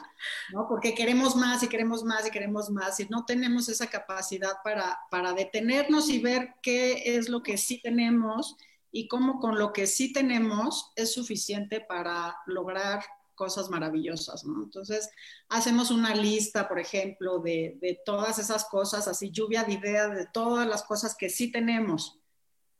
¿no? 0.52 0.66
Porque 0.66 0.96
queremos 0.96 1.36
más 1.36 1.62
y 1.62 1.68
queremos 1.68 2.02
más 2.02 2.26
y 2.26 2.32
queremos 2.32 2.70
más 2.70 2.98
y 2.98 3.06
no 3.08 3.24
tenemos 3.24 3.68
esa 3.68 3.86
capacidad 3.86 4.54
para, 4.64 4.98
para 5.12 5.32
detenernos 5.32 6.10
y 6.10 6.18
ver 6.18 6.56
qué 6.60 7.14
es 7.14 7.28
lo 7.28 7.44
que 7.44 7.56
sí 7.56 7.80
tenemos 7.80 8.56
y 8.96 9.08
cómo 9.08 9.40
con 9.40 9.58
lo 9.58 9.72
que 9.72 9.86
sí 9.86 10.12
tenemos 10.12 10.92
es 10.96 11.12
suficiente 11.12 11.80
para 11.80 12.36
lograr 12.46 13.04
cosas 13.34 13.68
maravillosas, 13.68 14.44
¿no? 14.44 14.62
Entonces, 14.62 15.10
hacemos 15.50 15.90
una 15.90 16.14
lista, 16.14 16.66
por 16.66 16.78
ejemplo, 16.78 17.40
de, 17.40 17.76
de 17.82 18.00
todas 18.06 18.38
esas 18.38 18.64
cosas, 18.64 19.06
así 19.06 19.30
lluvia 19.30 19.64
de 19.64 19.74
ideas 19.74 20.16
de 20.16 20.26
todas 20.32 20.66
las 20.66 20.82
cosas 20.82 21.14
que 21.14 21.28
sí 21.28 21.52
tenemos 21.52 22.18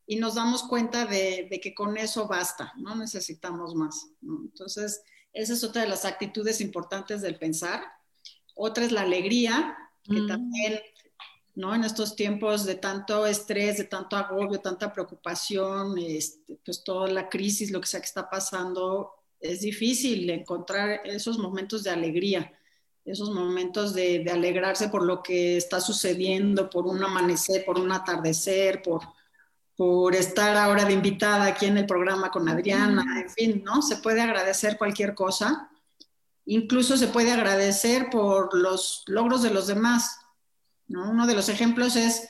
y 0.07 0.17
nos 0.17 0.37
damos 0.37 0.63
cuenta 0.63 1.05
de, 1.05 1.49
que 1.63 1.75
con 1.75 1.97
eso 1.97 2.29
basta, 2.29 2.73
no 2.77 2.95
necesitamos 2.95 3.75
más. 3.75 4.09
Entonces, 4.23 5.03
esa 5.33 5.53
es 5.53 5.65
otra 5.65 5.83
de 5.83 5.89
las 5.89 6.05
actitudes 6.05 6.61
importantes 6.61 7.21
del 7.21 7.39
pensar. 7.39 7.85
Otra 8.55 8.85
es 8.85 8.93
la 8.93 9.03
alegría, 9.03 9.77
que 10.05 10.21
mm. 10.21 10.29
también, 10.29 10.81
¿no? 11.57 11.75
En 11.75 11.83
estos 11.83 12.15
tiempos 12.15 12.65
de 12.65 12.77
tanto 12.77 13.27
estrés, 13.27 13.79
de 13.79 13.85
tanto 13.85 14.17
agobio, 14.17 14.61
tanta 14.61 14.93
preocupación, 14.93 15.99
este, 15.99 16.59
pues 16.65 16.85
toda 16.85 17.09
la 17.09 17.29
crisis, 17.29 17.73
lo 17.73 17.81
que 17.81 17.89
sea 17.89 18.01
que 18.01 18.07
está 18.07 18.31
pasando, 18.31 19.11
es 19.41 19.63
difícil 19.63 20.31
encontrar 20.31 21.01
esos 21.05 21.39
momentos 21.39 21.83
de 21.83 21.91
alegría, 21.91 22.53
esos 23.05 23.31
momentos 23.31 23.93
de, 23.95 24.21
de 24.21 24.31
alegrarse 24.31 24.89
por 24.89 25.03
lo 25.03 25.23
que 25.23 25.57
está 25.57 25.81
sucediendo, 25.81 26.71
por 26.71 26.87
un 26.87 27.03
amanecer, 27.03 27.65
por 27.65 27.79
un 27.81 27.91
atardecer, 27.91 28.83
por 28.83 29.03
por 29.77 30.15
estar 30.15 30.57
ahora 30.57 30.87
de 30.87 30.95
invitada 30.95 31.45
aquí 31.45 31.67
en 31.67 31.77
el 31.77 31.87
programa 31.87 32.31
con 32.31 32.49
Adriana, 32.49 33.05
en 33.21 33.29
fin, 33.29 33.63
¿no? 33.65 33.83
Se 33.83 33.97
puede 33.97 34.23
agradecer 34.23 34.79
cualquier 34.79 35.15
cosa. 35.15 35.71
Incluso 36.47 36.97
se 36.97 37.09
puede 37.09 37.31
agradecer 37.31 38.09
por 38.09 38.57
los 38.57 39.05
logros 39.07 39.43
de 39.43 39.51
los 39.51 39.67
demás. 39.67 40.19
¿No? 40.89 41.11
Uno 41.11 41.27
de 41.27 41.35
los 41.35 41.49
ejemplos 41.49 41.97
es 41.97 42.29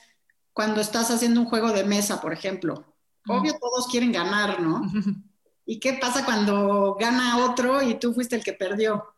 cuando 0.53 0.81
estás 0.81 1.11
haciendo 1.11 1.40
un 1.40 1.47
juego 1.47 1.73
de 1.73 1.85
mesa, 1.85 2.21
por 2.21 2.33
ejemplo. 2.33 2.95
Obvio, 3.29 3.59
todos 3.59 3.88
quieren 3.88 4.12
ganar, 4.12 4.61
¿no? 4.61 4.83
¿Y 5.66 5.81
qué 5.81 5.95
pasa 5.95 6.25
cuando 6.25 6.97
gana 6.99 7.45
otro 7.45 7.83
y 7.83 7.99
tú 7.99 8.14
fuiste 8.14 8.37
el 8.37 8.45
que 8.45 8.53
perdió? 8.53 9.14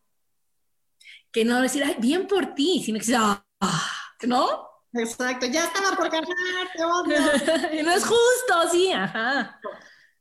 Que 1.30 1.44
no 1.44 1.60
decir, 1.60 1.84
ay, 1.84 1.96
bien 1.98 2.26
por 2.26 2.54
ti, 2.54 2.82
sino 2.82 2.98
que 2.98 3.14
ah, 3.14 3.44
¿no? 4.26 4.68
Exacto, 4.94 5.46
ya 5.46 5.64
estaba 5.64 5.94
por 5.94 6.10
ganar, 6.10 6.28
y 7.78 7.82
no 7.82 7.92
es 7.92 8.02
justo, 8.02 8.70
sí, 8.72 8.90
ajá. 8.92 9.60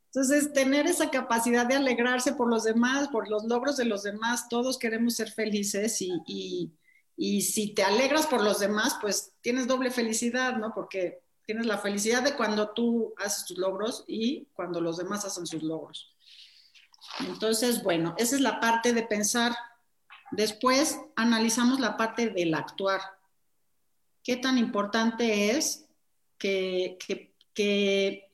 Entonces, 0.07 0.51
tener 0.51 0.87
esa 0.87 1.09
capacidad 1.09 1.65
de 1.65 1.75
alegrarse 1.75 2.33
por 2.33 2.49
los 2.49 2.63
demás, 2.63 3.07
por 3.07 3.29
los 3.29 3.45
logros 3.45 3.77
de 3.77 3.85
los 3.85 4.03
demás, 4.03 4.49
todos 4.49 4.77
queremos 4.77 5.15
ser 5.15 5.31
felices 5.31 6.01
y, 6.01 6.11
y, 6.25 6.73
si 7.17 7.73
te 7.73 7.83
alegras 7.83 8.27
por 8.27 8.43
los 8.43 8.59
demás, 8.59 8.97
pues 9.01 9.33
tienes 9.41 9.67
doble 9.67 9.91
felicidad, 9.91 10.57
¿no? 10.57 10.73
Porque 10.73 11.21
tienes 11.45 11.65
la 11.65 11.77
felicidad 11.77 12.21
de 12.21 12.35
cuando 12.35 12.69
tú 12.69 13.13
haces 13.17 13.45
tus 13.45 13.57
logros 13.57 14.03
y 14.07 14.45
cuando 14.53 14.81
los 14.81 14.97
demás 14.97 15.25
hacen 15.25 15.47
sus 15.47 15.63
logros. 15.63 16.13
Entonces, 17.21 17.83
bueno, 17.83 18.13
esa 18.17 18.35
es 18.35 18.41
la 18.41 18.59
parte 18.59 18.93
de 18.93 19.03
pensar. 19.03 19.55
Después 20.31 20.99
analizamos 21.15 21.79
la 21.79 21.97
parte 21.97 22.29
del 22.29 22.53
actuar 22.53 23.01
qué 24.27 24.35
tan 24.35 24.57
importante 24.57 25.51
es 25.51 25.87
que, 26.37 26.97
que, 27.53 28.25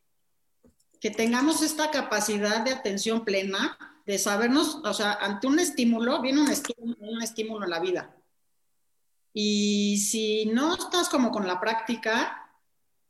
tengamos 1.15 1.61
esta 1.61 1.91
capacidad 1.91 2.65
de 2.65 2.71
atención 2.71 3.23
plena, 3.23 3.77
de 4.07 4.17
sabernos, 4.17 4.81
o 4.83 4.93
sea, 4.95 5.13
ante 5.13 5.45
un 5.45 5.59
estímulo, 5.59 6.19
viene 6.19 6.41
un 6.41 6.49
estímulo, 6.49 6.95
un 6.99 7.21
estímulo 7.21 7.65
en 7.65 7.69
la 7.69 7.79
vida, 7.79 8.17
Y 9.33 9.97
si 9.97 10.45
no 10.45 10.75
estás 10.75 11.09
como 11.09 11.31
con 11.31 11.47
la 11.47 11.59
práctica, 11.59 12.51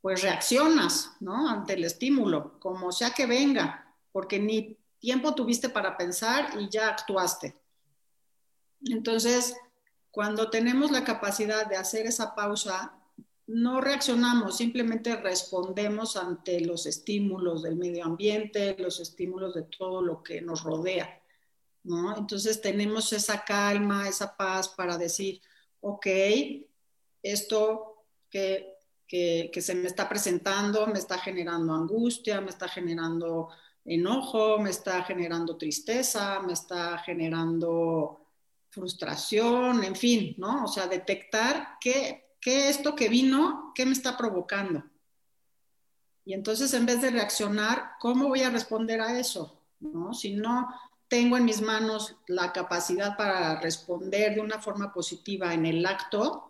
pues 0.02 0.22
reaccionas, 0.22 1.12
¿no? 1.20 1.50
Ante 1.50 1.74
el 1.74 1.84
estímulo, 1.84 2.60
como 2.60 2.92
sea 2.92 3.12
que 3.12 3.26
venga, 3.26 3.94
porque 4.12 4.40
ni 4.40 4.78
tiempo 5.00 5.36
tuviste 5.36 5.70
para 5.70 5.98
pensar 5.98 6.50
y 6.60 6.70
ya 6.70 6.90
actuaste. 6.90 7.58
Entonces, 8.86 9.56
cuando 10.12 10.50
tenemos 10.50 10.92
la 10.92 11.04
capacidad 11.04 11.66
de 11.68 11.76
hacer 11.76 12.06
esa 12.06 12.36
pausa, 12.36 12.94
no 13.48 13.82
reaccionamos, 13.82 14.58
simplemente 14.58 15.16
respondemos 15.16 16.16
ante 16.16 16.62
los 16.62 16.86
estímulos 16.86 17.64
del 17.64 17.76
medio 17.76 18.06
ambiente, 18.06 18.76
los 18.80 19.00
estímulos 19.00 19.54
de 19.54 19.64
todo 19.64 20.02
lo 20.02 20.24
que 20.24 20.42
nos 20.42 20.64
rodea. 20.64 21.22
¿no? 21.84 22.18
Entonces 22.18 22.62
tenemos 22.62 23.12
esa 23.12 23.44
calma, 23.44 24.08
esa 24.08 24.36
paz 24.36 24.70
para 24.70 24.98
decir, 24.98 25.42
ok, 25.84 26.08
esto 27.22 28.06
que, 28.30 28.78
que, 29.08 29.62
se 29.62 29.76
me 29.76 29.88
está 29.88 30.08
presentando 30.10 30.88
me 30.88 30.98
está 30.98 31.18
generando 31.20 31.74
angustia, 31.74 32.42
me 32.42 32.50
está 32.50 32.68
generando 32.68 33.50
enojo, 33.86 34.60
me 34.60 34.70
está 34.70 35.04
generando 35.04 35.58
tristeza, 35.58 36.40
me 36.40 36.54
está 36.54 36.98
generando 37.00 38.28
frustración, 38.70 39.84
en 39.84 39.96
fin, 39.96 40.36
¿no? 40.38 40.64
O 40.64 40.68
sea, 40.68 40.88
detectar 40.88 41.78
qué, 41.80 42.38
qué 42.40 42.70
esto 42.70 42.96
que 42.96 43.10
vino, 43.10 43.72
qué 43.76 43.86
me 43.86 43.92
está 43.92 44.18
provocando. 44.18 44.84
Y 46.26 46.34
entonces, 46.34 46.74
en 46.74 46.86
vez 46.86 47.02
de 47.02 47.12
reaccionar, 47.12 47.92
¿cómo 48.00 48.30
voy 48.30 48.42
a 48.42 48.50
responder 48.50 49.02
a 49.02 49.20
eso? 49.20 49.62
¿No? 49.82 50.14
Si 50.14 50.34
no 50.34 50.70
tengo 51.08 51.38
en 51.38 51.46
mis 51.46 51.62
manos 51.62 52.16
la 52.28 52.52
capacidad 52.52 53.16
para 53.18 53.60
responder 53.62 54.36
de 54.36 54.42
una 54.42 54.60
forma 54.60 54.94
positiva 54.94 55.54
en 55.54 55.66
el 55.66 55.86
acto, 55.86 56.50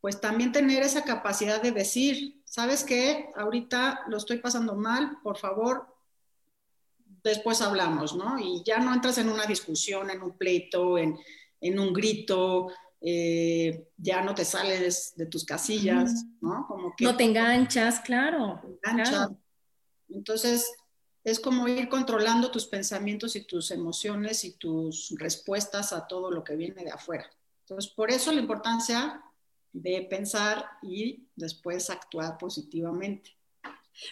pues 0.00 0.20
también 0.20 0.52
tener 0.52 0.82
esa 0.82 1.04
capacidad 1.04 1.60
de 1.60 1.72
decir, 1.72 2.40
¿sabes 2.44 2.84
qué? 2.84 3.30
Ahorita 3.36 4.02
lo 4.08 4.16
estoy 4.16 4.38
pasando 4.38 4.74
mal, 4.74 5.18
por 5.22 5.36
favor, 5.36 5.86
después 7.22 7.60
hablamos, 7.60 8.14
¿no? 8.14 8.38
Y 8.38 8.62
ya 8.64 8.78
no 8.78 8.94
entras 8.94 9.18
en 9.18 9.28
una 9.28 9.46
discusión, 9.46 10.10
en 10.10 10.22
un 10.22 10.36
pleito, 10.36 10.96
en, 10.96 11.18
en 11.60 11.78
un 11.78 11.92
grito, 11.92 12.68
eh, 13.00 13.88
ya 13.96 14.22
no 14.22 14.34
te 14.34 14.44
sales 14.44 15.12
de 15.16 15.26
tus 15.26 15.44
casillas, 15.44 16.24
¿no? 16.40 16.66
Como 16.66 16.94
que, 16.96 17.04
no 17.04 17.16
te 17.16 17.24
enganchas, 17.24 18.00
claro. 18.00 18.60
Te 18.62 18.90
enganchas. 18.90 19.10
Claro. 19.10 19.36
Entonces, 20.08 20.72
es 21.26 21.40
como 21.40 21.66
ir 21.66 21.88
controlando 21.88 22.52
tus 22.52 22.66
pensamientos 22.66 23.34
y 23.34 23.40
tus 23.40 23.72
emociones 23.72 24.44
y 24.44 24.52
tus 24.52 25.12
respuestas 25.18 25.92
a 25.92 26.06
todo 26.06 26.30
lo 26.30 26.44
que 26.44 26.54
viene 26.54 26.84
de 26.84 26.92
afuera. 26.92 27.28
Entonces, 27.62 27.90
por 27.90 28.12
eso 28.12 28.30
la 28.30 28.40
importancia 28.40 29.20
de 29.72 30.06
pensar 30.08 30.64
y 30.82 31.26
después 31.34 31.90
actuar 31.90 32.38
positivamente. 32.38 33.36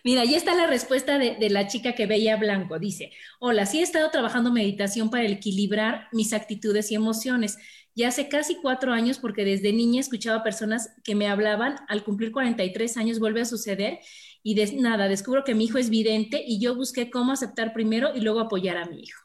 Mira, 0.03 0.23
ahí 0.23 0.35
está 0.35 0.55
la 0.55 0.67
respuesta 0.67 1.19
de, 1.19 1.37
la 1.51 1.67
chica 1.67 1.95
que 1.95 2.07
veía 2.07 2.37
blanco. 2.37 2.79
Dice, 2.79 3.13
hola, 3.39 3.67
sí 3.67 3.81
he 3.81 3.83
estado 3.83 4.11
trabajando 4.11 4.53
meditación 4.53 5.11
para 5.11 5.25
equilibrar 5.25 6.09
mis 6.13 6.33
actitudes 6.33 6.91
y 6.91 6.95
emociones. 6.95 7.59
Ya 7.95 8.09
hace 8.09 8.29
casi 8.29 8.57
cuatro 8.57 8.93
años, 8.93 9.19
porque 9.19 9.45
desde 9.45 9.73
niña 9.73 10.01
escuchaba 10.01 10.43
personas 10.43 10.91
que 11.05 11.15
me 11.15 11.29
hablaban, 11.29 11.77
al 11.89 12.03
cumplir 12.05 12.33
43 12.33 12.97
años 12.97 13.19
vuelve 13.21 13.43
a 13.43 13.45
suceder 13.45 14.01
y 14.43 14.55
de 14.55 14.75
nada, 14.75 15.09
descubro 15.09 15.45
que 15.45 15.55
mi 15.55 15.65
hijo 15.65 15.79
es 15.79 15.91
vidente 15.91 16.43
y 16.47 16.61
yo 16.61 16.75
busqué 16.75 17.11
cómo 17.11 17.33
aceptar 17.33 17.73
primero 17.73 18.15
y 18.15 18.21
luego 18.21 18.41
apoyar 18.41 18.77
a 18.77 18.87
mi 18.87 19.01
hijo. 19.03 19.24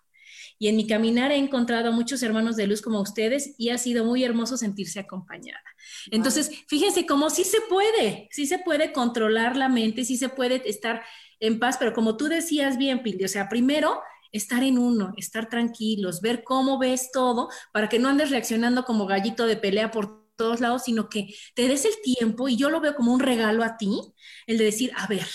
Y 0.59 0.67
en 0.67 0.75
mi 0.75 0.85
caminar 0.85 1.31
he 1.31 1.37
encontrado 1.37 1.89
a 1.89 1.91
muchos 1.91 2.21
hermanos 2.21 2.55
de 2.55 2.67
luz 2.67 2.81
como 2.81 3.01
ustedes 3.01 3.55
y 3.57 3.69
ha 3.69 3.77
sido 3.77 4.05
muy 4.05 4.23
hermoso 4.23 4.57
sentirse 4.57 4.99
acompañada. 4.99 5.63
Entonces, 6.11 6.51
fíjense 6.67 7.05
cómo 7.05 7.29
sí 7.29 7.45
se 7.45 7.61
puede, 7.69 8.27
sí 8.31 8.45
se 8.45 8.59
puede 8.59 8.91
controlar 8.91 9.55
la 9.55 9.69
mente, 9.69 10.05
sí 10.05 10.17
se 10.17 10.29
puede 10.29 10.61
estar 10.69 11.01
en 11.39 11.59
paz, 11.59 11.77
pero 11.79 11.93
como 11.93 12.17
tú 12.17 12.25
decías 12.25 12.77
bien, 12.77 13.01
Pili, 13.01 13.23
o 13.23 13.29
sea, 13.29 13.47
primero 13.47 14.01
estar 14.31 14.63
en 14.63 14.77
uno, 14.77 15.13
estar 15.17 15.49
tranquilos, 15.49 16.21
ver 16.21 16.43
cómo 16.43 16.77
ves 16.77 17.11
todo 17.11 17.49
para 17.71 17.89
que 17.89 17.97
no 17.97 18.09
andes 18.09 18.29
reaccionando 18.29 18.83
como 18.83 19.07
gallito 19.07 19.47
de 19.47 19.55
pelea 19.55 19.91
por 19.91 20.27
todos 20.35 20.59
lados, 20.61 20.83
sino 20.83 21.09
que 21.09 21.33
te 21.55 21.67
des 21.67 21.85
el 21.85 21.93
tiempo, 22.01 22.47
y 22.47 22.55
yo 22.55 22.69
lo 22.69 22.79
veo 22.79 22.95
como 22.95 23.13
un 23.13 23.19
regalo 23.19 23.63
a 23.63 23.77
ti, 23.77 23.99
el 24.47 24.57
de 24.57 24.65
decir, 24.65 24.91
a 24.95 25.05
ver, 25.07 25.27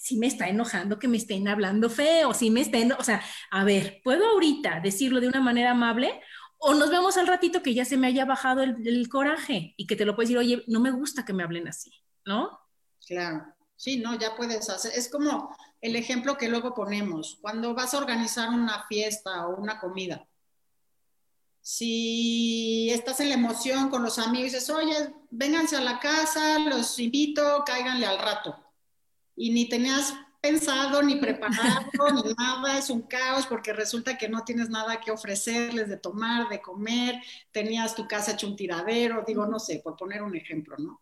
si 0.00 0.16
me 0.16 0.26
está 0.26 0.48
enojando 0.48 0.98
que 0.98 1.08
me 1.08 1.18
estén 1.18 1.46
hablando 1.46 1.90
feo, 1.90 2.32
si 2.32 2.50
me 2.50 2.62
estén, 2.62 2.92
o 2.92 3.04
sea, 3.04 3.22
a 3.50 3.64
ver, 3.64 4.00
¿puedo 4.02 4.26
ahorita 4.26 4.80
decirlo 4.80 5.20
de 5.20 5.28
una 5.28 5.42
manera 5.42 5.72
amable? 5.72 6.22
O 6.56 6.72
nos 6.72 6.88
vemos 6.90 7.18
al 7.18 7.26
ratito 7.26 7.62
que 7.62 7.74
ya 7.74 7.84
se 7.84 7.98
me 7.98 8.06
haya 8.06 8.24
bajado 8.24 8.62
el, 8.62 9.08
coraje 9.10 9.74
y 9.76 9.86
que 9.86 9.96
te 9.96 10.06
lo 10.06 10.16
puedes 10.16 10.30
decir, 10.30 10.38
oye, 10.38 10.64
no 10.68 10.80
me 10.80 10.90
gusta 10.90 11.26
que 11.26 11.34
me 11.34 11.42
hablen 11.42 11.68
así, 11.68 11.92
¿no? 12.24 12.58
Claro, 13.06 13.44
sí, 13.76 13.98
no, 13.98 14.18
ya 14.18 14.34
puedes 14.36 14.70
hacer, 14.70 14.92
es 14.94 15.10
como 15.10 15.54
el 15.82 15.94
ejemplo 15.96 16.38
que 16.38 16.48
luego 16.48 16.72
ponemos, 16.74 17.38
cuando 17.42 17.74
vas 17.74 17.92
a 17.92 17.98
organizar 17.98 18.48
una 18.48 18.84
fiesta 18.84 19.48
o 19.48 19.56
una 19.56 19.78
comida, 19.78 20.26
si 21.60 22.88
estás 22.90 23.20
en 23.20 23.28
la 23.28 23.34
emoción 23.34 23.90
con 23.90 24.02
los 24.02 24.18
amigos 24.18 24.52
dices, 24.52 24.70
oye, 24.70 25.14
vénganse 25.30 25.76
a 25.76 25.82
la 25.82 26.00
casa, 26.00 26.58
los 26.58 26.98
invito, 26.98 27.64
cáiganle 27.66 28.06
al 28.06 28.18
rato. 28.18 28.59
Y 29.40 29.48
ni 29.52 29.70
tenías 29.70 30.12
pensado, 30.38 31.02
ni 31.02 31.16
preparado, 31.16 31.86
ni 32.14 32.34
nada, 32.34 32.76
es 32.76 32.90
un 32.90 33.00
caos 33.00 33.46
porque 33.46 33.72
resulta 33.72 34.18
que 34.18 34.28
no 34.28 34.44
tienes 34.44 34.68
nada 34.68 35.00
que 35.00 35.10
ofrecerles 35.10 35.88
de 35.88 35.96
tomar, 35.96 36.50
de 36.50 36.60
comer, 36.60 37.14
tenías 37.50 37.94
tu 37.94 38.06
casa 38.06 38.32
hecho 38.32 38.46
un 38.46 38.54
tiradero, 38.54 39.24
digo, 39.26 39.46
no 39.46 39.58
sé, 39.58 39.80
por 39.82 39.96
poner 39.96 40.22
un 40.22 40.36
ejemplo, 40.36 40.76
¿no? 40.76 41.00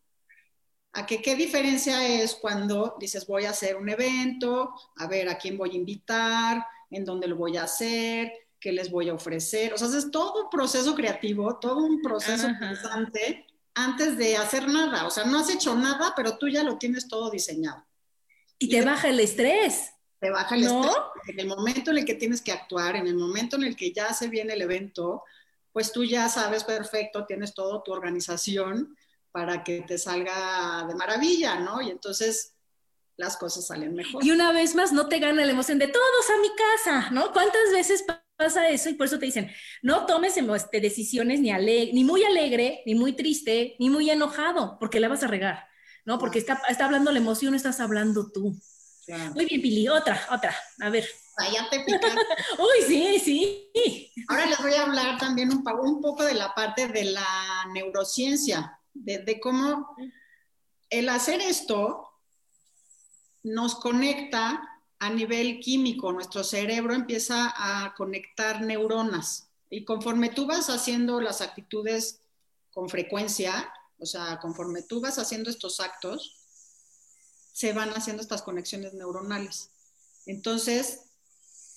A 0.92 1.05
que 1.05 1.20
qué 1.20 1.35
diferencia 1.35 2.07
es 2.07 2.37
cuando 2.37 2.94
dices, 3.01 3.27
voy 3.27 3.44
a 3.44 3.51
hacer 3.51 3.74
un 3.74 3.88
evento, 3.88 4.72
a 4.94 5.09
ver 5.09 5.29
a 5.29 5.37
quién 5.37 5.59
voy 5.59 5.70
a 5.70 5.74
invitar, 5.77 6.64
en 6.90 7.05
dónde 7.05 7.27
lo 7.27 7.35
voy 7.35 7.57
a 7.57 7.64
hacer, 7.64 8.31
qué 8.61 8.70
les 8.70 8.88
voy 8.88 9.09
a 9.09 9.14
ofrecer. 9.14 9.74
O 9.74 9.79
sea, 9.79 9.88
es 9.88 10.12
todo 10.12 10.44
un 10.44 10.48
proceso 10.48 10.94
creativo, 10.94 11.59
todo 11.59 11.85
un 11.85 12.01
proceso 12.03 12.46
pensante 12.61 13.46
antes 13.74 14.16
de 14.16 14.37
hacer 14.37 14.68
nada. 14.68 15.09
O 15.09 15.11
sea, 15.11 15.24
no 15.24 15.40
has 15.40 15.51
hecho 15.51 15.74
nada, 15.74 16.12
pero 16.14 16.38
tú 16.38 16.46
ya 16.48 16.62
lo 16.62 16.79
tienes 16.79 17.09
todo 17.09 17.31
diseñado. 17.31 17.88
Y, 18.59 18.68
te 18.68 18.85
baja 18.85 19.09
el 19.09 19.21
estrés. 19.21 19.92
Te 20.18 20.31
baja 20.31 20.55
el 20.55 20.64
estrés. 20.64 20.97
En 21.29 21.40
el 21.40 21.47
momento 21.47 21.90
en 21.90 21.99
el 21.99 22.05
que 22.05 22.14
tienes 22.14 22.40
que 22.42 22.53
actuar, 22.53 22.97
en 22.97 23.07
el 23.07 23.16
momento 23.16 23.57
en 23.57 23.64
el 23.64 23.77
que 23.77 23.92
ya 23.92 24.12
se 24.12 24.29
viene 24.29 24.55
el 24.55 24.62
evento, 24.62 25.25
pues 25.73 25.92
tú 25.92 26.05
ya 26.05 26.29
sabes 26.29 26.64
perfecto, 26.64 27.27
tienes 27.27 27.55
todo 27.55 27.83
tu 27.83 27.92
organización 27.92 28.97
para 29.31 29.62
que 29.62 29.83
te 29.83 29.99
salga 29.99 30.85
de 30.88 30.94
maravilla, 30.94 31.61
¿no? 31.61 31.81
Y 31.81 31.90
entonces 31.90 32.55
las 33.16 33.37
cosas 33.37 33.66
salen 33.66 33.94
mejor. 33.94 34.25
Y 34.25 34.31
una 34.31 34.53
vez 34.53 34.75
más, 34.75 34.92
no 34.92 35.09
te 35.09 35.18
gana 35.18 35.44
la 35.44 35.53
emoción 35.53 35.79
de 35.79 35.88
todos 35.88 36.31
a 36.31 36.40
mi 36.40 36.49
casa, 36.57 37.11
¿no? 37.11 37.33
¿Cuántas 37.33 37.71
veces 37.73 38.05
pasa 38.37 38.68
eso 38.68 38.88
y 38.88 38.94
por 38.94 39.07
eso 39.07 39.18
te 39.18 39.27
dicen, 39.27 39.51
no 39.83 40.07
tomes 40.07 40.37
este, 40.37 40.81
decisiones 40.81 41.40
ni, 41.40 41.53
ni 41.92 42.05
muy 42.05 42.25
alegre, 42.25 42.83
ni 42.87 42.94
muy 42.94 43.12
triste, 43.12 43.77
ni 43.79 43.90
muy 43.90 44.09
enojado, 44.09 44.79
porque 44.79 45.01
la 45.01 45.09
vas 45.09 45.25
a 45.25 45.27
regar, 45.27 45.68
¿no? 46.09 46.18
Porque 46.18 46.38
está, 46.38 46.62
está 46.71 46.87
hablando 46.87 47.12
la 47.12 47.18
emoción, 47.18 47.55
estás 47.55 47.81
hablando 47.81 48.33
tú. 48.33 48.59
Muy 49.35 49.44
bien, 49.44 49.61
Pili, 49.61 49.88
otra, 49.88 50.27
otra, 50.31 50.57
a 50.81 50.88
ver. 50.88 51.07
te 51.71 51.85
Uy, 52.59 52.87
sí, 52.87 53.21
sí. 53.23 54.12
Ahora 54.27 54.47
les 54.47 54.59
voy 54.59 54.73
a 54.73 54.85
hablar 54.85 55.18
también 55.18 55.53
un, 55.53 55.62
un 55.83 56.01
poco 56.01 56.25
de 56.25 56.33
la 56.33 56.55
parte 56.55 56.88
de 56.88 57.05
la 57.05 57.66
neurociencia, 57.75 58.81
de, 58.94 59.18
de 59.18 59.38
cómo 59.38 59.94
el 60.88 61.11
hacer 61.11 61.42
esto 61.42 62.09
nos 63.42 63.75
conecta 63.75 64.62
a 64.99 65.11
nivel 65.11 65.61
químico, 65.61 66.11
nuestro 66.11 66.42
cerebro 66.42 66.94
empieza 66.94 67.53
a 67.55 67.94
conectar 67.94 68.62
neuronas 68.62 69.51
y 69.68 69.85
conforme 69.85 70.31
tú 70.31 70.47
vas 70.47 70.71
haciendo 70.71 71.21
las 71.21 71.42
actitudes 71.42 72.23
con 72.71 72.88
frecuencia, 72.88 73.71
o 73.99 74.07
sea, 74.07 74.39
conforme 74.41 74.83
tú 74.83 75.01
vas 75.01 75.19
haciendo 75.19 75.51
estos 75.51 75.81
actos, 75.81 76.37
se 77.53 77.73
van 77.73 77.91
haciendo 77.91 78.23
estas 78.23 78.43
conexiones 78.43 78.95
neuronales. 78.95 79.71
Entonces, 80.27 81.01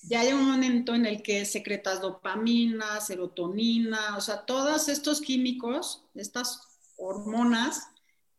ya 0.04 0.22
hay 0.22 0.34
un 0.34 0.50
momento 0.50 0.94
en 0.94 1.06
el 1.06 1.24
que 1.24 1.46
secretas 1.46 2.02
dopamina, 2.02 3.02
serotonina, 3.02 4.18
o 4.18 4.22
sea, 4.22 4.46
todos 4.46 4.90
estos 4.90 5.22
químicos, 5.22 6.04
estas 6.16 6.62
hormonas 6.98 7.88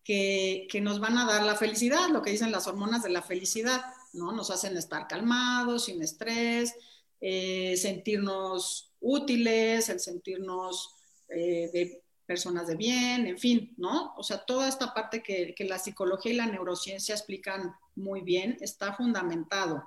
que, 0.04 0.66
que 0.70 0.80
nos 0.80 1.00
van 1.00 1.18
a 1.18 1.26
dar 1.26 1.44
la 1.44 1.56
felicidad, 1.56 2.08
lo 2.08 2.22
que 2.22 2.30
dicen 2.30 2.52
las 2.52 2.66
hormonas 2.66 3.02
de 3.02 3.10
la 3.10 3.22
felicidad. 3.22 3.82
¿no? 4.12 4.32
Nos 4.32 4.50
hacen 4.50 4.76
estar 4.76 5.08
calmados, 5.08 5.86
sin 5.86 6.02
estrés, 6.02 6.74
eh, 7.20 7.76
sentirnos 7.76 8.92
útiles, 9.00 9.88
el 9.88 10.00
sentirnos 10.00 10.94
eh, 11.28 11.70
de 11.72 12.01
personas 12.26 12.66
de 12.66 12.76
bien, 12.76 13.26
en 13.26 13.38
fin, 13.38 13.74
¿no? 13.76 14.14
O 14.16 14.22
sea, 14.22 14.44
toda 14.44 14.68
esta 14.68 14.94
parte 14.94 15.22
que, 15.22 15.54
la 15.60 15.78
psicología 15.78 16.32
y 16.32 16.36
la 16.36 16.46
neurociencia 16.46 17.14
explican 17.14 17.74
muy 17.94 18.20
bien 18.20 18.56
está 18.60 18.94
fundamentado. 18.94 19.84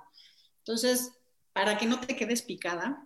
Entonces, 0.58 1.12
para 1.52 1.78
que 1.78 1.86
no 1.86 2.00
te 2.00 2.16
quedes 2.16 2.42
picada, 2.42 3.04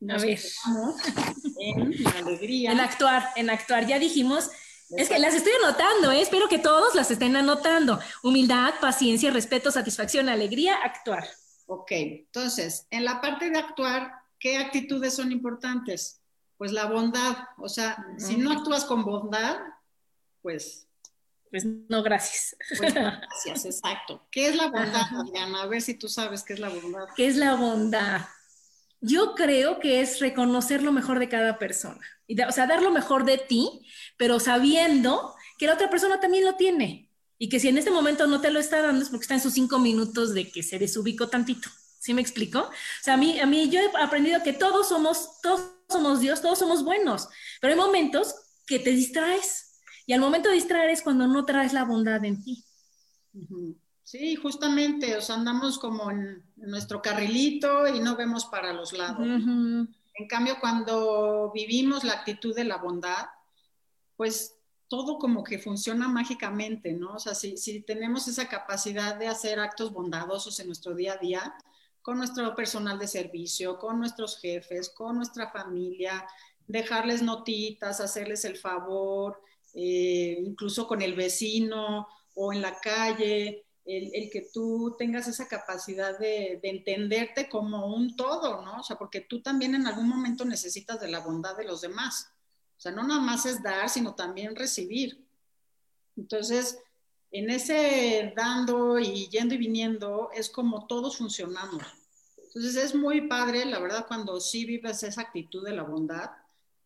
nos 0.00 0.22
en 0.22 0.36
la 2.02 2.10
alegría. 2.18 2.72
En 2.72 2.80
actuar, 2.80 3.28
en 3.36 3.50
actuar. 3.50 3.86
Ya 3.86 3.98
dijimos 3.98 4.50
Es 4.90 5.08
que 5.08 5.18
las 5.18 5.34
estoy 5.34 5.52
anotando, 5.62 6.12
¿eh? 6.12 6.20
espero 6.20 6.48
que 6.48 6.58
todos 6.58 6.94
las 6.94 7.10
estén 7.10 7.36
anotando. 7.36 7.98
Humildad, 8.22 8.74
paciencia, 8.80 9.30
respeto, 9.30 9.70
satisfacción, 9.70 10.28
alegría, 10.28 10.76
actuar. 10.82 11.26
Ok, 11.66 11.90
entonces, 11.92 12.86
en 12.90 13.04
la 13.04 13.20
parte 13.20 13.50
de 13.50 13.58
actuar, 13.58 14.12
¿qué 14.38 14.58
actitudes 14.58 15.14
son 15.14 15.32
importantes? 15.32 16.20
Pues 16.56 16.72
la 16.72 16.86
bondad, 16.86 17.36
o 17.58 17.68
sea, 17.68 18.06
si 18.16 18.36
no 18.36 18.52
actúas 18.52 18.84
con 18.84 19.04
bondad, 19.04 19.58
pues... 20.42 20.86
Pues 21.50 21.64
no, 21.64 22.02
gracias. 22.02 22.56
Pues 22.78 22.94
gracias, 22.94 23.64
exacto. 23.64 24.26
¿Qué 24.30 24.48
es 24.48 24.56
la 24.56 24.68
bondad, 24.68 25.06
Diana? 25.32 25.62
A 25.62 25.66
ver 25.66 25.82
si 25.82 25.94
tú 25.94 26.08
sabes 26.08 26.42
qué 26.42 26.54
es 26.54 26.60
la 26.60 26.68
bondad. 26.68 27.06
¿Qué 27.16 27.26
es 27.26 27.36
la 27.36 27.54
bondad? 27.54 28.22
Yo 29.00 29.34
creo 29.34 29.78
que 29.78 30.00
es 30.00 30.20
reconocer 30.20 30.82
lo 30.82 30.90
mejor 30.90 31.18
de 31.18 31.28
cada 31.28 31.58
persona. 31.58 32.00
o 32.48 32.52
sea, 32.52 32.66
dar 32.66 32.82
lo 32.82 32.90
mejor 32.90 33.24
de 33.24 33.38
ti, 33.38 33.86
pero 34.16 34.40
sabiendo 34.40 35.34
que 35.58 35.66
la 35.66 35.74
otra 35.74 35.90
persona 35.90 36.20
también 36.20 36.44
lo 36.44 36.56
tiene. 36.56 37.10
Y 37.38 37.48
que 37.48 37.60
si 37.60 37.68
en 37.68 37.78
este 37.78 37.90
momento 37.90 38.26
no 38.26 38.40
te 38.40 38.50
lo 38.50 38.60
está 38.60 38.80
dando 38.80 39.02
es 39.02 39.10
porque 39.10 39.24
está 39.24 39.34
en 39.34 39.40
sus 39.40 39.54
cinco 39.54 39.78
minutos 39.78 40.34
de 40.34 40.50
que 40.50 40.62
se 40.62 40.78
desubicó 40.78 41.28
tantito. 41.28 41.68
¿Sí 42.04 42.12
me 42.12 42.20
explico? 42.20 42.58
O 42.58 42.70
sea, 43.00 43.14
a 43.14 43.16
mí, 43.16 43.40
a 43.40 43.46
mí 43.46 43.70
yo 43.70 43.80
he 43.80 43.90
aprendido 43.98 44.42
que 44.42 44.52
todos 44.52 44.90
somos, 44.90 45.40
todos 45.40 45.70
somos 45.88 46.20
Dios, 46.20 46.42
todos 46.42 46.58
somos 46.58 46.84
buenos, 46.84 47.30
pero 47.62 47.72
hay 47.72 47.80
momentos 47.80 48.34
que 48.66 48.78
te 48.78 48.90
distraes. 48.90 49.80
Y 50.04 50.12
al 50.12 50.20
momento 50.20 50.50
de 50.50 50.56
distraer 50.56 50.90
es 50.90 51.00
cuando 51.00 51.26
no 51.26 51.46
traes 51.46 51.72
la 51.72 51.86
bondad 51.86 52.22
en 52.26 52.44
ti. 52.44 52.62
Sí, 54.02 54.36
justamente, 54.36 55.16
o 55.16 55.22
sea, 55.22 55.36
andamos 55.36 55.78
como 55.78 56.10
en, 56.10 56.44
nuestro 56.56 57.00
carrilito 57.00 57.88
y 57.88 58.00
no 58.00 58.16
vemos 58.16 58.44
para 58.44 58.74
los 58.74 58.92
lados. 58.92 59.26
En 59.26 60.28
cambio, 60.28 60.58
cuando 60.60 61.52
vivimos 61.54 62.04
la 62.04 62.12
actitud 62.12 62.54
de 62.54 62.64
la 62.64 62.76
bondad, 62.76 63.28
pues 64.18 64.58
todo 64.88 65.18
como 65.18 65.42
que 65.42 65.58
funciona 65.58 66.06
mágicamente, 66.06 66.92
¿no? 66.92 67.14
O 67.14 67.18
sea, 67.18 67.34
si, 67.34 67.56
si 67.56 67.80
tenemos 67.80 68.28
esa 68.28 68.46
capacidad 68.46 69.16
de 69.16 69.28
hacer 69.28 69.58
actos 69.58 69.90
bondadosos 69.90 70.60
en 70.60 70.66
nuestro 70.66 70.94
día 70.94 71.14
a 71.14 71.16
día, 71.16 71.54
con 72.04 72.18
nuestro 72.18 72.54
personal 72.54 72.98
de 72.98 73.08
servicio, 73.08 73.78
con 73.78 73.98
nuestros 73.98 74.38
jefes, 74.38 74.90
con 74.90 75.16
nuestra 75.16 75.50
familia, 75.50 76.28
dejarles 76.66 77.22
notitas, 77.22 77.98
hacerles 77.98 78.44
el 78.44 78.58
favor, 78.58 79.40
eh, 79.72 80.36
incluso 80.38 80.86
con 80.86 81.00
el 81.00 81.14
vecino 81.14 82.06
o 82.34 82.52
en 82.52 82.60
la 82.60 82.78
calle, 82.78 83.64
el, 83.86 84.28
que 84.30 84.50
tú 84.52 84.94
tengas 84.98 85.28
esa 85.28 85.48
capacidad 85.48 86.18
de, 86.18 86.60
entenderte 86.62 87.48
como 87.48 87.86
un 87.86 88.14
todo, 88.16 88.60
¿no? 88.60 88.80
O 88.80 88.82
sea, 88.82 88.96
porque 88.96 89.22
tú 89.22 89.40
también 89.40 89.74
en 89.74 89.86
algún 89.86 90.06
momento 90.06 90.44
necesitas 90.44 91.00
de 91.00 91.08
la 91.08 91.20
bondad 91.20 91.56
de 91.56 91.64
los 91.64 91.80
demás. 91.80 92.30
O 92.76 92.80
sea, 92.82 92.92
no 92.92 93.02
nada 93.02 93.20
más 93.20 93.46
es 93.46 93.62
dar, 93.62 93.88
sino 93.88 94.14
también 94.14 94.54
recibir. 94.54 95.26
Entonces, 96.18 96.78
en 97.34 97.50
ese 97.50 98.32
dando 98.34 98.98
y 98.98 99.28
yendo 99.28 99.54
y 99.54 99.58
viniendo 99.58 100.30
es 100.32 100.48
como 100.48 100.86
todos 100.86 101.18
funcionamos. 101.18 101.82
Entonces, 102.38 102.76
es 102.76 102.94
muy 102.94 103.22
padre, 103.28 103.64
la 103.66 103.80
verdad, 103.80 104.06
cuando 104.06 104.40
sí 104.40 104.64
vives 104.64 105.02
esa 105.02 105.22
actitud 105.22 105.64
de 105.64 105.74
la 105.74 105.82
bondad, 105.82 106.30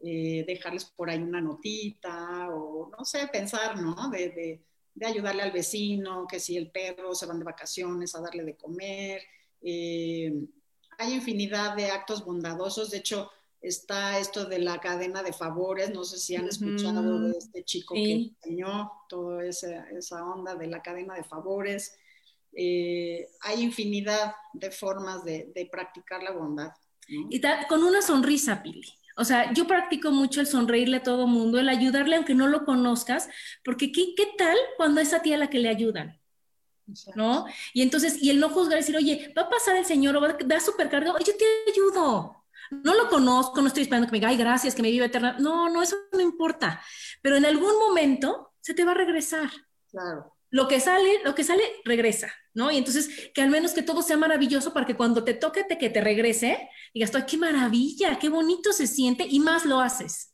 eh, 0.00 0.44
dejarles 0.46 0.84
por 0.87 1.11
ahí 1.11 1.18
una 1.18 1.40
notita 1.40 2.48
o, 2.50 2.90
no 2.96 3.04
sé, 3.04 3.28
pensar, 3.28 3.80
¿no? 3.80 4.11
de 4.11 4.62
de 4.98 5.06
ayudarle 5.06 5.42
al 5.42 5.52
vecino, 5.52 6.26
que 6.26 6.40
si 6.40 6.56
el 6.56 6.70
perro 6.70 7.14
se 7.14 7.26
van 7.26 7.38
de 7.38 7.44
vacaciones, 7.44 8.14
a 8.14 8.20
darle 8.20 8.42
de 8.42 8.56
comer. 8.56 9.22
Eh, 9.62 10.32
hay 10.98 11.14
infinidad 11.14 11.76
de 11.76 11.90
actos 11.90 12.24
bondadosos. 12.24 12.90
De 12.90 12.98
hecho, 12.98 13.30
está 13.61 14.18
esto 14.18 14.44
de 14.44 14.59
la 14.59 14.79
cadena 14.79 15.23
de 15.23 15.33
favores. 15.33 15.90
No 15.90 16.05
sé 16.05 16.18
si 16.18 16.37
han 16.37 16.49
escuchado 16.49 17.21
de 17.21 17.38
este 17.38 17.64
chico 17.64 17.94
que 17.94 18.12
enseñó 18.12 18.92
toda 19.09 19.44
esa, 19.44 19.88
esa, 19.90 20.25
onda 20.25 20.55
de 20.55 20.66
la 20.66 20.83
cadena 20.83 21.14
de 21.14 21.25
favores. 21.25 21.99
Eh, 22.53 23.29
hay 23.40 23.62
infinidad 23.62 24.35
de 24.53 24.71
formas 24.71 25.25
de, 25.25 25.51
de 25.55 25.66
practicar 25.66 26.23
la 26.23 26.33
bondad. 26.33 26.71
Y 27.09 27.40
con 27.68 27.83
una 27.83 28.03
sonrisa, 28.03 28.62
Pili. 28.62 28.87
O 29.16 29.25
sea, 29.25 29.53
yo 29.53 29.66
practico 29.66 30.12
mucho 30.12 30.40
el 30.40 30.47
sonreírle 30.47 30.99
a 30.99 31.03
todo 31.03 31.27
mundo, 31.27 31.59
el 31.59 31.68
ayudarle 31.68 32.14
aunque 32.14 32.37
no 32.37 32.47
lo 32.47 32.64
conozcas, 32.64 33.29
porque 33.64 33.90
¿qué, 33.90 34.14
qué 34.16 34.29
tal 34.38 34.57
cuando 34.77 35.01
es 35.01 35.12
a 35.12 35.23
ti 35.23 35.33
a 35.33 35.37
la 35.38 35.51
que 35.51 35.59
le 35.59 35.68
ayudan? 35.68 36.21
¿No? 37.16 37.47
Y 37.75 37.83
entonces, 37.83 38.23
y 38.23 38.31
el 38.31 38.38
no 38.38 38.49
juzgar, 38.49 38.79
decir, 38.79 38.97
oye, 38.97 39.35
va 39.37 39.42
a 39.42 39.51
pasar 39.51 39.77
el 39.77 39.85
señor 39.85 40.16
o 40.16 40.21
va, 40.21 40.57
a 40.57 40.61
supercargo, 40.61 41.18
yo 41.18 41.37
te 41.37 41.44
ayudo. 41.71 42.38
No 42.70 42.94
lo 42.94 43.09
conozco, 43.09 43.61
no 43.61 43.68
estoy 43.68 43.85
esperando 43.85 44.07
que 44.07 44.12
me 44.12 44.18
diga, 44.18 44.28
ay, 44.31 44.37
gracias, 44.37 44.74
que 44.74 44.83
me 44.83 44.90
viva 44.90 45.07
eterna. 45.07 45.37
No, 45.38 45.68
no, 45.68 45.83
eso 45.83 45.96
no 46.12 46.20
importa. 46.20 46.83
Pero 47.22 47.37
en 47.37 47.46
algún 47.46 47.78
momento 47.78 48.52
se 48.61 48.74
te 48.74 48.85
va 48.85 48.92
a 48.92 48.94
regresar. 48.94 49.50
Claro 49.90 50.38
lo 50.50 50.66
que 50.68 50.81
sale, 50.81 51.22
lo 51.24 51.35
que 51.35 51.44
sale, 51.44 51.62
regresa, 51.85 52.33
¿no? 52.54 52.70
Y 52.70 52.78
entonces, 52.78 53.31
que 53.35 53.42
al 53.42 53.50
menos 53.50 53.72
que 53.72 53.83
todo 53.83 54.02
sea 54.02 54.16
maravilloso 54.16 54.72
para 54.72 54.87
que 54.87 54.96
cuando 54.96 55.24
te 55.24 55.35
toque 55.35 55.64
te, 55.64 55.76
que 55.76 55.90
te 55.90 56.00
regrese, 56.00 56.70
digas, 56.94 57.14
¡ay, 57.14 57.24
qué 57.26 57.37
maravilla! 57.37 58.18
¡Qué 58.18 58.28
bonito 58.28 58.72
se 58.72 58.87
siente! 58.87 59.26
Y 59.28 59.40
más 59.40 59.66
lo 59.66 59.81
haces. 59.81 60.33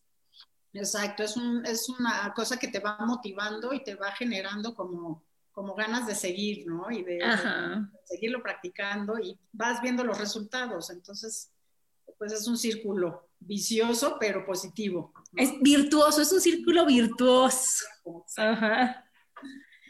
Exacto, 0.72 1.22
es, 1.22 1.36
un, 1.36 1.64
es 1.66 1.88
una 1.88 2.32
cosa 2.34 2.56
que 2.58 2.68
te 2.68 2.80
va 2.80 2.98
motivando 3.00 3.72
y 3.72 3.82
te 3.82 3.94
va 3.94 4.12
generando 4.12 4.74
como, 4.74 5.24
como 5.52 5.74
ganas 5.74 6.06
de 6.06 6.14
seguir, 6.14 6.66
¿no? 6.66 6.90
Y 6.90 7.02
de, 7.02 7.20
seguirlo 8.04 8.42
practicando 8.42 9.18
y 9.18 9.38
vas 9.52 9.80
viendo 9.82 10.04
los 10.04 10.18
resultados. 10.18 10.90
Entonces, 10.90 11.50
pues 12.24 12.40
es 12.40 12.48
un 12.48 12.56
círculo 12.56 13.28
vicioso, 13.38 14.16
pero 14.18 14.46
positivo. 14.46 15.12
Es 15.36 15.60
virtuoso, 15.60 16.22
es 16.22 16.32
un 16.32 16.40
círculo 16.40 16.86
virtuoso. 16.86 17.84
Ajá. 18.38 19.04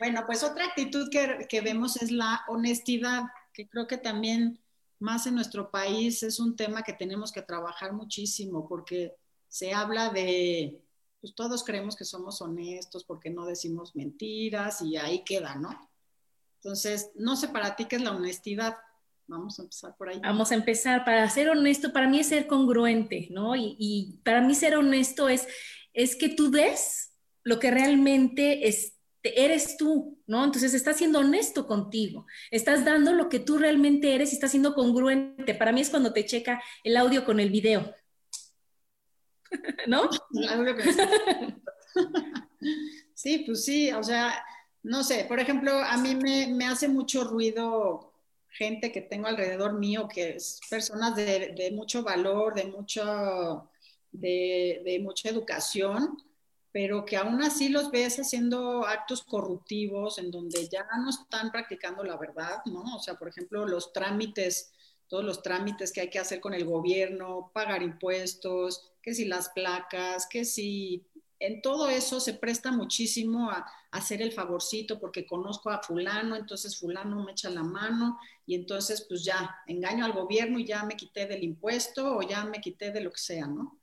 Bueno, 0.00 0.24
pues 0.26 0.42
otra 0.42 0.64
actitud 0.64 1.08
que, 1.10 1.60
vemos 1.60 1.96
es 2.02 2.10
la 2.10 2.42
honestidad, 2.48 3.22
que 3.52 3.68
creo 3.68 3.86
que 3.86 3.98
también 3.98 4.58
más 4.98 5.28
en 5.28 5.36
nuestro 5.36 5.70
país 5.70 6.24
es 6.24 6.40
un 6.40 6.56
tema 6.56 6.82
que 6.82 6.92
tenemos 6.92 7.30
que 7.30 7.42
trabajar 7.42 7.92
muchísimo 7.92 8.66
porque 8.68 9.14
se 9.46 9.72
habla 9.72 10.10
de, 10.10 10.82
pues 11.20 11.36
todos 11.36 11.62
creemos 11.62 11.94
que 11.94 12.04
somos 12.04 12.42
honestos 12.42 13.04
porque 13.04 13.30
no 13.30 13.46
decimos 13.46 13.94
mentiras 13.94 14.82
y 14.82 14.96
ahí 14.96 15.22
queda, 15.22 15.54
¿no? 15.54 15.88
Entonces, 16.56 17.12
no 17.14 17.36
sé 17.36 17.46
para 17.46 17.76
ti 17.76 17.84
qué 17.84 17.94
es 17.94 18.02
la 18.02 18.10
honestidad. 18.10 18.74
Vamos 19.26 19.58
a 19.58 19.62
empezar 19.62 19.96
por 19.96 20.08
ahí. 20.08 20.20
Vamos 20.22 20.52
a 20.52 20.54
empezar. 20.54 21.04
Para 21.04 21.28
ser 21.30 21.48
honesto, 21.48 21.92
para 21.92 22.08
mí 22.08 22.20
es 22.20 22.28
ser 22.28 22.46
congruente, 22.46 23.28
¿no? 23.30 23.56
Y, 23.56 23.76
y 23.78 24.20
para 24.24 24.40
mí 24.40 24.54
ser 24.54 24.76
honesto 24.76 25.28
es, 25.28 25.46
es 25.92 26.16
que 26.16 26.28
tú 26.28 26.50
des 26.50 27.12
lo 27.44 27.58
que 27.58 27.70
realmente 27.70 28.68
es, 28.68 28.94
eres 29.22 29.76
tú, 29.76 30.18
¿no? 30.26 30.44
Entonces 30.44 30.74
estás 30.74 30.96
siendo 30.96 31.20
honesto 31.20 31.66
contigo, 31.66 32.26
estás 32.50 32.84
dando 32.84 33.12
lo 33.12 33.28
que 33.28 33.38
tú 33.38 33.58
realmente 33.58 34.14
eres 34.14 34.32
y 34.32 34.34
estás 34.34 34.50
siendo 34.50 34.74
congruente. 34.74 35.54
Para 35.54 35.72
mí 35.72 35.80
es 35.80 35.90
cuando 35.90 36.12
te 36.12 36.26
checa 36.26 36.62
el 36.82 36.96
audio 36.96 37.24
con 37.24 37.40
el 37.40 37.50
video. 37.50 37.94
¿No? 39.86 40.08
sí, 43.14 43.44
pues 43.46 43.64
sí, 43.64 43.92
o 43.92 44.02
sea, 44.02 44.44
no 44.82 45.04
sé, 45.04 45.24
por 45.26 45.38
ejemplo, 45.38 45.72
a 45.72 45.96
mí 45.96 46.14
me, 46.14 46.66
hace 46.66 46.88
mucho 46.88 47.24
ruido 47.24 48.13
gente 48.56 48.92
que 48.92 49.00
tengo 49.00 49.26
alrededor 49.26 49.78
mío, 49.78 50.08
que 50.08 50.36
es 50.36 50.60
personas 50.70 51.16
de, 51.16 51.70
mucho 51.74 52.02
valor, 52.02 52.54
de, 52.54 52.64
mucho, 52.64 53.68
de, 54.12 54.82
de 54.84 55.00
mucha 55.00 55.28
educación, 55.28 56.16
pero 56.72 57.04
que 57.04 57.16
aún 57.16 57.42
así 57.42 57.68
los 57.68 57.90
ves 57.90 58.18
haciendo 58.18 58.84
actos 58.86 59.22
corruptivos 59.22 60.18
en 60.18 60.30
donde 60.30 60.68
ya 60.68 60.86
no 60.98 61.10
están 61.10 61.52
practicando 61.52 62.02
la 62.02 62.16
verdad, 62.16 62.62
¿no? 62.66 62.96
O 62.96 63.00
sea, 63.00 63.14
por 63.14 63.28
ejemplo, 63.28 63.66
los 63.66 63.92
trámites, 63.92 64.72
todos 65.08 65.24
los 65.24 65.42
trámites 65.42 65.92
que 65.92 66.00
hay 66.00 66.10
que 66.10 66.18
hacer 66.18 66.40
con 66.40 66.54
el 66.54 66.64
gobierno, 66.64 67.50
pagar 67.54 67.82
impuestos, 67.82 68.90
que 69.02 69.14
si 69.14 69.24
las 69.24 69.50
placas, 69.50 70.26
que 70.26 70.44
si 70.44 71.04
en 71.46 71.60
todo 71.62 71.88
eso 71.88 72.20
se 72.20 72.34
presta 72.34 72.72
muchísimo 72.72 73.50
a, 73.50 73.66
hacer 73.90 74.20
el 74.22 74.32
favorcito 74.32 74.98
porque 74.98 75.24
conozco 75.24 75.70
a 75.70 75.80
fulano, 75.80 76.34
entonces 76.34 76.76
fulano 76.76 77.22
me 77.22 77.30
echa 77.30 77.48
la 77.48 77.62
mano 77.62 78.18
y 78.44 78.56
entonces 78.56 79.06
pues 79.08 79.24
ya 79.24 79.54
engaño 79.68 80.04
al 80.04 80.12
gobierno 80.12 80.58
y 80.58 80.64
ya 80.64 80.82
me 80.82 80.96
quité 80.96 81.26
del 81.26 81.44
impuesto 81.44 82.16
o 82.16 82.22
ya 82.22 82.44
me 82.44 82.60
quité 82.60 82.90
de 82.90 83.00
lo 83.00 83.12
que 83.12 83.20
sea, 83.20 83.46
¿no? 83.46 83.78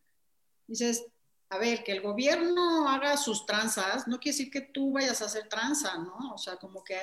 Dices, 0.67 1.06
a 1.50 1.58
ver, 1.58 1.86
que 1.86 1.93
el 1.93 2.02
gobierno 2.02 2.89
haga 2.89 3.15
sus 3.15 3.45
tranzas, 3.45 4.06
no 4.06 4.19
quiere 4.19 4.38
decir 4.38 4.52
que 4.52 4.62
tú 4.62 4.91
vayas 4.91 5.21
a 5.21 5.26
hacer 5.26 5.47
tranza, 5.47 5.97
¿no? 5.97 6.34
O 6.34 6.38
sea, 6.38 6.58
como 6.58 6.84
que 6.84 6.97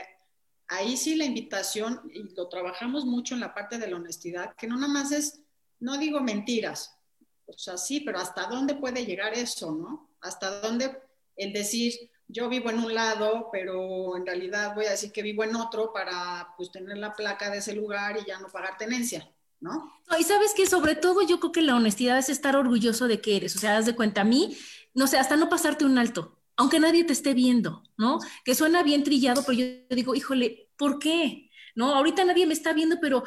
ahí 0.66 0.97
sí 0.99 1.16
la 1.16 1.25
invitación, 1.25 2.11
y 2.12 2.35
lo 2.35 2.49
trabajamos 2.49 3.07
mucho 3.07 3.35
en 3.35 3.40
la 3.40 3.55
parte 3.55 3.79
de 3.79 3.88
la 3.88 3.97
honestidad, 3.97 4.55
que 4.55 4.66
no 4.66 4.77
nada 4.77 4.92
más 4.92 5.12
es, 5.12 5.40
no 5.81 5.97
digo 5.97 6.21
mentiras, 6.21 6.94
o 7.47 7.57
sea, 7.57 7.79
sí, 7.79 8.01
pero 8.01 8.18
hasta 8.18 8.49
dónde 8.49 8.75
puede 8.75 9.07
llegar 9.07 9.33
eso, 9.33 9.73
¿no? 9.73 10.08
Hasta 10.20 10.61
dónde 10.61 10.96
el 11.37 11.52
decir, 11.52 12.10
yo 12.27 12.48
vivo 12.48 12.71
en 12.71 12.81
un 12.81 12.94
lado, 12.94 13.48
pero 13.52 14.16
en 14.16 14.27
realidad 14.27 14.75
voy 14.75 14.87
a 14.87 14.90
decir 14.90 15.12
que 15.12 15.23
vivo 15.23 15.44
en 15.44 15.56
otro 15.56 15.92
para 15.92 16.54
pues 16.56 16.71
tener 16.71 16.98
la 16.98 17.14
placa 17.14 17.50
de 17.50 17.58
ese 17.58 17.75
lugar 17.75 18.19
y 18.21 18.27
ya 18.27 18.38
no 18.38 18.48
pagar 18.48 18.77
tenencia. 18.77 19.31
¿no? 19.60 19.92
Y 20.19 20.23
sabes 20.23 20.54
que 20.54 20.66
sobre 20.66 20.94
todo 20.94 21.23
yo 21.23 21.40
creo 21.40 21.52
que 21.52 21.62
la 21.62 21.75
honestidad 21.75 22.19
es 22.19 22.29
estar 22.29 22.56
orgulloso 22.56 23.08
de 23.08 23.21
que 23.21 23.37
eres, 23.37 23.56
o 23.56 23.58
sea, 23.58 23.77
haz 23.77 23.87
de 23.87 23.96
cuenta 23.96 24.21
a 24.23 24.25
mí, 24.25 24.56
no 24.94 25.06
sé, 25.06 25.19
hasta 25.19 25.37
no 25.37 25.48
pasarte 25.48 25.85
un 25.85 25.98
alto. 25.98 26.35
aunque 26.56 26.81
nadie 26.81 27.04
te 27.04 27.12
esté 27.12 27.35
viendo, 27.35 27.85
¿no? 27.96 28.19
Que 28.44 28.56
suena 28.56 28.83
bien 28.83 29.04
trillado, 29.04 29.44
pero 29.44 29.58
yo 29.58 29.66
digo, 29.90 30.16
híjole, 30.16 30.71
¿por 30.77 30.98
qué? 30.98 31.50
No, 31.77 31.94
ahorita 31.94 32.25
nadie 32.25 32.46
me 32.46 32.52
está 32.52 32.73
viendo, 32.73 32.96
pero 33.00 33.23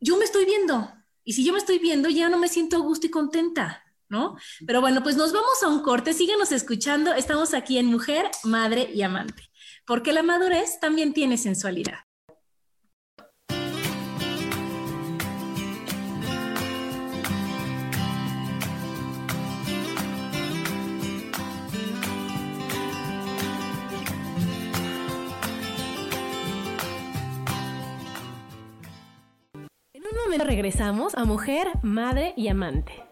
yo 0.00 0.16
me 0.16 0.24
estoy 0.24 0.46
viendo. 0.46 0.90
Y 1.22 1.34
si 1.34 1.44
yo 1.44 1.52
me 1.52 1.58
estoy 1.58 1.78
viendo, 1.78 2.08
ya 2.08 2.30
no 2.30 2.38
me 2.38 2.48
siento 2.48 2.76
a 2.76 2.80
gusto 2.80 3.06
y 3.06 3.10
contenta, 3.10 3.84
¿no? 4.12 4.36
Pero 4.64 4.80
bueno, 4.80 5.02
pues 5.02 5.16
nos 5.16 5.32
vamos 5.32 5.60
a 5.64 5.68
un 5.68 5.82
corte, 5.82 6.12
síganos 6.12 6.52
escuchando. 6.52 7.12
Estamos 7.14 7.54
aquí 7.54 7.78
en 7.78 7.86
Mujer, 7.86 8.30
Madre 8.44 8.88
y 8.94 9.02
Amante, 9.02 9.50
porque 9.84 10.12
la 10.12 10.22
madurez 10.22 10.78
también 10.78 11.12
tiene 11.12 11.36
sensualidad. 11.36 11.98
regresamos 30.62 31.14
a 31.14 31.24
Mujer, 31.24 31.66
Madre 31.82 32.34
y 32.36 32.48
Amante. 32.48 33.11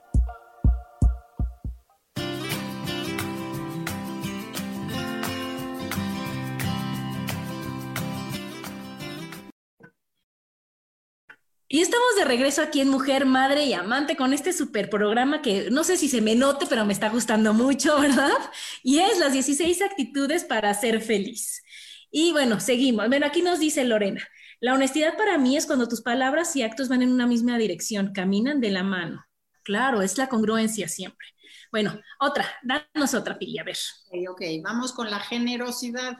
Y 11.73 11.79
estamos 11.79 12.17
de 12.17 12.25
regreso 12.25 12.61
aquí 12.61 12.81
en 12.81 12.89
Mujer, 12.89 13.25
Madre 13.25 13.63
y 13.63 13.71
Amante 13.71 14.17
con 14.17 14.33
este 14.33 14.51
super 14.51 14.89
programa 14.89 15.41
que 15.41 15.71
no 15.71 15.85
sé 15.85 15.95
si 15.95 16.09
se 16.09 16.19
me 16.19 16.35
note, 16.35 16.65
pero 16.67 16.83
me 16.83 16.91
está 16.91 17.07
gustando 17.07 17.53
mucho, 17.53 17.97
¿verdad? 18.01 18.37
Y 18.83 18.99
es 18.99 19.19
las 19.19 19.31
16 19.31 19.81
actitudes 19.81 20.43
para 20.43 20.73
ser 20.73 20.99
feliz. 20.99 21.63
Y 22.11 22.33
bueno, 22.33 22.59
seguimos. 22.59 23.07
Bueno, 23.07 23.25
aquí 23.25 23.41
nos 23.41 23.59
dice 23.59 23.85
Lorena, 23.85 24.21
la 24.59 24.73
honestidad 24.73 25.15
para 25.15 25.37
mí 25.37 25.55
es 25.55 25.65
cuando 25.65 25.87
tus 25.87 26.01
palabras 26.01 26.53
y 26.57 26.61
actos 26.61 26.89
van 26.89 27.03
en 27.03 27.13
una 27.13 27.25
misma 27.25 27.57
dirección, 27.57 28.11
caminan 28.11 28.59
de 28.59 28.71
la 28.71 28.83
mano. 28.83 29.25
Claro, 29.63 30.01
es 30.01 30.17
la 30.17 30.27
congruencia 30.27 30.89
siempre. 30.89 31.25
Bueno, 31.71 31.97
otra, 32.19 32.45
danos 32.63 33.13
otra, 33.13 33.39
Pili, 33.39 33.59
a 33.59 33.63
ver. 33.63 33.77
Ok, 34.07 34.29
ok, 34.31 34.41
vamos 34.61 34.91
con 34.91 35.09
la 35.09 35.21
generosidad. 35.21 36.17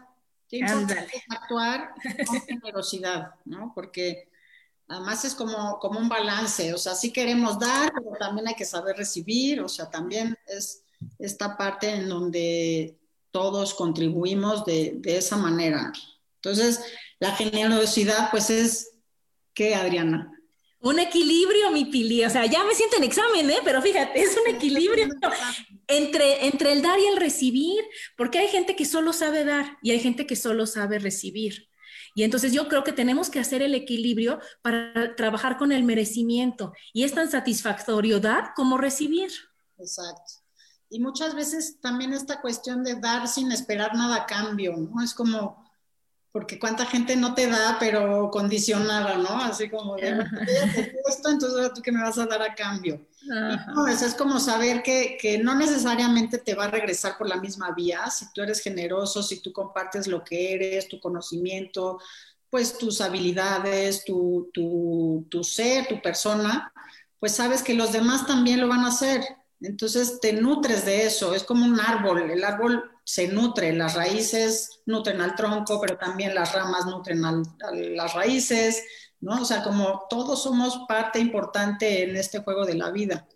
Qué 0.47 0.59
importante 0.59 1.21
actuar 1.27 1.89
con 2.25 2.41
generosidad, 2.41 3.31
¿no? 3.43 3.73
Porque 3.75 4.30
Además 4.91 5.23
es 5.23 5.35
como, 5.35 5.79
como 5.79 6.01
un 6.01 6.09
balance, 6.09 6.73
o 6.73 6.77
sea, 6.77 6.95
sí 6.95 7.13
queremos 7.13 7.57
dar, 7.57 7.93
pero 7.93 8.17
también 8.19 8.49
hay 8.49 8.55
que 8.55 8.65
saber 8.65 8.97
recibir, 8.97 9.61
o 9.61 9.69
sea, 9.69 9.89
también 9.89 10.37
es 10.45 10.83
esta 11.17 11.55
parte 11.55 11.89
en 11.89 12.09
donde 12.09 12.99
todos 13.31 13.73
contribuimos 13.73 14.65
de, 14.65 14.95
de 14.97 15.15
esa 15.15 15.37
manera. 15.37 15.93
Entonces, 16.35 16.81
la 17.19 17.33
generosidad, 17.33 18.31
pues 18.31 18.49
es, 18.49 18.91
¿qué, 19.53 19.75
Adriana? 19.75 20.29
Un 20.81 20.99
equilibrio, 20.99 21.71
mi 21.71 21.85
pili. 21.85 22.25
O 22.25 22.29
sea, 22.29 22.45
ya 22.47 22.65
me 22.65 22.75
siento 22.75 22.97
en 22.97 23.05
examen, 23.05 23.49
¿eh? 23.49 23.59
Pero 23.63 23.81
fíjate, 23.81 24.21
es 24.21 24.35
un 24.35 24.53
equilibrio 24.53 25.07
entre, 25.87 26.47
entre 26.47 26.73
el 26.73 26.81
dar 26.81 26.99
y 26.99 27.05
el 27.05 27.15
recibir, 27.15 27.81
porque 28.17 28.39
hay 28.39 28.49
gente 28.49 28.75
que 28.75 28.83
solo 28.83 29.13
sabe 29.13 29.45
dar 29.45 29.77
y 29.81 29.91
hay 29.91 30.01
gente 30.01 30.27
que 30.27 30.35
solo 30.35 30.65
sabe 30.65 30.99
recibir. 30.99 31.70
Y 32.13 32.23
entonces 32.23 32.53
yo 32.53 32.67
creo 32.67 32.83
que 32.83 32.93
tenemos 32.93 33.29
que 33.29 33.39
hacer 33.39 33.61
el 33.61 33.75
equilibrio 33.75 34.39
para 34.61 35.15
trabajar 35.15 35.57
con 35.57 35.71
el 35.71 35.83
merecimiento. 35.83 36.73
Y 36.93 37.03
es 37.03 37.13
tan 37.13 37.29
satisfactorio 37.29 38.19
dar 38.19 38.53
como 38.55 38.77
recibir. 38.77 39.31
Exacto. 39.77 40.41
Y 40.89 40.99
muchas 40.99 41.33
veces 41.35 41.79
también 41.79 42.13
esta 42.13 42.41
cuestión 42.41 42.83
de 42.83 42.95
dar 42.95 43.27
sin 43.27 43.51
esperar 43.51 43.95
nada 43.95 44.17
a 44.17 44.25
cambio, 44.25 44.75
¿no? 44.75 45.01
Es 45.01 45.13
como, 45.13 45.63
porque 46.33 46.59
cuánta 46.59 46.85
gente 46.85 47.15
no 47.15 47.33
te 47.33 47.47
da, 47.47 47.77
pero 47.79 48.29
condicionada, 48.29 49.17
¿no? 49.17 49.41
Así 49.41 49.69
como, 49.69 49.95
de, 49.95 50.19
esto, 51.07 51.29
entonces 51.29 51.73
tú 51.73 51.81
que 51.81 51.93
me 51.93 52.01
vas 52.01 52.17
a 52.17 52.25
dar 52.25 52.41
a 52.41 52.53
cambio. 52.53 53.07
Es 54.01 54.15
como 54.15 54.39
saber 54.39 54.81
que, 54.81 55.17
que, 55.19 55.37
no 55.37 55.55
necesariamente 55.55 56.37
te 56.37 56.55
va 56.55 56.65
a 56.65 56.71
regresar 56.71 57.17
por 57.17 57.27
la 57.29 57.37
misma 57.37 57.71
vía, 57.71 58.09
si 58.09 58.31
tú 58.33 58.41
eres 58.41 58.61
generoso, 58.61 59.21
si 59.21 59.41
tú 59.41 59.53
compartes 59.53 60.07
lo 60.07 60.23
que 60.23 60.53
eres, 60.53 60.87
tu 60.87 60.99
conocimiento, 60.99 61.99
pues 62.49 62.77
tus 62.77 62.99
habilidades, 63.01 64.03
tu, 64.03 64.49
tu, 64.53 65.25
tu 65.29 65.43
ser, 65.43 65.87
tu 65.87 66.01
persona, 66.01 66.73
pues 67.19 67.33
sabes 67.33 67.63
que 67.63 67.73
los 67.73 67.91
demás 67.91 68.25
también 68.25 68.59
lo 68.59 68.67
van 68.67 68.83
a 68.83 68.89
hacer. 68.89 69.23
Entonces 69.61 70.19
te 70.19 70.33
nutres 70.33 70.85
de 70.85 71.05
eso, 71.05 71.35
es 71.35 71.43
como 71.43 71.65
un 71.65 71.79
árbol, 71.79 72.29
el 72.31 72.43
árbol 72.43 72.83
se 73.03 73.27
nutre, 73.27 73.73
las 73.73 73.93
raíces 73.93 74.81
nutren 74.85 75.21
al 75.21 75.35
tronco, 75.35 75.79
pero 75.79 75.97
también 75.97 76.33
las 76.33 76.53
ramas 76.53 76.85
nutren 76.87 77.23
a 77.23 77.41
las 77.71 78.13
raíces, 78.13 78.83
¿no? 79.21 79.41
O 79.41 79.45
sea, 79.45 79.63
como 79.63 80.07
todos 80.09 80.43
somos 80.43 80.85
parte 80.87 81.19
importante 81.19 82.03
en 82.03 82.15
este 82.15 82.39
juego 82.39 82.65
de 82.65 82.75
la 82.75 82.91
vida. 82.91 83.27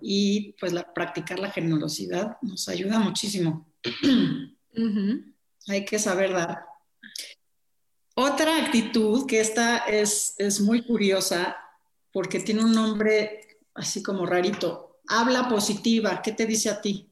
Y 0.00 0.54
pues 0.58 0.72
la, 0.72 0.92
practicar 0.92 1.38
la 1.38 1.50
generosidad 1.50 2.38
nos 2.42 2.68
ayuda 2.68 2.98
muchísimo. 2.98 3.72
Hay 5.68 5.84
que 5.84 5.98
saber 5.98 6.32
dar. 6.32 6.64
Otra 8.14 8.64
actitud 8.64 9.26
que 9.26 9.40
esta 9.40 9.78
es, 9.78 10.34
es 10.38 10.60
muy 10.60 10.84
curiosa 10.84 11.56
porque 12.12 12.40
tiene 12.40 12.64
un 12.64 12.72
nombre 12.72 13.58
así 13.74 14.02
como 14.02 14.26
rarito. 14.26 15.00
Habla 15.08 15.48
positiva. 15.48 16.20
¿Qué 16.22 16.32
te 16.32 16.46
dice 16.46 16.68
a 16.68 16.80
ti? 16.80 17.10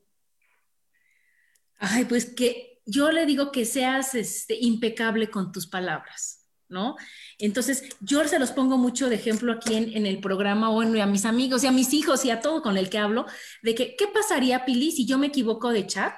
Ay, 1.79 2.05
pues 2.05 2.27
que 2.35 2.71
yo 2.85 3.11
le 3.11 3.25
digo 3.25 3.53
que 3.53 3.65
seas 3.65 4.15
este, 4.15 4.59
impecable 4.61 5.31
con 5.31 5.53
tus 5.53 5.67
palabras, 5.67 6.40
¿no? 6.71 6.97
Entonces, 7.39 7.85
yo 8.01 8.27
se 8.27 8.39
los 8.39 8.53
pongo 8.53 8.79
mucho 8.79 9.09
de 9.09 9.17
ejemplo 9.17 9.53
aquí 9.53 9.75
en, 9.75 10.07
el 10.07 10.21
programa 10.21 10.71
o 10.71 10.81
a 10.81 11.07
mis 11.07 11.25
amigos 11.25 11.65
y 11.65 11.67
a 11.67 11.73
mis 11.73 11.93
hijos 11.93 12.25
y 12.25 12.31
a 12.31 12.41
todo 12.41 12.63
con 12.63 12.79
el 12.79 12.89
que 12.89 12.99
hablo, 12.99 13.27
de 13.63 13.75
que, 13.75 13.97
¿qué 13.97 14.07
pasaría, 14.07 14.65
Pili, 14.65 14.93
si 14.93 15.05
yo 15.05 15.19
me 15.19 15.27
equivoco 15.27 15.71
de 15.71 15.87
chat? 15.87 16.15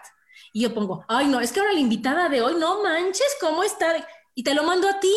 Y 0.52 0.60
yo 0.60 0.74
pongo, 0.74 1.04
ay, 1.08 1.26
no, 1.26 1.40
es 1.40 1.50
que 1.50 1.60
ahora 1.60 1.72
la 1.72 1.80
invitada 1.80 2.28
de 2.28 2.42
hoy, 2.42 2.54
no 2.58 2.82
manches, 2.82 3.36
¿cómo 3.40 3.64
está? 3.64 4.06
Y 4.34 4.44
te 4.44 4.54
lo 4.54 4.62
mando 4.64 4.88
a 4.88 5.00
ti. 5.00 5.14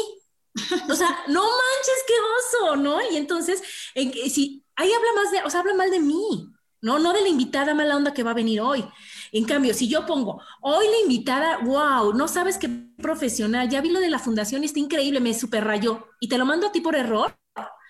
O 0.90 0.96
sea, 0.96 1.10
no 1.28 1.42
manches, 1.42 2.04
qué 2.08 2.14
oso, 2.38 2.76
¿no? 2.78 3.00
Y 3.12 3.18
entonces, 3.18 3.62
si 3.94 4.66
ahí 4.76 4.92
habla 4.92 5.10
más 5.16 5.32
de, 5.32 5.44
o 5.44 5.50
sea, 5.50 5.60
habla 5.60 5.74
mal 5.74 5.92
de 5.92 6.00
mí, 6.00 6.48
¿no? 6.82 7.00
No 7.00 7.12
de 7.12 7.22
la 7.22 7.28
invitada 7.28 7.74
mala 7.74 7.98
onda 7.98 8.14
que 8.14 8.24
va 8.24 8.32
a 8.32 8.36
venir 8.36 8.62
hoy. 8.62 8.86
En 9.36 9.44
cambio, 9.44 9.74
si 9.74 9.90
yo 9.90 10.06
pongo, 10.06 10.42
hoy 10.62 10.86
la 10.88 11.00
invitada, 11.02 11.58
wow, 11.58 12.14
no 12.14 12.26
sabes 12.30 12.58
qué 12.58 12.70
profesional, 13.02 13.68
ya 13.68 13.82
vi 13.82 13.90
lo 13.90 14.00
de 14.00 14.10
la 14.10 14.18
fundación 14.18 14.64
y 14.64 14.68
está 14.68 14.80
increíble, 14.80 15.20
me 15.20 15.34
super 15.34 15.66
rayó, 15.66 16.08
y 16.22 16.30
te 16.30 16.38
lo 16.38 16.46
mando 16.46 16.68
a 16.68 16.72
ti 16.72 16.80
por 16.80 16.96
error. 16.96 17.38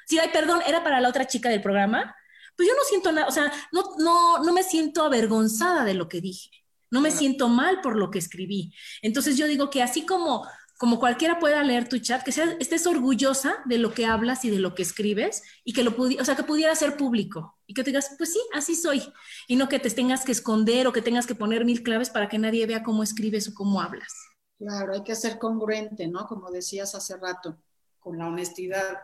Si, 0.08 0.18
ay, 0.18 0.30
perdón, 0.34 0.62
era 0.66 0.84
para 0.84 1.00
la 1.00 1.08
otra 1.08 1.28
chica 1.28 1.50
del 1.50 1.62
programa, 1.62 2.16
pues 2.58 2.68
yo 2.68 2.74
no 2.74 2.82
siento 2.89 3.12
nada, 3.12 3.28
o 3.28 3.32
sea, 3.32 3.54
no, 3.72 3.84
no, 4.00 4.43
no 4.43 4.54
me 4.54 4.64
siento 4.64 5.04
avergonzada 5.04 5.84
de 5.84 5.93
lo 5.93 6.10
que 6.10 6.20
dije, 6.20 6.50
no 6.89 7.00
me 7.00 7.12
siento 7.12 7.48
mal 7.48 7.80
por 7.80 7.96
lo 7.96 8.10
que 8.10 8.18
escribí. 8.18 8.74
Entonces 9.04 9.38
yo 9.38 9.46
digo 9.46 9.70
que 9.70 9.84
así 9.84 10.04
como 10.04 10.48
como 10.78 11.00
cualquiera 11.00 11.40
pueda 11.40 11.64
leer 11.64 11.88
tu 11.88 12.00
chat, 12.00 12.24
que 12.24 12.32
estés 12.32 12.86
orgullosa 12.86 13.56
de 13.66 13.78
lo 13.78 13.94
que 13.94 14.06
hablas 14.06 14.44
y 14.44 14.50
de 14.50 14.60
lo 14.60 14.76
que 14.76 14.82
escribes 14.82 15.42
y 15.64 15.72
que 15.72 15.84
lo 15.84 15.96
o 15.98 16.26
sea, 16.26 16.36
que 16.36 16.44
pudiera 16.44 16.76
ser 16.76 16.98
público 16.98 17.58
y 17.66 17.74
que 17.74 17.84
te 17.84 17.92
digas, 17.92 18.16
pues 18.18 18.34
sí, 18.34 18.40
así 18.54 18.76
soy, 18.76 19.02
y 19.48 19.56
no 19.56 19.70
que 19.70 19.80
te 19.80 19.90
tengas 19.90 20.26
que 20.26 20.34
esconder 20.34 20.88
o 20.88 20.94
que 20.94 21.02
tengas 21.02 21.28
que 21.28 21.36
poner 21.36 21.64
mil 21.64 21.82
claves 21.82 22.10
para 22.10 22.28
que 22.28 22.38
nadie 22.38 22.66
vea 22.66 22.84
cómo 22.84 23.04
escribes 23.04 23.48
o 23.48 23.54
cómo 23.54 23.82
hablas. 23.82 24.14
Claro, 24.58 24.94
hay 24.94 25.04
que 25.04 25.16
ser 25.16 25.40
congruente, 25.40 26.08
¿no? 26.08 26.28
Como 26.28 26.52
decías 26.52 26.94
hace 26.94 27.16
rato, 27.18 27.58
con 28.00 28.18
la 28.18 28.28
honestidad. 28.28 28.98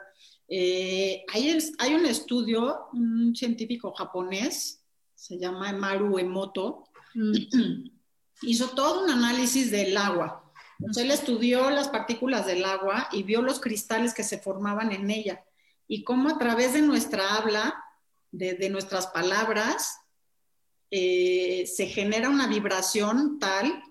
Eh, 0.47 1.23
hay, 1.33 1.57
hay 1.79 1.93
un 1.95 2.05
estudio, 2.05 2.87
un 2.93 3.33
científico 3.33 3.93
japonés, 3.93 4.83
se 5.15 5.37
llama 5.39 5.71
Maru 5.71 6.19
Emoto, 6.19 6.83
mm. 7.15 7.31
hizo 8.41 8.69
todo 8.69 9.05
un 9.05 9.09
análisis 9.09 9.71
del 9.71 9.95
agua 9.95 10.40
entonces 10.81 11.03
él 11.03 11.11
estudió 11.11 11.69
las 11.69 11.89
partículas 11.89 12.47
del 12.47 12.65
agua 12.65 13.07
y 13.11 13.21
vio 13.21 13.43
los 13.43 13.59
cristales 13.59 14.15
que 14.15 14.23
se 14.23 14.39
formaban 14.39 14.91
en 14.91 15.11
ella 15.11 15.45
y 15.87 16.03
cómo 16.03 16.29
a 16.29 16.39
través 16.39 16.73
de 16.73 16.81
nuestra 16.81 17.35
habla, 17.35 17.83
de, 18.31 18.69
nuestras 18.69 19.07
palabras, 19.07 19.99
eh, 20.89 21.65
se 21.67 21.85
genera 21.85 22.29
una 22.29 22.47
vibración 22.47 23.37
tal 23.39 23.83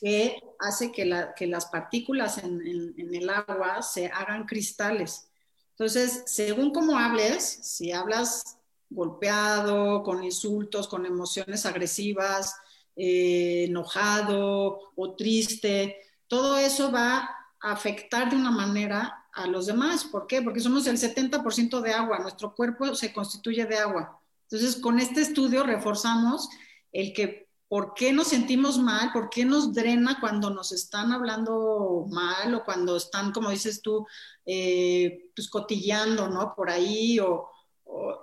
que 0.00 0.40
hace 0.60 0.92
que, 0.92 1.04
las 1.04 1.66
partículas 1.66 2.38
en, 2.38 2.94
el 2.96 3.28
agua 3.28 3.82
se 3.82 4.06
hagan 4.06 4.46
cristales. 4.46 5.30
Entonces, 5.70 6.22
según 6.26 6.72
cómo 6.72 6.96
hables, 6.96 7.42
si 7.42 7.90
hablas 7.90 8.58
golpeado, 8.88 10.02
con 10.02 10.22
insultos, 10.22 10.86
con 10.86 11.06
emociones 11.06 11.66
agresivas, 11.66 12.54
eh, 12.96 13.64
enojado 13.66 14.92
o 14.94 15.14
triste, 15.16 15.96
todo 16.30 16.56
eso 16.58 16.92
va 16.92 17.28
a 17.60 17.72
afectar 17.72 18.30
de 18.30 18.36
una 18.36 18.52
manera 18.52 19.26
a 19.32 19.48
los 19.48 19.66
demás. 19.66 20.04
¿Por 20.04 20.28
qué? 20.28 20.40
Porque 20.40 20.60
somos 20.60 20.86
el 20.86 20.96
70% 20.96 21.80
de 21.80 21.92
agua, 21.92 22.20
nuestro 22.20 22.54
cuerpo 22.54 22.94
se 22.94 23.12
constituye 23.12 23.66
de 23.66 23.78
agua. 23.78 24.22
Entonces, 24.48 24.80
con 24.80 25.00
este 25.00 25.22
estudio 25.22 25.64
reforzamos 25.64 26.48
el 26.92 27.12
que 27.12 27.48
por 27.66 27.94
qué 27.94 28.12
nos 28.12 28.28
sentimos 28.28 28.78
mal, 28.78 29.10
por 29.12 29.28
qué 29.28 29.44
nos 29.44 29.74
drena 29.74 30.18
cuando 30.20 30.50
nos 30.50 30.70
están 30.70 31.12
hablando 31.12 32.06
mal 32.08 32.54
o 32.54 32.64
cuando 32.64 32.96
están, 32.96 33.32
como 33.32 33.50
dices 33.50 33.82
tú, 33.82 34.06
eh, 34.46 35.30
pues 35.34 35.50
cotilleando, 35.50 36.28
¿no? 36.28 36.54
Por 36.54 36.70
ahí 36.70 37.18
o, 37.18 37.48
o 37.84 38.20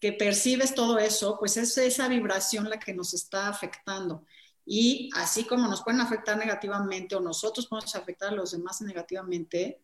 que 0.00 0.12
percibes 0.12 0.74
todo 0.74 0.98
eso, 0.98 1.36
pues 1.38 1.56
es 1.56 1.78
esa 1.78 2.08
vibración 2.08 2.68
la 2.68 2.80
que 2.80 2.94
nos 2.94 3.14
está 3.14 3.46
afectando. 3.48 4.24
Y 4.66 5.10
así 5.14 5.44
como 5.44 5.68
nos 5.68 5.82
pueden 5.82 6.00
afectar 6.00 6.36
negativamente 6.36 7.14
o 7.14 7.20
nosotros 7.20 7.66
podemos 7.66 7.94
afectar 7.94 8.30
a 8.30 8.36
los 8.36 8.52
demás 8.52 8.80
negativamente, 8.80 9.82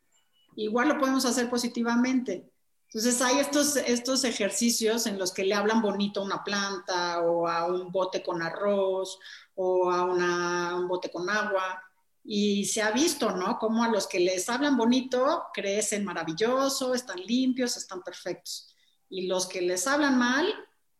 igual 0.56 0.88
lo 0.88 0.98
podemos 0.98 1.24
hacer 1.24 1.50
positivamente. 1.50 2.50
Entonces 2.92 3.22
hay 3.22 3.38
estos, 3.38 3.76
estos 3.76 4.24
ejercicios 4.24 5.06
en 5.06 5.16
los 5.16 5.32
que 5.32 5.44
le 5.44 5.54
hablan 5.54 5.80
bonito 5.80 6.20
a 6.20 6.24
una 6.24 6.42
planta 6.42 7.20
o 7.20 7.46
a 7.46 7.66
un 7.66 7.92
bote 7.92 8.20
con 8.20 8.42
arroz 8.42 9.18
o 9.54 9.90
a 9.90 10.74
un 10.74 10.88
bote 10.88 11.10
con 11.10 11.30
agua. 11.30 11.82
Y 12.24 12.64
se 12.64 12.82
ha 12.82 12.90
visto, 12.90 13.30
¿no? 13.30 13.58
Como 13.58 13.84
a 13.84 13.88
los 13.88 14.06
que 14.08 14.18
les 14.18 14.48
hablan 14.48 14.76
bonito 14.76 15.44
crecen 15.54 16.04
maravilloso, 16.04 16.92
están 16.94 17.20
limpios, 17.20 17.76
están 17.76 18.02
perfectos. 18.02 18.74
Y 19.08 19.26
los 19.26 19.46
que 19.46 19.60
les 19.60 19.86
hablan 19.86 20.18
mal 20.18 20.52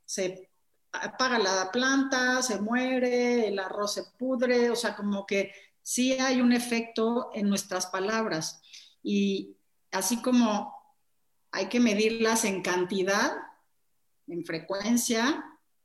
se 0.05 0.50
apaga 0.93 1.39
la 1.39 1.71
planta, 1.73 2.43
se 2.43 2.61
muere, 2.61 3.49
el 3.49 3.59
arroz 3.59 3.95
se 3.95 4.05
pudre, 4.19 4.71
o 4.71 4.77
sea, 4.77 4.97
como 4.97 5.27
que 5.27 5.53
sí 5.83 6.13
hay 6.13 6.41
un 6.41 6.53
efecto 6.53 7.31
en 7.35 7.49
nuestras 7.49 7.87
palabras. 7.87 8.61
Y 9.03 9.57
así 9.91 10.21
como 10.21 10.75
hay 11.53 11.67
que 11.67 11.81
medirlas 11.81 12.45
en 12.45 12.63
cantidad, 12.63 13.33
en 14.27 14.45
frecuencia 14.45 15.45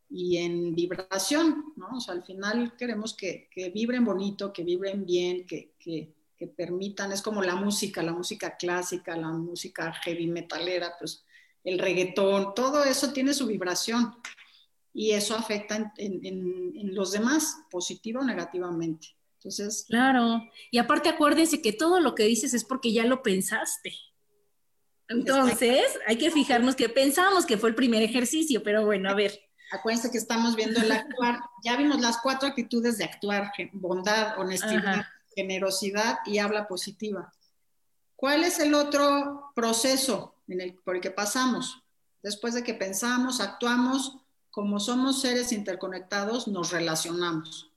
y 0.09 0.37
en 0.37 0.75
vibración, 0.75 1.73
¿no? 1.75 1.97
O 1.97 1.99
sea, 1.99 2.13
al 2.13 2.23
final 2.23 2.75
queremos 2.77 3.15
que, 3.15 3.49
vibren 3.73 4.05
bonito, 4.05 4.53
que 4.53 4.63
vibren 4.63 5.05
bien, 5.05 5.45
que, 5.45 5.73
que, 5.79 6.13
permitan, 6.55 7.11
es 7.11 7.23
como 7.23 7.41
la 7.41 7.55
música, 7.55 8.03
la 8.03 8.13
música 8.13 8.55
clásica, 8.55 9.17
la 9.17 9.29
música 9.29 9.91
heavy 9.93 10.27
metalera, 10.27 10.93
pues 10.99 11.25
el 11.63 11.79
reggaetón, 11.79 12.53
todo 12.53 12.83
eso 12.83 13.11
tiene 13.13 13.33
su 13.33 13.47
vibración 13.47 14.13
y 14.95 15.11
eso 15.11 15.35
afecta 15.35 15.93
en, 15.97 16.95
los 16.95 17.11
demás, 17.11 17.57
positiva 17.69 18.21
o 18.21 18.23
negativamente. 18.23 19.09
Entonces. 19.37 19.85
Claro, 19.89 20.41
y 20.71 20.77
aparte 20.77 21.09
acuérdense 21.09 21.61
que 21.61 21.73
todo 21.73 21.99
lo 21.99 22.15
que 22.15 22.23
dices 22.23 22.53
es 22.53 22.63
porque 22.63 22.93
ya 22.93 23.03
lo 23.03 23.21
pensaste. 23.21 23.93
Entonces, 25.09 25.83
hay 26.07 26.17
que 26.17 26.31
fijarnos 26.31 26.77
que 26.77 26.87
pensamos 26.87 27.45
que 27.45 27.57
fue 27.57 27.69
el 27.69 27.75
primer 27.75 28.03
ejercicio, 28.03 28.63
pero 28.63 28.85
bueno, 28.85 29.09
a 29.09 29.13
ver. 29.13 29.37
Acuérdense 29.71 30.09
que 30.09 30.17
estamos 30.17 30.55
viendo 30.55 30.79
el 30.79 30.89
actuar. 30.89 31.41
Ya 31.61 31.75
vimos 31.75 31.99
las 31.99 32.19
cuatro 32.23 32.47
actitudes 32.47 32.97
de 32.97 33.03
actuar: 33.03 33.51
bondad, 33.73 34.39
honestidad, 34.39 35.05
generosidad 35.35 36.19
y 36.25 36.37
habla 36.37 36.69
positiva. 36.69 37.33
¿Cuál 38.15 38.45
es 38.45 38.59
el 38.59 38.73
otro 38.73 39.51
proceso 39.53 40.35
en 40.47 40.61
el, 40.61 40.75
por 40.75 40.95
el 40.95 41.01
que 41.01 41.11
pasamos? 41.11 41.83
Después 42.23 42.53
de 42.53 42.63
que 42.63 42.73
pensamos, 42.73 43.41
actuamos, 43.41 44.24
como 44.55 44.79
somos 44.79 45.19
seres 45.19 45.51
interconectados, 45.51 46.47
nos 46.47 46.71
relacionamos. 46.71 47.73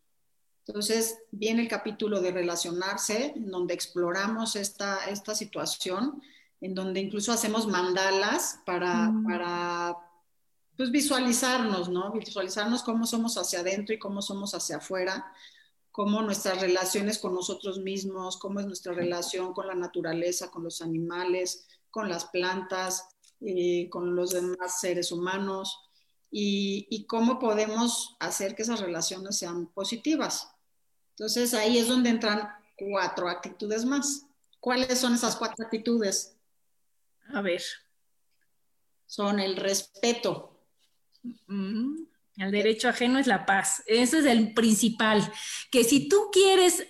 Entonces, 0.65 1.19
viene 1.33 1.63
el 1.63 1.69
capítulo 1.69 2.21
de 2.21 2.31
relacionarse, 2.31 3.33
en 3.35 3.51
donde 3.51 3.75
exploramos 3.75 4.55
esta, 4.55 5.07
esta 5.07 5.35
situación, 5.35 6.23
en 6.61 6.77
donde 6.77 7.01
incluso 7.01 7.33
hacemos 7.33 7.67
mandalas 7.67 8.61
para, 8.65 9.11
mm. 9.11 9.25
para 9.25 9.97
pues, 10.77 10.93
visualizarnos, 10.93 11.89
¿no? 11.89 12.13
Visualizarnos 12.13 12.85
cómo 12.85 13.07
somos 13.07 13.37
hacia 13.39 13.59
adentro 13.59 13.93
y 13.97 13.99
cómo 13.99 14.23
somos 14.23 14.55
hacia 14.55 14.77
afuera, 14.77 15.33
cómo 15.91 16.23
nuestras 16.23 16.61
relaciones 16.61 17.19
con 17.19 17.35
nosotros 17.35 17.81
mismos, 17.81 18.37
cómo 18.37 18.61
es 18.61 18.67
nuestra 18.67 18.93
relación 18.93 19.53
con 19.53 19.67
la 19.67 19.75
naturaleza, 19.75 20.53
con 20.53 20.63
los 20.63 20.81
animales, 20.81 21.67
con 21.91 22.09
las 22.09 22.27
plantas, 22.27 23.09
eh, 23.41 23.89
con 23.91 24.15
los 24.15 24.31
demás 24.31 24.79
seres 24.81 25.11
humanos 25.11 25.88
y, 26.31 27.05
cómo 27.07 27.39
podemos 27.39 28.17
hacer 28.21 28.55
que 28.55 28.63
esas 28.63 28.81
relaciones 28.81 29.39
sean 29.39 29.67
positivas. 29.67 30.51
Entonces 31.11 31.55
ahí 31.55 31.79
es 31.79 31.89
donde 31.89 32.11
entran 32.11 32.49
cuatro 32.77 33.29
actitudes 33.29 33.85
más. 33.85 34.27
¿Cuáles 34.61 34.99
son 34.99 35.15
esas 35.15 35.37
cuatro 35.37 35.65
actitudes? 35.65 36.37
A 37.33 37.41
ver. 37.41 37.63
Son 39.07 39.41
el 39.41 39.57
respeto. 39.57 40.61
El 41.49 42.51
derecho 42.51 42.89
ajeno 42.89 43.19
es 43.19 43.27
la 43.27 43.47
paz. 43.47 43.83
Ese 43.87 44.19
es 44.19 44.27
el 44.27 44.53
principal. 44.55 45.33
Que 45.71 45.83
si 45.83 46.09
tú 46.09 46.29
quieres 46.31 46.87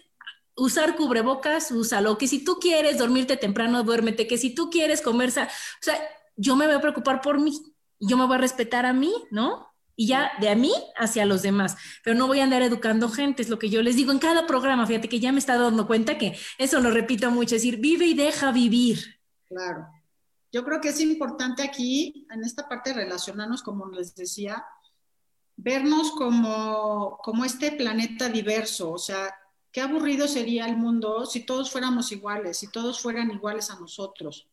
usar 0.56 0.96
cubrebocas, 0.96 1.70
úsalo. 1.70 2.18
Que 2.18 2.26
si 2.26 2.44
tú 2.44 2.58
quieres 2.58 2.98
dormirte 2.98 3.36
temprano, 3.36 3.84
duérmete. 3.84 4.26
Que 4.26 4.36
si 4.36 4.54
tú 4.54 4.68
quieres 4.68 5.00
comer, 5.00 5.28
o 5.28 5.32
sea, 5.32 5.48
yo 6.36 6.56
me 6.56 6.66
voy 6.66 6.74
a 6.74 6.80
preocupar 6.80 7.20
por 7.20 7.38
mí 7.40 7.52
yo 8.00 8.16
me 8.16 8.26
voy 8.26 8.36
a 8.36 8.40
respetar 8.40 8.86
a 8.86 8.92
mí, 8.92 9.12
¿no? 9.30 9.66
Y 9.96 10.06
ya 10.06 10.30
de 10.40 10.48
a 10.48 10.54
mí 10.54 10.72
hacia 10.96 11.26
los 11.26 11.42
demás, 11.42 11.76
pero 12.04 12.16
no 12.16 12.28
voy 12.28 12.40
a 12.40 12.44
andar 12.44 12.62
educando 12.62 13.08
gente, 13.08 13.42
es 13.42 13.48
lo 13.48 13.58
que 13.58 13.68
yo 13.68 13.82
les 13.82 13.96
digo 13.96 14.12
en 14.12 14.20
cada 14.20 14.46
programa, 14.46 14.86
fíjate 14.86 15.08
que 15.08 15.18
ya 15.18 15.32
me 15.32 15.40
está 15.40 15.58
dando 15.58 15.88
cuenta 15.88 16.18
que 16.18 16.38
eso 16.56 16.80
lo 16.80 16.90
repito 16.92 17.30
mucho, 17.32 17.56
es 17.56 17.62
decir, 17.62 17.80
vive 17.80 18.06
y 18.06 18.14
deja 18.14 18.52
vivir. 18.52 19.20
Claro. 19.48 19.88
Yo 20.52 20.64
creo 20.64 20.80
que 20.80 20.90
es 20.90 21.00
importante 21.00 21.62
aquí, 21.62 22.26
en 22.30 22.44
esta 22.44 22.68
parte, 22.68 22.92
relacionarnos, 22.92 23.62
como 23.62 23.88
les 23.90 24.14
decía, 24.14 24.64
vernos 25.56 26.12
como, 26.12 27.18
como 27.22 27.44
este 27.44 27.72
planeta 27.72 28.28
diverso, 28.28 28.92
o 28.92 28.98
sea, 28.98 29.34
qué 29.72 29.80
aburrido 29.80 30.28
sería 30.28 30.66
el 30.66 30.76
mundo 30.76 31.26
si 31.26 31.44
todos 31.44 31.70
fuéramos 31.70 32.12
iguales, 32.12 32.58
si 32.58 32.70
todos 32.70 33.00
fueran 33.02 33.30
iguales 33.30 33.70
a 33.70 33.78
nosotros. 33.78 34.48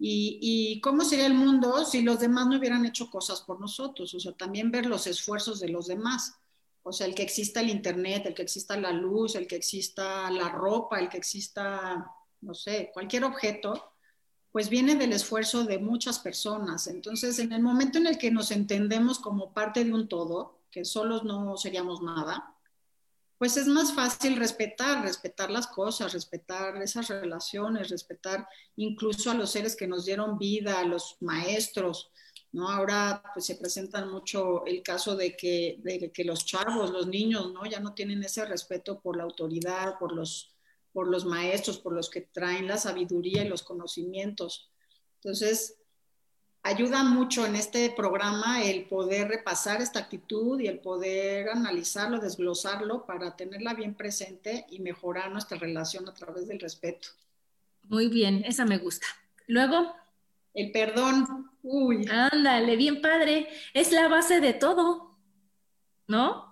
Y, 0.00 0.80
cómo 0.80 1.04
sería 1.04 1.26
el 1.26 1.34
mundo 1.34 1.84
si 1.84 2.02
los 2.02 2.20
demás 2.20 2.46
no 2.46 2.58
hubieran 2.58 2.86
hecho 2.86 3.10
cosas 3.10 3.40
por 3.40 3.60
nosotros, 3.60 4.14
o 4.14 4.20
sea, 4.20 4.32
también 4.32 4.70
ver 4.70 4.86
los 4.86 5.06
esfuerzos 5.06 5.58
de 5.60 5.68
los 5.68 5.88
demás. 5.88 6.38
O 6.84 6.92
sea, 6.92 7.06
el 7.06 7.14
que 7.14 7.24
exista 7.24 7.60
el 7.60 7.70
Internet, 7.70 8.24
el 8.26 8.34
que 8.34 8.42
exista 8.42 8.76
la 8.76 8.92
luz, 8.92 9.34
el 9.34 9.46
que 9.46 9.56
exista 9.56 10.30
la 10.30 10.48
ropa, 10.48 11.00
el 11.00 11.08
que 11.08 11.18
exista, 11.18 12.10
no 12.40 12.54
sé, 12.54 12.90
cualquier 12.94 13.24
objeto, 13.24 13.92
pues 14.52 14.68
viene 14.68 14.94
del 14.94 15.12
esfuerzo 15.12 15.64
de 15.64 15.78
muchas 15.78 16.20
personas. 16.20 16.86
Entonces, 16.86 17.38
en 17.40 17.52
el 17.52 17.62
momento 17.62 17.98
en 17.98 18.06
el 18.06 18.18
que 18.18 18.30
nos 18.30 18.50
entendemos 18.50 19.18
como 19.18 19.52
parte 19.52 19.84
de 19.84 19.92
un 19.92 20.08
todo, 20.08 20.60
que 20.70 20.84
solos 20.84 21.24
no 21.24 21.56
seríamos 21.56 22.02
nada, 22.02 22.57
pues 23.38 23.56
es 23.56 23.68
más 23.68 23.94
fácil 23.94 24.36
respetar, 24.36 25.02
respetar 25.02 25.50
las 25.50 25.68
cosas, 25.68 26.12
respetar 26.12 26.76
esas 26.82 27.08
relaciones, 27.08 27.88
respetar 27.88 28.48
incluso 28.76 29.30
a 29.30 29.34
los 29.34 29.50
seres 29.50 29.76
que 29.76 29.86
nos 29.86 30.04
dieron 30.04 30.38
vida, 30.38 30.80
a 30.80 30.84
los 30.84 31.16
maestros, 31.20 32.10
¿no? 32.50 32.68
Ahora 32.68 33.22
pues 33.32 33.46
se 33.46 33.54
presentan 33.54 34.10
mucho 34.10 34.66
el 34.66 34.82
caso 34.82 35.14
de 35.14 35.36
que, 35.36 35.78
de 35.82 36.10
que 36.10 36.24
los 36.24 36.44
chavos, 36.44 36.90
los 36.90 37.06
niños, 37.06 37.52
¿no? 37.52 37.64
Ya 37.64 37.78
no 37.78 37.94
tienen 37.94 38.24
ese 38.24 38.44
respeto 38.44 39.00
por 39.00 39.16
la 39.16 39.22
autoridad, 39.22 39.98
por 40.00 40.12
los, 40.12 40.52
por 40.92 41.06
los 41.06 41.24
maestros, 41.24 41.78
por 41.78 41.92
los 41.92 42.10
que 42.10 42.22
traen 42.22 42.66
la 42.66 42.76
sabiduría 42.76 43.44
y 43.44 43.48
los 43.48 43.62
conocimientos. 43.62 44.68
Entonces, 45.22 45.76
ayuda 46.62 47.02
mucho 47.04 47.46
en 47.46 47.56
este 47.56 47.90
programa 47.90 48.62
el 48.62 48.84
poder 48.84 49.28
repasar 49.28 49.80
esta 49.80 50.00
actitud 50.00 50.60
y 50.60 50.66
el 50.66 50.78
poder 50.78 51.48
analizarlo, 51.50 52.18
desglosarlo 52.18 53.06
para 53.06 53.36
tenerla 53.36 53.74
bien 53.74 53.94
presente 53.94 54.66
y 54.70 54.80
mejorar 54.80 55.30
nuestra 55.30 55.58
relación 55.58 56.08
a 56.08 56.14
través 56.14 56.48
del 56.48 56.60
respeto. 56.60 57.08
Muy 57.84 58.08
bien, 58.08 58.42
esa 58.44 58.64
me 58.64 58.78
gusta. 58.78 59.06
Luego. 59.46 59.94
El 60.54 60.72
perdón. 60.72 61.50
Uy. 61.62 62.06
Ándale, 62.10 62.76
bien 62.76 63.00
padre. 63.00 63.48
Es 63.72 63.92
la 63.92 64.08
base 64.08 64.40
de 64.40 64.52
todo, 64.52 65.16
¿no? 66.06 66.48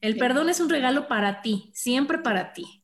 El 0.00 0.16
perdón 0.16 0.48
es 0.48 0.60
un 0.60 0.68
regalo 0.68 1.08
para 1.08 1.42
ti, 1.42 1.70
siempre 1.72 2.18
para 2.18 2.52
ti. 2.52 2.82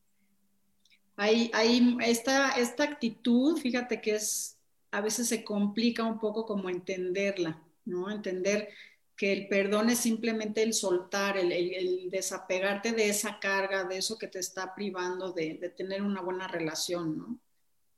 Hay, 1.15 1.49
hay 1.53 1.95
esta, 2.01 2.51
esta 2.51 2.83
actitud, 2.83 3.57
fíjate 3.57 4.01
que 4.01 4.15
es 4.15 4.54
a 4.95 5.01
veces 5.01 5.27
se 5.27 5.43
complica 5.43 6.05
un 6.05 6.19
poco 6.19 6.45
como 6.45 6.69
entenderla, 6.69 7.61
¿no? 7.83 8.09
Entender 8.09 8.69
que 9.17 9.33
el 9.33 9.49
perdón 9.49 9.89
es 9.89 9.99
simplemente 9.99 10.63
el 10.63 10.73
soltar, 10.73 11.37
el, 11.37 12.09
desapegarte 12.09 12.93
de 12.93 13.09
esa 13.09 13.37
carga, 13.39 13.83
de 13.83 13.97
eso 13.97 14.17
que 14.17 14.27
te 14.27 14.39
está 14.39 14.73
privando 14.73 15.33
de, 15.33 15.73
tener 15.75 16.01
una 16.01 16.21
buena 16.21 16.47
relación, 16.47 17.17
¿no? 17.17 17.39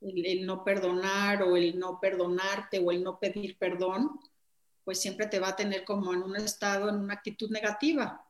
El, 0.00 0.44
no 0.44 0.64
perdonar 0.64 1.44
o 1.44 1.56
el 1.56 1.78
no 1.78 2.00
perdonarte 2.00 2.80
o 2.80 2.90
el 2.90 3.04
no 3.04 3.20
pedir 3.20 3.56
perdón, 3.58 4.18
pues 4.82 5.00
siempre 5.00 5.28
te 5.28 5.38
va 5.38 5.50
a 5.50 5.56
tener 5.56 5.84
como 5.84 6.12
en 6.12 6.22
un 6.24 6.34
estado, 6.34 6.88
en 6.88 6.96
una 6.96 7.14
actitud 7.14 7.48
negativa. 7.50 8.26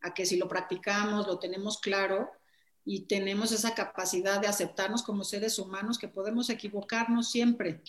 A 0.00 0.12
que 0.12 0.26
si 0.26 0.36
lo 0.36 0.48
practicamos, 0.48 1.28
lo 1.28 1.38
tenemos 1.38 1.78
claro, 1.78 2.28
y 2.88 3.00
tenemos 3.00 3.50
esa 3.50 3.74
capacidad 3.74 4.40
de 4.40 4.46
aceptarnos 4.46 5.02
como 5.02 5.24
seres 5.24 5.58
humanos 5.58 5.98
que 5.98 6.06
podemos 6.06 6.48
equivocarnos 6.48 7.28
siempre, 7.28 7.82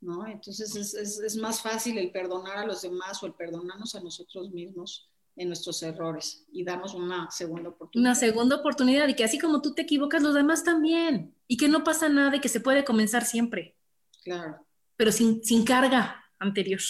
¿no? 0.00 0.24
Entonces 0.28 0.76
es, 0.76 0.94
es, 0.94 1.36
más 1.36 1.60
fácil 1.60 1.98
el 1.98 2.12
perdonar 2.12 2.56
a 2.58 2.64
los 2.64 2.82
demás 2.82 3.20
o 3.20 3.26
el 3.26 3.32
perdonarnos 3.32 3.96
a 3.96 4.00
nosotros 4.00 4.50
mismos 4.52 5.10
en 5.34 5.48
nuestros 5.48 5.82
errores 5.82 6.46
y 6.52 6.62
darnos 6.62 6.94
una 6.94 7.28
segunda 7.32 7.70
oportunidad. 7.70 8.10
Una 8.10 8.14
segunda 8.14 8.56
oportunidad 8.56 9.08
y 9.08 9.14
que 9.14 9.24
así 9.24 9.40
como 9.40 9.60
tú 9.60 9.74
te 9.74 9.82
equivocas, 9.82 10.22
los 10.22 10.34
demás 10.34 10.62
también. 10.62 11.34
Y 11.48 11.56
que 11.56 11.66
no 11.66 11.82
pasa 11.82 12.08
nada 12.08 12.36
y 12.36 12.40
que 12.40 12.48
se 12.48 12.60
puede 12.60 12.84
comenzar 12.84 13.24
siempre. 13.24 13.76
Claro. 14.22 14.64
Pero 14.96 15.10
sin, 15.10 15.42
sin 15.42 15.64
carga 15.64 16.24
anterior. 16.38 16.80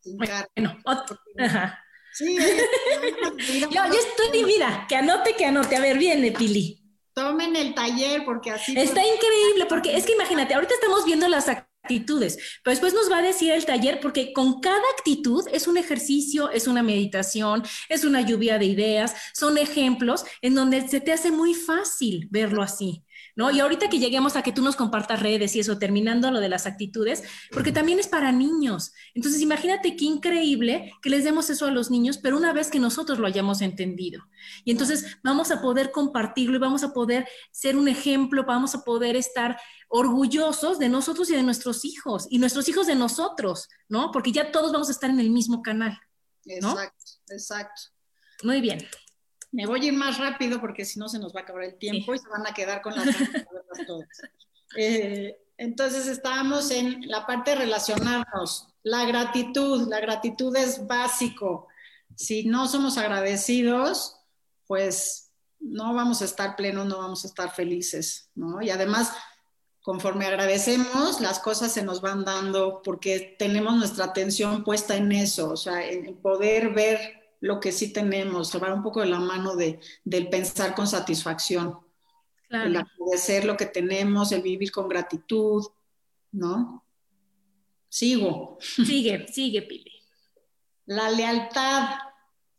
Sin 0.00 0.16
carga. 0.16 0.48
Bueno, 0.56 0.78
otro. 0.86 1.18
Sí, 2.14 2.38
yo, 3.60 3.68
yo 3.70 3.92
estoy 3.92 4.44
vida. 4.44 4.86
que 4.88 4.96
anote, 4.96 5.36
que 5.36 5.44
anote. 5.44 5.76
A 5.76 5.80
ver, 5.80 5.98
viene, 5.98 6.32
Pili 6.32 6.83
tomen 7.14 7.56
el 7.56 7.74
taller 7.74 8.24
porque 8.24 8.50
así... 8.50 8.76
Está 8.76 9.00
increíble, 9.02 9.66
porque 9.68 9.96
es 9.96 10.04
que 10.04 10.12
imagínate, 10.12 10.54
ahorita 10.54 10.74
estamos 10.74 11.04
viendo 11.04 11.28
las 11.28 11.48
actitudes, 11.84 12.38
pero 12.62 12.72
después 12.72 12.94
nos 12.94 13.10
va 13.10 13.18
a 13.18 13.22
decir 13.22 13.52
el 13.52 13.66
taller 13.66 14.00
porque 14.00 14.32
con 14.32 14.60
cada 14.60 14.82
actitud 14.96 15.44
es 15.52 15.68
un 15.68 15.76
ejercicio, 15.76 16.50
es 16.50 16.66
una 16.66 16.82
meditación, 16.82 17.62
es 17.88 18.04
una 18.04 18.22
lluvia 18.22 18.58
de 18.58 18.64
ideas, 18.64 19.14
son 19.34 19.58
ejemplos 19.58 20.24
en 20.40 20.54
donde 20.54 20.88
se 20.88 21.00
te 21.00 21.12
hace 21.12 21.30
muy 21.30 21.54
fácil 21.54 22.26
verlo 22.30 22.62
así. 22.62 23.04
¿no? 23.36 23.50
Y 23.50 23.60
ahorita 23.60 23.88
que 23.88 23.98
lleguemos 23.98 24.36
a 24.36 24.42
que 24.42 24.52
tú 24.52 24.62
nos 24.62 24.76
compartas 24.76 25.20
redes 25.20 25.56
y 25.56 25.60
eso, 25.60 25.78
terminando 25.78 26.30
lo 26.30 26.40
de 26.40 26.48
las 26.48 26.66
actitudes, 26.66 27.24
porque 27.50 27.72
también 27.72 27.98
es 27.98 28.06
para 28.06 28.30
niños. 28.32 28.92
Entonces, 29.14 29.40
imagínate 29.40 29.96
qué 29.96 30.04
increíble 30.04 30.92
que 31.02 31.10
les 31.10 31.24
demos 31.24 31.50
eso 31.50 31.66
a 31.66 31.70
los 31.70 31.90
niños, 31.90 32.18
pero 32.18 32.36
una 32.36 32.52
vez 32.52 32.70
que 32.70 32.78
nosotros 32.78 33.18
lo 33.18 33.26
hayamos 33.26 33.60
entendido. 33.60 34.22
Y 34.64 34.70
entonces 34.70 35.18
vamos 35.22 35.50
a 35.50 35.60
poder 35.60 35.90
compartirlo 35.90 36.56
y 36.56 36.60
vamos 36.60 36.84
a 36.84 36.92
poder 36.92 37.26
ser 37.50 37.76
un 37.76 37.88
ejemplo, 37.88 38.44
vamos 38.44 38.74
a 38.74 38.84
poder 38.84 39.16
estar 39.16 39.58
orgullosos 39.88 40.78
de 40.78 40.88
nosotros 40.88 41.30
y 41.30 41.36
de 41.36 41.42
nuestros 41.42 41.84
hijos, 41.84 42.26
y 42.30 42.38
nuestros 42.38 42.68
hijos 42.68 42.86
de 42.86 42.94
nosotros, 42.94 43.68
¿no? 43.88 44.10
Porque 44.10 44.32
ya 44.32 44.50
todos 44.50 44.72
vamos 44.72 44.88
a 44.88 44.92
estar 44.92 45.10
en 45.10 45.20
el 45.20 45.30
mismo 45.30 45.62
canal. 45.62 45.98
Exacto, 46.46 47.04
exacto. 47.28 47.82
Muy 48.42 48.60
bien. 48.60 48.86
Me 49.52 49.66
voy 49.66 49.80
a 49.80 49.84
ir 49.84 49.92
más 49.92 50.18
rápido 50.18 50.60
porque 50.60 50.84
si 50.84 50.98
no 50.98 51.08
se 51.08 51.18
nos 51.18 51.34
va 51.34 51.40
a 51.40 51.42
acabar 51.44 51.64
el 51.64 51.78
tiempo 51.78 52.14
y 52.14 52.18
se 52.18 52.28
van 52.28 52.46
a 52.46 52.52
quedar 52.52 52.82
con 52.82 52.94
las 52.94 53.06
todas. 53.86 54.08
Eh, 54.76 55.36
entonces 55.56 56.08
estábamos 56.08 56.70
en 56.72 57.06
la 57.08 57.26
parte 57.26 57.52
de 57.52 57.58
relacionarnos. 57.58 58.66
La 58.82 59.04
gratitud, 59.04 59.88
la 59.88 60.00
gratitud 60.00 60.54
es 60.56 60.86
básico. 60.86 61.68
Si 62.16 62.44
no 62.44 62.66
somos 62.66 62.98
agradecidos, 62.98 64.16
pues 64.66 65.30
no 65.60 65.94
vamos 65.94 66.22
a 66.22 66.24
estar 66.24 66.56
plenos, 66.56 66.86
no 66.86 66.98
vamos 66.98 67.24
a 67.24 67.28
estar 67.28 67.54
felices, 67.54 68.30
¿no? 68.34 68.60
Y 68.60 68.70
además, 68.70 69.12
conforme 69.84 70.24
agradecemos, 70.24 71.20
las 71.20 71.40
cosas 71.40 71.70
se 71.70 71.84
nos 71.84 72.00
van 72.00 72.24
dando 72.24 72.80
porque 72.82 73.36
tenemos 73.38 73.76
nuestra 73.76 74.06
atención 74.06 74.64
puesta 74.64 74.96
en 74.96 75.12
eso, 75.12 75.50
o 75.50 75.58
sea, 75.58 75.86
en 75.86 76.16
poder 76.16 76.72
ver 76.72 77.36
lo 77.40 77.60
que 77.60 77.70
sí 77.70 77.92
tenemos, 77.92 78.50
va 78.62 78.72
un 78.72 78.82
poco 78.82 79.00
de 79.00 79.08
la 79.08 79.20
mano 79.20 79.56
de, 79.56 79.78
del 80.02 80.30
pensar 80.30 80.74
con 80.74 80.86
satisfacción, 80.86 81.80
el 82.48 82.76
agradecer 82.76 83.44
lo 83.44 83.58
que 83.58 83.66
tenemos, 83.66 84.32
el 84.32 84.40
vivir 84.40 84.72
con 84.72 84.88
gratitud, 84.88 85.66
¿no? 86.32 86.82
Sigo. 87.90 88.56
Sigue, 88.60 89.28
sigue, 89.28 89.60
Pili. 89.60 89.92
La 90.86 91.10
lealtad, 91.10 91.90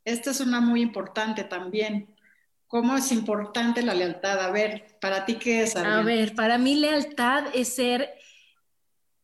esta 0.04 0.30
es 0.30 0.42
una 0.42 0.62
muy 0.62 0.82
importante 0.84 1.44
también. 1.44 2.15
¿Cómo 2.68 2.96
es 2.98 3.12
importante 3.12 3.82
la 3.82 3.94
lealtad? 3.94 4.40
A 4.40 4.52
ver, 4.52 4.98
¿para 5.00 5.26
ti 5.26 5.36
qué 5.36 5.64
es? 5.64 5.76
A 5.76 6.02
ver, 6.02 6.36
para 6.36 6.58
mí 6.58 6.76
lealtad 6.76 7.46
es 7.54 7.76
ser, 7.76 8.10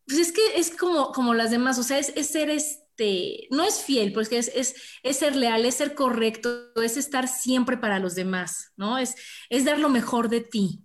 pues 0.06 0.20
es 0.20 0.32
que 0.32 0.42
es 0.56 0.76
como, 0.76 1.12
como 1.12 1.34
las 1.34 1.52
demás, 1.52 1.80
o 1.80 1.84
sea, 1.84 1.98
es, 1.98 2.14
es 2.16 2.28
ser 2.28 2.50
es, 2.50 2.82
este, 3.02 3.48
no 3.50 3.64
es 3.64 3.82
fiel, 3.82 4.14
porque 4.14 4.38
es, 4.38 4.52
es, 4.54 5.18
ser 5.18 5.36
leal, 5.36 5.66
es 5.66 5.76
ser 5.76 5.96
correcto, 5.96 6.72
es 6.76 6.98
estar 6.98 7.28
siempre 7.28 7.78
para 7.78 8.00
los 8.00 8.16
demás, 8.16 8.72
¿no? 8.76 8.98
Es, 8.98 9.16
es 9.50 9.66
dar 9.66 9.80
lo 9.80 9.90
mejor 9.90 10.30
de 10.30 10.42
ti. 10.42 10.84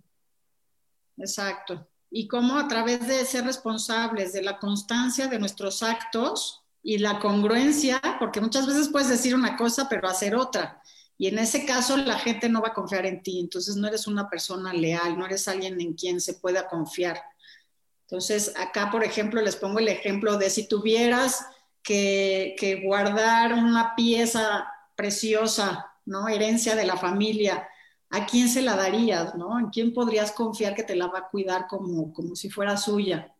Exacto. 1.17 1.87
Y 2.09 2.27
cómo 2.27 2.57
a 2.57 2.67
través 2.67 3.07
de 3.07 3.25
ser 3.25 3.45
responsables 3.45 4.33
de 4.33 4.41
la 4.41 4.57
constancia 4.57 5.27
de 5.27 5.39
nuestros 5.39 5.83
actos 5.83 6.63
y 6.81 6.97
la 6.97 7.19
congruencia, 7.19 8.01
porque 8.19 8.41
muchas 8.41 8.65
veces 8.65 8.89
puedes 8.89 9.09
decir 9.09 9.35
una 9.35 9.57
cosa 9.57 9.87
pero 9.89 10.07
hacer 10.07 10.35
otra. 10.35 10.81
Y 11.17 11.27
en 11.27 11.39
ese 11.39 11.65
caso 11.65 11.97
la 11.97 12.19
gente 12.19 12.47
no 12.47 12.61
va 12.61 12.69
a 12.69 12.73
confiar 12.73 13.05
en 13.05 13.23
ti, 13.23 13.39
entonces 13.39 13.75
no 13.75 13.87
eres 13.87 14.07
una 14.07 14.29
persona 14.29 14.73
leal, 14.73 15.17
no 15.17 15.25
eres 15.25 15.47
alguien 15.47 15.79
en 15.81 15.93
quien 15.93 16.21
se 16.21 16.35
pueda 16.35 16.67
confiar. 16.67 17.21
Entonces, 18.01 18.53
acá, 18.55 18.89
por 18.91 19.03
ejemplo, 19.03 19.41
les 19.41 19.55
pongo 19.55 19.79
el 19.79 19.89
ejemplo 19.89 20.37
de 20.37 20.49
si 20.49 20.67
tuvieras 20.67 21.45
que, 21.83 22.81
guardar 22.83 23.53
una 23.53 23.95
pieza 23.95 24.67
preciosa, 24.95 25.93
¿no? 26.05 26.27
Herencia 26.27 26.75
de 26.75 26.85
la 26.85 26.97
familia, 26.97 27.67
¿a 28.09 28.25
quién 28.25 28.49
se 28.49 28.61
la 28.61 28.75
darías, 28.75 29.35
¿no? 29.35 29.59
¿En 29.59 29.69
quién 29.69 29.93
podrías 29.93 30.31
confiar 30.31 30.75
que 30.75 30.83
te 30.83 30.95
la 30.95 31.07
va 31.07 31.19
a 31.19 31.27
cuidar 31.29 31.67
como, 31.67 32.13
como 32.13 32.35
si 32.35 32.49
fuera 32.49 32.77
suya? 32.77 33.33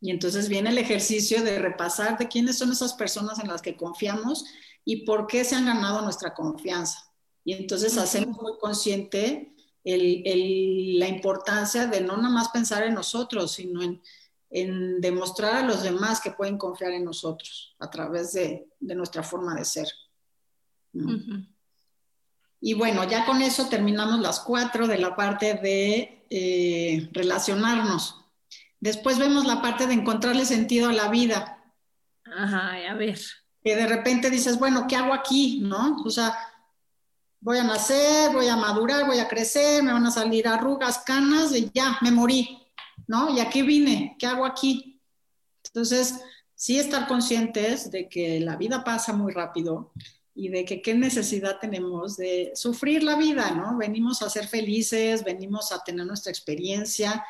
Y 0.00 0.10
entonces 0.10 0.48
viene 0.48 0.70
el 0.70 0.78
ejercicio 0.78 1.42
de 1.42 1.58
repasar 1.58 2.18
de 2.18 2.28
quiénes 2.28 2.58
son 2.58 2.70
esas 2.70 2.94
personas 2.94 3.38
en 3.38 3.48
las 3.48 3.62
que 3.62 3.76
confiamos 3.76 4.44
y 4.84 5.04
por 5.04 5.26
qué 5.26 5.44
se 5.44 5.56
han 5.56 5.66
ganado 5.66 6.02
nuestra 6.02 6.34
confianza. 6.34 7.12
Y 7.44 7.54
entonces 7.54 7.96
hacemos 7.98 8.40
muy 8.40 8.58
consciente 8.60 9.54
la 9.84 11.08
importancia 11.08 11.86
de 11.86 12.00
no 12.00 12.16
nada 12.16 12.30
más 12.30 12.48
pensar 12.50 12.84
en 12.84 12.94
nosotros, 12.94 13.52
sino 13.52 13.82
en 13.82 14.00
en 14.50 15.00
demostrar 15.00 15.56
a 15.56 15.66
los 15.66 15.82
demás 15.82 16.20
que 16.20 16.30
pueden 16.30 16.56
confiar 16.56 16.92
en 16.92 17.04
nosotros 17.04 17.74
a 17.78 17.90
través 17.90 18.32
de, 18.32 18.66
nuestra 18.80 19.22
forma 19.22 19.54
de 19.54 19.64
ser. 19.64 19.88
Y 22.60 22.74
bueno, 22.74 23.04
ya 23.04 23.26
con 23.26 23.42
eso 23.42 23.68
terminamos 23.68 24.20
las 24.20 24.40
cuatro 24.40 24.86
de 24.86 24.98
la 24.98 25.14
parte 25.14 25.54
de 25.54 26.24
eh, 26.30 27.08
relacionarnos. 27.12 28.24
Después 28.80 29.18
vemos 29.18 29.46
la 29.46 29.60
parte 29.60 29.86
de 29.86 29.94
encontrarle 29.94 30.44
sentido 30.44 30.88
a 30.88 30.92
la 30.92 31.08
vida. 31.08 31.62
Ajá, 32.24 32.74
a 32.90 32.94
ver. 32.94 33.18
que 33.62 33.74
de 33.74 33.86
repente 33.86 34.30
dices, 34.30 34.58
bueno, 34.58 34.86
¿qué 34.88 34.96
hago 34.96 35.12
aquí? 35.12 35.60
¿No? 35.62 35.96
O 36.04 36.10
sea, 36.10 36.36
voy 37.40 37.58
a 37.58 37.64
nacer, 37.64 38.32
voy 38.32 38.48
a 38.48 38.56
madurar, 38.56 39.06
voy 39.06 39.18
a 39.18 39.28
crecer, 39.28 39.82
me 39.82 39.92
van 39.92 40.06
a 40.06 40.10
salir 40.10 40.46
arrugas, 40.46 40.98
canas 40.98 41.54
y 41.54 41.70
ya, 41.72 41.98
me 42.02 42.10
morí, 42.10 42.66
¿no? 43.06 43.34
Y 43.34 43.40
aquí 43.40 43.62
vine, 43.62 44.16
¿qué 44.18 44.26
hago 44.26 44.44
aquí? 44.44 45.00
Entonces, 45.64 46.20
sí 46.54 46.78
estar 46.78 47.06
conscientes 47.06 47.90
de 47.90 48.08
que 48.08 48.40
la 48.40 48.56
vida 48.56 48.84
pasa 48.84 49.12
muy 49.12 49.32
rápido 49.32 49.92
y 50.34 50.48
de 50.48 50.64
que 50.64 50.82
qué 50.82 50.94
necesidad 50.94 51.58
tenemos 51.60 52.16
de 52.16 52.52
sufrir 52.54 53.02
la 53.02 53.16
vida, 53.16 53.50
¿no? 53.50 53.76
Venimos 53.76 54.22
a 54.22 54.30
ser 54.30 54.46
felices, 54.46 55.24
venimos 55.24 55.72
a 55.72 55.82
tener 55.82 56.06
nuestra 56.06 56.30
experiencia, 56.30 57.24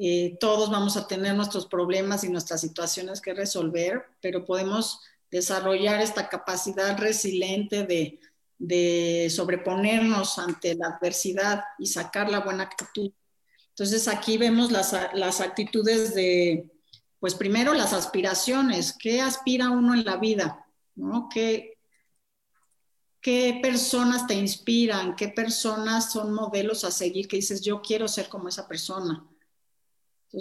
eh, 0.00 0.36
todos 0.38 0.70
vamos 0.70 0.96
a 0.96 1.08
tener 1.08 1.34
nuestros 1.34 1.66
problemas 1.66 2.22
y 2.22 2.28
nuestras 2.28 2.60
situaciones 2.60 3.20
que 3.20 3.34
resolver, 3.34 4.04
pero 4.20 4.44
podemos 4.44 5.00
desarrollar 5.28 6.00
esta 6.00 6.28
capacidad 6.28 6.96
resiliente 6.96 7.84
de, 7.84 8.20
sobreponernos 9.28 10.38
ante 10.38 10.76
la 10.76 10.88
adversidad 10.88 11.64
y 11.78 11.86
sacar 11.86 12.30
la 12.30 12.40
buena 12.40 12.64
actitud. 12.64 13.10
Entonces 13.70 14.06
aquí 14.08 14.38
vemos 14.38 14.70
las, 14.70 14.92
actitudes 15.40 16.14
de, 16.14 16.70
pues 17.18 17.34
primero 17.34 17.74
las 17.74 17.92
aspiraciones, 17.92 18.96
¿qué 18.96 19.20
aspira 19.20 19.70
uno 19.70 19.94
en 19.94 20.04
la 20.04 20.16
vida? 20.16 20.64
¿Qué, 21.32 21.78
¿Qué 23.20 23.58
personas 23.60 24.28
te 24.28 24.34
inspiran? 24.34 25.16
¿Qué 25.16 25.28
personas 25.28 26.12
son 26.12 26.32
modelos 26.32 26.84
a 26.84 26.92
seguir 26.92 27.26
que 27.26 27.36
dices, 27.36 27.62
yo 27.62 27.82
quiero 27.82 28.06
ser 28.06 28.28
como 28.28 28.48
esa 28.48 28.66
persona? 28.66 29.24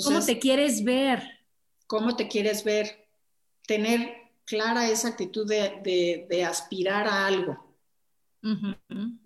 ¿Cómo 0.04 0.26
te 0.26 0.40
quieres 0.40 0.84
ver? 0.84 1.24
¿Cómo 1.88 2.16
te 2.16 2.28
quieres 2.28 2.64
ver? 2.64 3.08
Tener 3.66 4.16
clara 4.46 4.90
esa 4.90 5.10
actitud 5.10 5.48
de, 5.48 6.26
de 6.30 6.46
aspirar 6.46 7.08
a 7.08 7.28
algo. 7.28 7.68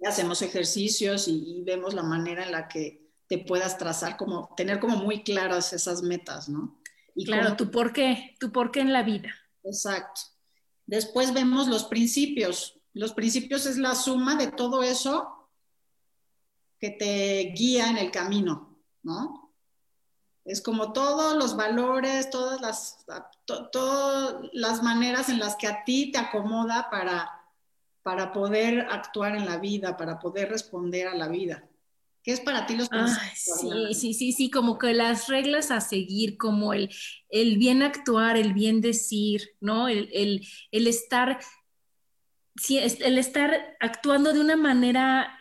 Hacemos 0.05 0.41
ejercicios 0.41 1.27
y, 1.27 1.61
vemos 1.63 1.93
la 1.93 2.03
manera 2.03 2.43
en 2.43 2.51
la 2.51 2.67
que 2.67 3.11
te 3.27 3.37
puedas 3.39 3.77
trazar, 3.77 4.17
como 4.17 4.53
tener 4.55 4.79
como 4.79 4.97
muy 4.97 5.23
claras 5.23 5.73
esas 5.73 6.01
metas, 6.01 6.49
¿no? 6.49 6.81
Y 7.15 7.25
claro, 7.25 7.55
tu 7.55 7.69
por 7.71 7.93
qué, 7.93 8.35
tu 8.39 8.51
por 8.51 8.71
qué 8.71 8.79
en 8.81 8.93
la 8.93 9.03
vida. 9.03 9.29
Exacto. 9.63 10.21
Después 10.85 11.33
vemos 11.33 11.67
los 11.67 11.85
principios. 11.85 12.79
Los 12.93 13.13
principios 13.13 13.65
es 13.65 13.77
la 13.77 13.95
suma 13.95 14.35
de 14.35 14.47
todo 14.47 14.83
eso 14.83 15.49
que 16.79 16.89
te 16.89 17.53
guía 17.55 17.89
en 17.89 17.97
el 17.97 18.11
camino, 18.11 18.79
¿no? 19.03 19.40
Es 20.43 20.61
como 20.61 20.93
todos 20.93 21.35
los 21.35 21.55
valores, 21.55 22.29
todas 22.29 22.61
las, 22.61 23.05
todas 23.71 24.35
las 24.53 24.81
maneras 24.81 25.29
en 25.29 25.39
las 25.39 25.55
que 25.55 25.67
a 25.67 25.83
ti 25.83 26.11
te 26.11 26.17
acomoda 26.17 26.89
para 26.89 27.41
para 28.03 28.31
poder 28.31 28.87
actuar 28.89 29.35
en 29.35 29.45
la 29.45 29.57
vida, 29.57 29.97
para 29.97 30.19
poder 30.19 30.49
responder 30.49 31.07
a 31.07 31.15
la 31.15 31.27
vida. 31.27 31.67
¿Qué 32.23 32.31
es 32.31 32.39
para 32.39 32.65
ti 32.65 32.75
los 32.75 32.89
Sí, 33.35 33.93
sí, 33.93 34.13
sí, 34.13 34.31
sí, 34.31 34.51
como 34.51 34.77
que 34.77 34.93
las 34.93 35.27
reglas 35.27 35.71
a 35.71 35.81
seguir, 35.81 36.37
como 36.37 36.73
el, 36.73 36.93
el 37.29 37.57
bien 37.57 37.81
actuar, 37.81 38.37
el 38.37 38.53
bien 38.53 38.79
decir, 38.79 39.55
¿no? 39.59 39.87
El, 39.87 40.09
el, 40.13 40.47
el 40.71 40.87
estar, 40.87 41.39
sí, 42.55 42.77
el 42.77 43.17
estar 43.17 43.75
actuando 43.79 44.33
de 44.33 44.39
una 44.39 44.55
manera 44.55 45.35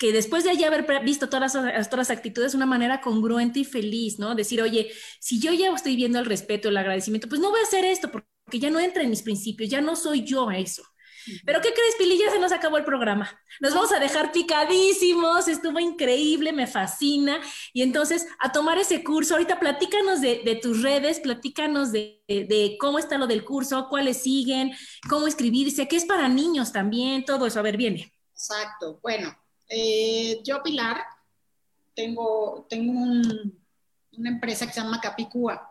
que 0.00 0.12
después 0.12 0.44
de 0.44 0.56
ya 0.56 0.68
haber 0.68 0.86
visto 1.04 1.28
todas 1.28 1.54
las, 1.54 1.90
todas 1.90 2.08
las 2.08 2.16
actitudes, 2.16 2.54
una 2.54 2.64
manera 2.64 3.02
congruente 3.02 3.58
y 3.60 3.64
feliz, 3.66 4.18
¿no? 4.18 4.34
Decir, 4.34 4.62
oye, 4.62 4.90
si 5.20 5.38
yo 5.38 5.52
ya 5.52 5.74
estoy 5.74 5.94
viendo 5.94 6.18
el 6.18 6.24
respeto, 6.24 6.70
el 6.70 6.78
agradecimiento, 6.78 7.28
pues 7.28 7.38
no 7.38 7.50
voy 7.50 7.60
a 7.60 7.64
hacer 7.64 7.84
esto 7.84 8.10
porque 8.10 8.26
ya 8.58 8.70
no 8.70 8.80
entra 8.80 9.02
en 9.02 9.10
mis 9.10 9.20
principios, 9.20 9.68
ya 9.68 9.82
no 9.82 9.94
soy 9.96 10.24
yo 10.24 10.48
a 10.48 10.56
eso. 10.56 10.82
Pero 11.44 11.60
¿qué 11.60 11.74
crees, 11.74 11.96
Pili? 11.98 12.16
Ya 12.16 12.30
se 12.30 12.38
nos 12.38 12.50
acabó 12.50 12.78
el 12.78 12.84
programa. 12.86 13.30
Nos 13.60 13.74
vamos 13.74 13.92
a 13.92 13.98
dejar 13.98 14.32
picadísimos, 14.32 15.48
estuvo 15.48 15.78
increíble, 15.78 16.54
me 16.54 16.66
fascina. 16.66 17.38
Y 17.74 17.82
entonces, 17.82 18.26
a 18.38 18.52
tomar 18.52 18.78
ese 18.78 19.04
curso, 19.04 19.34
ahorita 19.34 19.60
platícanos 19.60 20.22
de, 20.22 20.58
tus 20.62 20.80
redes, 20.80 21.20
platícanos 21.20 21.92
de, 21.92 22.76
cómo 22.80 22.98
está 22.98 23.18
lo 23.18 23.26
del 23.26 23.44
curso, 23.44 23.86
cuáles 23.90 24.22
siguen, 24.22 24.72
cómo 25.10 25.26
inscribirse, 25.26 25.88
qué 25.88 25.96
es 25.96 26.06
para 26.06 26.26
niños 26.26 26.72
también, 26.72 27.26
todo 27.26 27.44
eso. 27.44 27.58
A 27.58 27.64
ver, 27.64 27.76
viene. 27.76 28.14
Exacto. 28.32 28.98
Bueno, 29.02 29.36
eh, 29.70 30.40
yo, 30.42 30.62
Pilar, 30.62 31.00
tengo, 31.94 32.66
tengo 32.68 32.92
una 32.92 34.30
empresa 34.30 34.66
que 34.66 34.72
se 34.72 34.80
llama 34.80 35.00
Capicúa. 35.00 35.70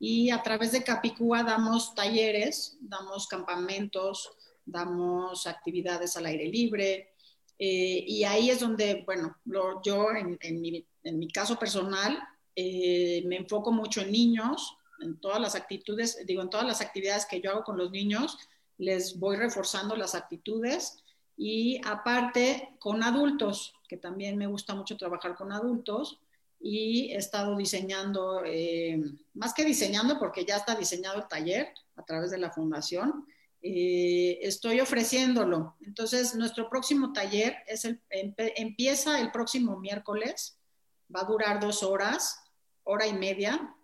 Y 0.00 0.30
a 0.30 0.42
través 0.42 0.72
de 0.72 0.82
Capicúa 0.82 1.42
damos 1.42 1.94
talleres, 1.94 2.76
damos 2.80 3.26
campamentos, 3.26 4.32
damos 4.64 5.46
actividades 5.46 6.16
al 6.16 6.26
aire 6.26 6.46
libre. 6.46 7.12
Eh, 7.58 8.04
y 8.06 8.24
ahí 8.24 8.50
es 8.50 8.60
donde, 8.60 9.04
bueno, 9.04 9.36
yo 9.84 10.08
en, 10.10 10.60
mi, 10.60 11.28
caso 11.28 11.58
personal 11.58 12.18
eh, 12.56 13.22
me 13.26 13.36
enfoco 13.36 13.70
mucho 13.70 14.00
en 14.00 14.10
niños, 14.10 14.76
en 15.00 15.20
todas 15.20 15.40
las 15.40 15.54
actitudes, 15.54 16.24
digo, 16.26 16.42
en 16.42 16.50
todas 16.50 16.66
las 16.66 16.80
actividades 16.80 17.26
que 17.26 17.40
yo 17.40 17.50
hago 17.50 17.64
con 17.64 17.76
los 17.76 17.90
niños, 17.90 18.38
les 18.78 19.18
voy 19.18 19.36
reforzando 19.36 19.94
las 19.96 20.14
actitudes 20.14 21.03
y 21.36 21.80
aparte 21.84 22.76
con 22.78 23.02
adultos, 23.02 23.74
que 23.88 23.96
también 23.96 24.36
me 24.36 24.46
gusta 24.46 24.74
mucho 24.74 24.96
trabajar 24.96 25.34
con 25.34 25.52
adultos 25.52 26.20
y 26.60 27.12
he 27.12 27.16
estado 27.16 27.56
diseñando, 27.56 28.42
eh, 28.44 29.02
más 29.34 29.52
que 29.52 29.64
diseñando, 29.64 30.18
porque 30.18 30.44
ya 30.44 30.56
está 30.56 30.74
diseñado 30.74 31.18
el 31.18 31.28
taller 31.28 31.68
a 31.96 32.04
través 32.04 32.30
de 32.30 32.38
la 32.38 32.50
fundación, 32.50 33.26
eh, 33.60 34.38
estoy 34.42 34.80
ofreciéndolo. 34.80 35.76
Entonces, 35.80 36.34
nuestro 36.34 36.68
próximo 36.68 37.12
taller 37.12 37.56
es 37.66 37.84
el, 37.84 38.00
empieza 38.10 39.20
el 39.20 39.30
próximo 39.30 39.78
miércoles, 39.78 40.58
va 41.14 41.20
a 41.20 41.24
durar 41.24 41.60
dos 41.60 41.82
horas, 41.82 42.40
hora 42.82 43.06
y 43.06 43.14
media, 43.14 43.74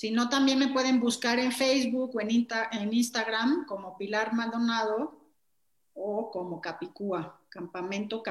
Si 0.00 0.10
no, 0.10 0.30
también 0.30 0.58
me 0.58 0.68
pueden 0.68 0.98
buscar 0.98 1.38
en 1.38 1.52
Facebook 1.52 2.16
o 2.16 2.22
en, 2.22 2.30
en 2.30 2.94
Instagram 2.94 3.66
como 3.66 3.98
Pilar 3.98 4.32
Maldonado 4.32 5.20
o 5.92 6.30
como 6.30 6.58
Capicúa, 6.58 7.38
campamento, 7.50 8.22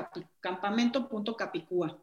campamento.capicúa. 0.41 1.95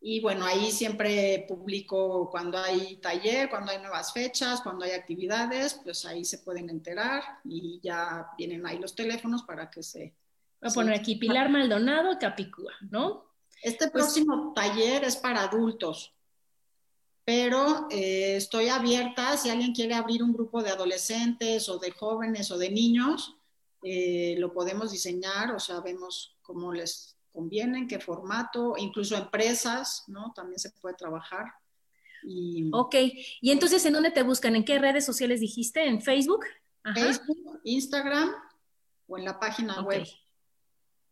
Y 0.00 0.18
bueno, 0.18 0.46
ahí 0.46 0.72
siempre 0.72 1.46
publico 1.46 2.28
cuando 2.28 2.58
hay 2.58 2.96
taller, 2.96 3.48
cuando 3.48 3.70
hay 3.70 3.78
nuevas 3.78 4.12
fechas, 4.12 4.62
cuando 4.62 4.84
hay 4.84 4.90
actividades, 4.90 5.74
pues 5.74 6.04
ahí 6.04 6.24
se 6.24 6.38
pueden 6.38 6.70
enterar 6.70 7.22
y 7.44 7.78
ya 7.80 8.30
vienen 8.36 8.66
ahí 8.66 8.80
los 8.80 8.96
teléfonos 8.96 9.44
para 9.44 9.70
que 9.70 9.84
se... 9.84 10.12
Voy 10.60 10.72
a 10.72 10.74
poner 10.74 10.94
aquí 10.98 11.14
Pilar 11.14 11.50
Maldonado, 11.50 12.18
Capicúa, 12.18 12.72
¿no? 12.90 13.26
Este 13.62 13.88
pues 13.88 14.06
próximo 14.06 14.52
taller 14.56 15.04
es 15.04 15.14
para 15.14 15.42
adultos, 15.42 16.17
pero 17.28 17.88
eh, 17.90 18.36
estoy 18.36 18.70
abierta 18.70 19.36
si 19.36 19.50
alguien 19.50 19.74
quiere 19.74 19.92
abrir 19.92 20.22
un 20.22 20.32
grupo 20.32 20.62
de 20.62 20.70
adolescentes 20.70 21.68
o 21.68 21.78
de 21.78 21.90
jóvenes 21.90 22.50
o 22.50 22.56
de 22.56 22.70
niños, 22.70 23.36
eh, 23.82 24.36
lo 24.38 24.50
podemos 24.50 24.92
diseñar, 24.92 25.52
o 25.54 25.60
sea, 25.60 25.80
vemos 25.80 26.34
cómo 26.40 26.72
les 26.72 27.18
conviene, 27.30 27.80
en 27.80 27.86
qué 27.86 27.98
formato, 27.98 28.76
incluso 28.78 29.14
empresas, 29.14 30.04
¿no? 30.06 30.32
También 30.34 30.58
se 30.58 30.70
puede 30.70 30.94
trabajar. 30.94 31.52
Y, 32.22 32.70
ok, 32.72 32.94
y 33.42 33.50
entonces, 33.50 33.84
¿en 33.84 33.92
dónde 33.92 34.10
te 34.10 34.22
buscan? 34.22 34.56
¿En 34.56 34.64
qué 34.64 34.78
redes 34.78 35.04
sociales 35.04 35.40
dijiste? 35.40 35.86
¿En 35.86 36.00
Facebook? 36.00 36.46
Facebook, 36.94 37.60
Instagram 37.62 38.32
o 39.06 39.18
en 39.18 39.26
la 39.26 39.38
página 39.38 39.82
web. 39.82 40.06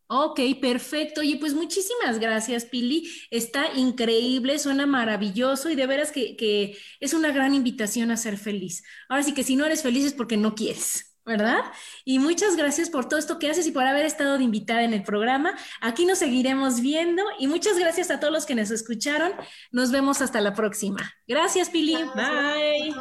Ok, 0.08 0.40
perfecto. 0.60 1.20
Oye, 1.20 1.36
pues 1.38 1.54
muchísimas 1.54 2.20
gracias, 2.20 2.64
Pili. 2.64 3.10
Está 3.30 3.72
increíble, 3.74 4.58
suena 4.58 4.86
maravilloso 4.86 5.68
y 5.68 5.74
de 5.74 5.86
veras 5.86 6.12
que, 6.12 6.36
que, 6.36 6.78
es 7.00 7.12
una 7.12 7.32
gran 7.32 7.54
invitación 7.54 8.10
a 8.10 8.16
ser 8.16 8.38
feliz. 8.38 8.84
Ahora 9.08 9.24
sí 9.24 9.34
que 9.34 9.42
si 9.42 9.56
no 9.56 9.64
eres 9.64 9.82
feliz 9.82 10.04
es 10.04 10.12
porque 10.12 10.36
no 10.36 10.54
quieres. 10.54 11.12
¿verdad? 11.26 11.64
Y 12.04 12.20
muchas 12.20 12.54
gracias 12.54 12.88
por 12.88 13.08
todo 13.08 13.18
esto 13.18 13.40
que 13.40 13.50
haces 13.50 13.66
y 13.66 13.72
por 13.72 13.82
haber 13.82 14.06
estado 14.06 14.38
de 14.38 14.44
invitada 14.44 14.84
en 14.84 14.94
el 14.94 15.02
programa. 15.02 15.58
Aquí 15.80 16.06
nos 16.06 16.18
seguiremos 16.18 16.80
viendo 16.80 17.24
y 17.40 17.48
muchas 17.48 17.76
gracias 17.76 18.12
a 18.12 18.20
todos 18.20 18.32
los 18.32 18.46
que 18.46 18.54
nos 18.54 18.70
escucharon. 18.70 19.32
Nos 19.72 19.90
vemos 19.90 20.22
hasta 20.22 20.40
la 20.40 20.54
próxima. 20.54 21.14
Gracias, 21.26 21.68
Pili. 21.68 21.96
Bye. 22.14 22.94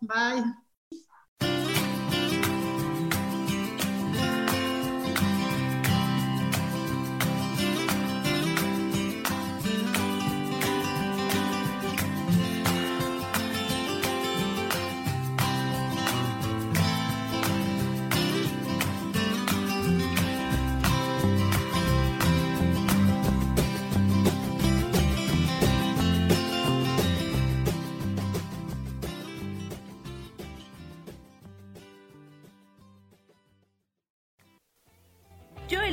Bye. 0.00 0.69